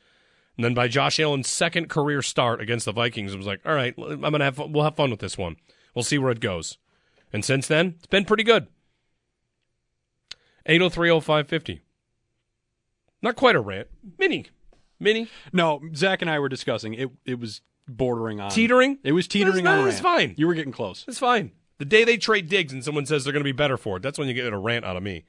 And 0.58 0.64
then 0.64 0.74
by 0.74 0.88
Josh 0.88 1.20
Allen's 1.20 1.50
second 1.50 1.90
career 1.90 2.22
start 2.22 2.62
against 2.62 2.86
the 2.86 2.92
Vikings, 2.92 3.34
it 3.34 3.38
was 3.38 3.48
like, 3.48 3.62
all 3.66 3.74
right, 3.74 3.96
I'm 3.98 4.22
gonna 4.22 4.44
have 4.44 4.60
we'll 4.60 4.84
have 4.84 4.96
fun 4.96 5.10
with 5.12 5.20
this 5.20 5.38
one. 5.38 5.56
We'll 5.96 6.04
see 6.04 6.18
where 6.20 6.32
it 6.32 6.40
goes. 6.40 6.78
And 7.32 7.44
since 7.44 7.68
then, 7.68 7.96
it's 7.98 8.08
been 8.08 8.26
pretty 8.26 8.44
good. 8.44 8.68
8030550. 10.68 11.80
Not 13.22 13.36
quite 13.36 13.56
a 13.56 13.60
rant. 13.62 13.88
Mini. 14.18 14.46
Mini. 15.00 15.28
No, 15.52 15.82
Zach 15.96 16.22
and 16.22 16.30
I 16.30 16.40
were 16.40 16.50
discussing 16.50 16.94
it. 16.94 17.10
It 17.26 17.40
was 17.40 17.62
bordering 17.88 18.40
on 18.40 18.52
Teetering? 18.52 19.00
It 19.04 19.12
was 19.14 19.28
teetering 19.28 19.64
No, 19.66 19.82
on. 19.82 19.88
it's 19.88 20.00
fine. 20.00 20.36
You 20.38 20.48
were 20.48 20.54
getting 20.54 20.72
close. 20.72 21.04
It's 21.08 21.20
fine. 21.20 21.52
The 21.80 21.86
day 21.86 22.04
they 22.04 22.18
trade 22.18 22.48
Diggs 22.48 22.72
and 22.72 22.84
someone 22.84 23.06
says 23.06 23.24
they're 23.24 23.34
going 23.34 23.42
to 23.42 23.48
be 23.48 23.52
better 23.52 23.78
for 23.78 23.98
it, 23.98 24.04
that's 24.04 24.18
when 24.18 24.28
you 24.28 24.34
get 24.34 24.52
a 24.54 24.58
rant 24.58 24.86
out 24.86 24.96
of 24.96 25.04
me. 25.04 25.26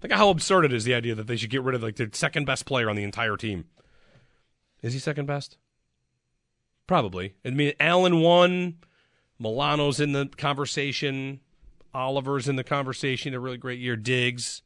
Think 0.00 0.14
how 0.14 0.30
absurd 0.30 0.64
it 0.64 0.72
is 0.72 0.84
the 0.84 0.94
idea 0.94 1.14
that 1.14 1.26
they 1.26 1.36
should 1.36 1.50
get 1.50 1.62
rid 1.62 1.74
of 1.74 1.82
like 1.82 1.96
the 1.96 2.08
second 2.12 2.46
best 2.46 2.64
player 2.64 2.88
on 2.88 2.96
the 2.96 3.04
entire 3.04 3.36
team. 3.36 3.66
Is 4.82 4.94
he 4.94 4.98
second 4.98 5.26
best? 5.26 5.58
Probably. 6.86 7.34
I 7.44 7.50
mean, 7.50 7.74
Allen 7.78 8.20
won. 8.20 8.78
Milano's 9.38 10.00
in 10.00 10.12
the 10.12 10.26
conversation. 10.36 11.40
Oliver's 11.92 12.48
in 12.48 12.56
the 12.56 12.64
conversation. 12.64 13.34
A 13.34 13.40
really 13.40 13.58
great 13.58 13.78
year. 13.78 13.96
Diggs. 13.96 14.62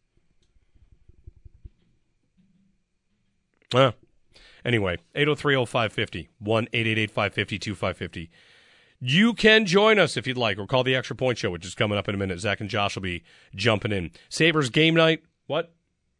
Uh, 3.74 3.92
anyway, 4.64 4.98
8030550, 5.16 6.28
1 6.38 6.66
550 6.66 7.58
2550. 7.58 8.30
You 9.06 9.34
can 9.34 9.66
join 9.66 9.98
us 9.98 10.16
if 10.16 10.26
you'd 10.26 10.38
like, 10.38 10.58
or 10.58 10.66
call 10.66 10.82
the 10.82 10.94
Extra 10.96 11.14
Point 11.14 11.36
Show, 11.36 11.50
which 11.50 11.66
is 11.66 11.74
coming 11.74 11.98
up 11.98 12.08
in 12.08 12.14
a 12.14 12.18
minute. 12.18 12.40
Zach 12.40 12.62
and 12.62 12.70
Josh 12.70 12.94
will 12.94 13.02
be 13.02 13.22
jumping 13.54 13.92
in. 13.92 14.10
Sabres 14.30 14.70
game 14.70 14.94
night. 14.94 15.22
What? 15.46 15.74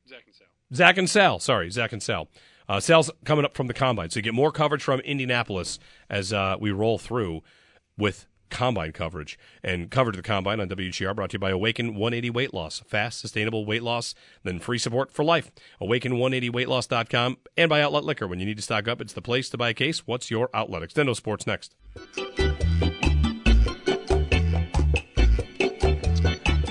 Zach 0.07 0.21
and 0.27 0.35
Sal. 0.35 0.47
Zach 0.75 0.99
and 0.99 1.09
Sal. 1.09 1.39
Sorry, 1.39 1.71
Zach 1.71 1.95
and 1.95 2.03
Sal. 2.03 2.29
Uh, 2.69 2.81
Sal's 2.81 3.11
coming 3.25 3.47
up 3.47 3.57
from 3.57 3.69
the 3.69 3.73
combine, 3.73 4.11
so 4.11 4.19
you 4.19 4.23
get 4.23 4.35
more 4.35 4.53
coverage 4.53 4.83
from 4.83 5.01
Indianapolis 5.01 5.79
as 6.11 6.31
uh, 6.31 6.57
we 6.61 6.73
roll 6.73 6.99
through 6.99 7.43
with 7.97 8.27
combine 8.51 8.93
coverage 8.93 9.39
and 9.63 9.91
coverage 9.91 10.17
of 10.19 10.23
the 10.23 10.29
combine 10.29 10.61
on 10.61 10.69
WGR 10.69 11.17
brought 11.17 11.31
to 11.31 11.37
you 11.37 11.39
by 11.39 11.51
Awaken 11.51 11.95
180 11.95 12.29
Weight 12.29 12.53
Loss. 12.53 12.81
Fast, 12.81 13.19
sustainable 13.19 13.65
weight 13.65 13.83
loss, 13.83 14.15
then 14.43 14.59
free 14.59 14.77
support 14.77 15.11
for 15.11 15.25
life. 15.25 15.51
Awaken180weightloss.com 15.81 17.39
and 17.57 17.71
by 17.71 17.81
Outlet 17.81 18.05
Liquor. 18.05 18.27
When 18.27 18.41
you 18.41 18.45
need 18.45 18.59
to 18.59 18.63
stock 18.63 18.89
up, 18.89 19.01
it's 19.01 19.15
the 19.15 19.23
place 19.23 19.49
to 19.49 19.57
buy 19.57 19.71
a 19.71 19.75
case. 19.75 20.07
What's 20.07 20.31
your 20.31 20.51
outlet? 20.53 20.83
Extendo 20.83 21.17
Sports 21.17 21.47
next. 21.47 21.75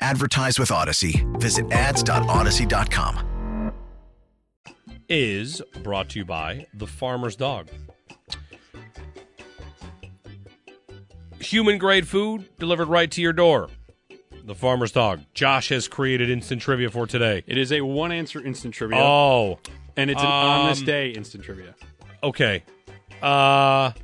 Advertise 0.00 0.58
with 0.58 0.68
Audacy. 0.70 1.24
Visit 1.40 1.70
ads.audacy.com. 1.72 3.24
is 5.10 5.62
brought 5.82 6.10
to 6.10 6.18
you 6.18 6.24
by 6.24 6.66
the 6.74 6.86
farmer's 6.86 7.34
dog. 7.34 7.68
Human 11.40 11.78
grade 11.78 12.06
food 12.06 12.48
delivered 12.58 12.88
right 12.88 13.10
to 13.12 13.22
your 13.22 13.32
door. 13.32 13.68
The 14.44 14.54
farmer's 14.54 14.92
dog. 14.92 15.20
Josh 15.34 15.68
has 15.70 15.88
created 15.88 16.30
instant 16.30 16.60
trivia 16.62 16.90
for 16.90 17.06
today. 17.06 17.42
It 17.46 17.56
is 17.58 17.72
a 17.72 17.80
one 17.80 18.12
answer 18.12 18.44
instant 18.44 18.74
trivia. 18.74 18.98
Oh, 18.98 19.58
and 19.96 20.10
it's 20.10 20.20
an 20.20 20.26
on 20.26 20.70
this 20.70 20.80
Um, 20.80 20.86
day 20.86 21.10
instant 21.10 21.44
trivia. 21.44 21.74
okay. 22.22 22.62
Uh, 23.22 23.92
I 23.92 23.94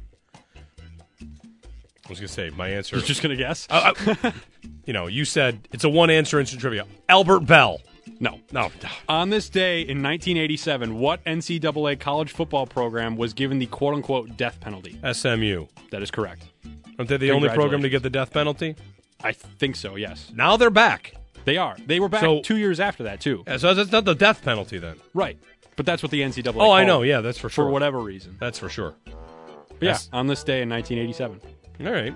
was 2.09 2.18
gonna 2.18 2.28
say 2.28 2.51
my 2.51 2.68
answer. 2.68 2.97
You're 2.97 3.05
just 3.05 3.22
gonna 3.22 3.36
guess? 3.36 3.66
Uh, 3.70 3.92
uh, 4.22 4.30
you 4.87 4.93
know, 4.93 5.07
you 5.07 5.24
said 5.24 5.68
it's 5.72 5.85
a 5.85 5.89
one 5.89 6.11
answer 6.11 6.39
instant 6.41 6.61
trivia. 6.61 6.87
Albert 7.09 7.41
Belle. 7.41 7.80
No. 8.20 8.39
No. 8.53 8.70
On 9.09 9.30
this 9.30 9.49
day 9.49 9.80
in 9.80 10.03
1987, 10.03 10.99
what 10.99 11.24
NCAA 11.24 11.99
college 11.99 12.32
football 12.32 12.66
program 12.66 13.16
was 13.16 13.32
given 13.32 13.59
the 13.59 13.66
quote 13.66 13.95
unquote 13.95 14.37
death 14.37 14.61
penalty? 14.61 14.99
SMU. 15.12 15.66
That 15.91 16.03
is 16.03 16.11
correct. 16.11 16.45
Aren't 16.99 17.09
they 17.09 17.16
the 17.16 17.30
only 17.32 17.49
program 17.49 17.82
to 17.82 17.89
get 17.89 18.03
the 18.03 18.11
death 18.11 18.30
penalty? 18.32 18.76
I 19.22 19.32
think 19.32 19.76
so, 19.76 19.97
yes. 19.97 20.30
Now 20.35 20.57
they're 20.57 20.70
back. 20.70 21.14
They 21.45 21.57
are. 21.57 21.76
They 21.87 21.99
were 21.99 22.09
back 22.09 22.20
So- 22.20 22.41
two 22.43 22.57
years 22.59 22.78
after 22.78 23.05
that, 23.05 23.20
too. 23.20 23.43
Yeah, 23.47 23.57
so 23.57 23.74
that's 23.74 23.91
not 23.91 24.05
the 24.05 24.14
death 24.14 24.43
penalty 24.43 24.78
then. 24.78 24.97
Right. 25.14 25.39
But 25.76 25.87
that's 25.87 26.03
what 26.03 26.11
the 26.12 26.20
NCAA 26.22 26.55
Oh, 26.57 26.70
I 26.70 26.80
called 26.82 26.87
know. 26.87 27.03
it, 27.03 27.09
Yeah, 27.09 27.20
that's 27.20 27.39
for 27.39 27.49
sure. 27.49 27.64
For 27.66 27.70
whatever 27.70 27.99
reason. 28.01 28.37
That's 28.39 28.59
for 28.59 28.68
sure. 28.68 28.95
But 29.05 29.14
yeah, 29.80 29.89
Yes. 29.91 30.09
on 30.12 30.26
this 30.26 30.45
day 30.45 30.62
in 30.62 30.68
1987. 30.68 31.41
All 31.87 31.93
right. 31.93 32.14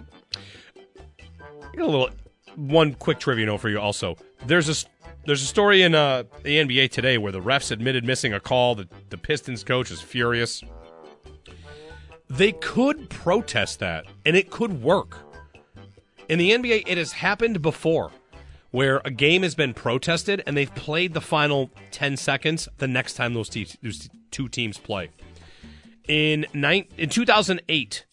Got 1.76 1.82
a 1.82 1.86
little 1.86 2.10
one 2.58 2.94
quick 2.94 3.20
trivia 3.20 3.46
note 3.46 3.58
for 3.58 3.68
you. 3.68 3.78
Also, 3.78 4.16
there's 4.46 4.68
a 4.68 4.86
there's 5.24 5.42
a 5.42 5.46
story 5.46 5.82
in 5.82 5.94
uh, 5.94 6.24
the 6.42 6.58
NBA 6.58 6.90
today 6.90 7.18
where 7.18 7.32
the 7.32 7.40
refs 7.40 7.70
admitted 7.70 8.04
missing 8.04 8.32
a 8.32 8.40
call. 8.40 8.74
The 8.74 8.88
the 9.10 9.18
Pistons 9.18 9.62
coach 9.62 9.90
is 9.90 10.00
furious. 10.00 10.62
They 12.28 12.52
could 12.52 13.08
protest 13.08 13.78
that, 13.78 14.06
and 14.26 14.36
it 14.36 14.50
could 14.50 14.82
work. 14.82 15.18
In 16.28 16.38
the 16.38 16.50
NBA, 16.50 16.84
it 16.86 16.98
has 16.98 17.12
happened 17.12 17.62
before, 17.62 18.10
where 18.70 19.00
a 19.04 19.10
game 19.10 19.42
has 19.42 19.54
been 19.54 19.72
protested 19.72 20.42
and 20.46 20.54
they've 20.54 20.74
played 20.74 21.14
the 21.14 21.22
final 21.22 21.70
ten 21.90 22.16
seconds 22.18 22.68
the 22.78 22.88
next 22.88 23.14
time 23.14 23.32
those, 23.32 23.48
te- 23.48 23.68
those 23.82 24.10
two 24.30 24.48
teams 24.48 24.76
play. 24.76 25.08
In 26.06 26.44
nine, 26.52 26.84
in 26.98 27.08
2008, 27.08 28.04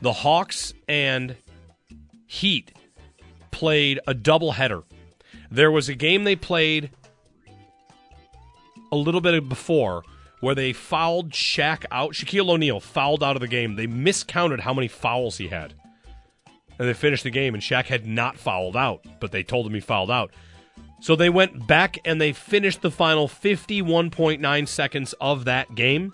the 0.00 0.12
Hawks 0.12 0.74
and 0.86 1.36
Heat 2.26 2.72
played 3.52 4.00
a 4.08 4.14
doubleheader. 4.14 4.82
There 5.50 5.70
was 5.70 5.88
a 5.88 5.94
game 5.94 6.24
they 6.24 6.34
played 6.34 6.90
a 8.90 8.96
little 8.96 9.20
bit 9.20 9.48
before 9.48 10.02
where 10.40 10.56
they 10.56 10.72
fouled 10.72 11.30
Shaq 11.30 11.84
out. 11.92 12.14
Shaquille 12.14 12.50
O'Neal 12.50 12.80
fouled 12.80 13.22
out 13.22 13.36
of 13.36 13.40
the 13.40 13.48
game. 13.48 13.76
They 13.76 13.86
miscounted 13.86 14.60
how 14.60 14.74
many 14.74 14.88
fouls 14.88 15.38
he 15.38 15.48
had. 15.48 15.72
And 16.78 16.88
they 16.88 16.94
finished 16.94 17.22
the 17.22 17.30
game, 17.30 17.54
and 17.54 17.62
Shaq 17.62 17.84
had 17.84 18.06
not 18.06 18.36
fouled 18.36 18.76
out, 18.76 19.04
but 19.20 19.30
they 19.30 19.44
told 19.44 19.66
him 19.66 19.74
he 19.74 19.80
fouled 19.80 20.10
out. 20.10 20.32
So 21.00 21.14
they 21.14 21.30
went 21.30 21.66
back 21.66 21.98
and 22.04 22.20
they 22.20 22.32
finished 22.32 22.80
the 22.80 22.90
final 22.90 23.28
51.9 23.28 24.68
seconds 24.68 25.14
of 25.20 25.44
that 25.44 25.74
game 25.74 26.12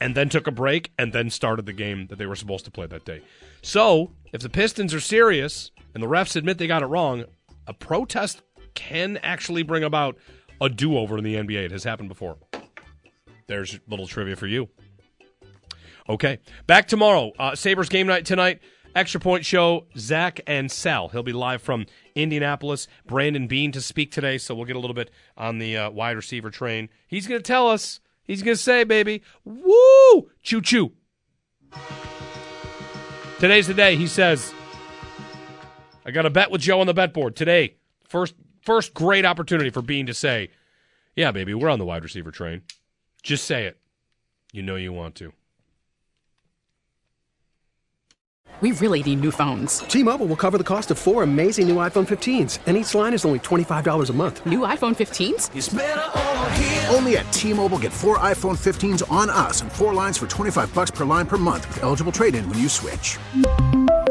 and 0.00 0.14
then 0.14 0.28
took 0.28 0.46
a 0.46 0.52
break 0.52 0.92
and 0.98 1.12
then 1.12 1.30
started 1.30 1.66
the 1.66 1.72
game 1.72 2.06
that 2.08 2.16
they 2.16 2.26
were 2.26 2.36
supposed 2.36 2.64
to 2.64 2.70
play 2.70 2.86
that 2.86 3.04
day. 3.04 3.22
So, 3.62 4.10
if 4.32 4.40
the 4.40 4.48
Pistons 4.48 4.92
are 4.92 5.00
serious 5.00 5.70
and 5.96 6.02
the 6.02 6.08
refs 6.08 6.36
admit 6.36 6.58
they 6.58 6.66
got 6.66 6.82
it 6.82 6.86
wrong, 6.86 7.24
a 7.66 7.72
protest 7.72 8.42
can 8.74 9.16
actually 9.22 9.62
bring 9.62 9.82
about 9.82 10.18
a 10.60 10.68
do 10.68 10.98
over 10.98 11.16
in 11.16 11.24
the 11.24 11.36
NBA. 11.36 11.64
It 11.64 11.70
has 11.70 11.84
happened 11.84 12.10
before. 12.10 12.36
There's 13.46 13.76
a 13.76 13.80
little 13.88 14.06
trivia 14.06 14.36
for 14.36 14.46
you. 14.46 14.68
Okay, 16.06 16.38
back 16.66 16.86
tomorrow. 16.86 17.32
Uh, 17.38 17.54
Sabres 17.54 17.88
game 17.88 18.06
night 18.06 18.26
tonight. 18.26 18.60
Extra 18.94 19.18
Point 19.20 19.46
Show, 19.46 19.86
Zach 19.96 20.38
and 20.46 20.70
Sal. 20.70 21.08
He'll 21.08 21.22
be 21.22 21.32
live 21.32 21.62
from 21.62 21.86
Indianapolis. 22.14 22.88
Brandon 23.06 23.46
Beane 23.46 23.72
to 23.72 23.80
speak 23.80 24.12
today, 24.12 24.36
so 24.36 24.54
we'll 24.54 24.66
get 24.66 24.76
a 24.76 24.78
little 24.78 24.92
bit 24.92 25.10
on 25.34 25.58
the 25.58 25.78
uh, 25.78 25.90
wide 25.90 26.16
receiver 26.16 26.50
train. 26.50 26.90
He's 27.08 27.26
going 27.26 27.40
to 27.40 27.46
tell 27.46 27.68
us. 27.68 28.00
He's 28.22 28.42
going 28.42 28.58
to 28.58 28.62
say, 28.62 28.84
baby, 28.84 29.22
woo, 29.46 30.28
choo 30.42 30.60
choo. 30.60 30.92
Today's 33.38 33.66
the 33.66 33.72
day. 33.72 33.96
He 33.96 34.06
says, 34.06 34.52
I 36.06 36.12
got 36.12 36.24
a 36.24 36.30
bet 36.30 36.52
with 36.52 36.60
Joe 36.60 36.80
on 36.80 36.86
the 36.86 36.94
bet 36.94 37.12
board 37.12 37.34
today. 37.34 37.74
First, 38.04 38.34
first 38.62 38.94
great 38.94 39.24
opportunity 39.24 39.70
for 39.70 39.82
Beane 39.82 40.06
to 40.06 40.14
say, 40.14 40.50
"Yeah, 41.16 41.32
baby, 41.32 41.52
we're 41.52 41.68
on 41.68 41.80
the 41.80 41.84
wide 41.84 42.04
receiver 42.04 42.30
train." 42.30 42.62
Just 43.24 43.44
say 43.44 43.66
it. 43.66 43.76
You 44.52 44.62
know 44.62 44.76
you 44.76 44.92
want 44.92 45.16
to. 45.16 45.32
We 48.62 48.72
really 48.72 49.02
need 49.02 49.20
new 49.20 49.32
phones. 49.32 49.80
T-Mobile 49.80 50.26
will 50.26 50.36
cover 50.36 50.56
the 50.56 50.64
cost 50.64 50.90
of 50.90 50.96
four 50.96 51.22
amazing 51.22 51.68
new 51.68 51.76
iPhone 51.76 52.06
15s, 52.06 52.60
and 52.66 52.74
each 52.76 52.94
line 52.94 53.12
is 53.12 53.26
only 53.26 53.38
$25 53.40 54.08
a 54.08 54.14
month. 54.14 54.46
New 54.46 54.60
iPhone 54.60 54.96
15s? 54.96 56.94
Only 56.94 57.18
at 57.18 57.30
T-Mobile 57.34 57.78
get 57.78 57.92
four 57.92 58.16
iPhone 58.18 58.56
15s 58.56 59.02
on 59.10 59.28
us 59.28 59.60
and 59.60 59.70
four 59.70 59.92
lines 59.92 60.16
for 60.16 60.26
25 60.26 60.72
bucks 60.72 60.90
per 60.90 61.04
line 61.04 61.26
per 61.26 61.36
month 61.36 61.68
with 61.68 61.82
eligible 61.82 62.12
trade-in 62.12 62.48
when 62.48 62.58
you 62.58 62.70
switch. 62.70 63.18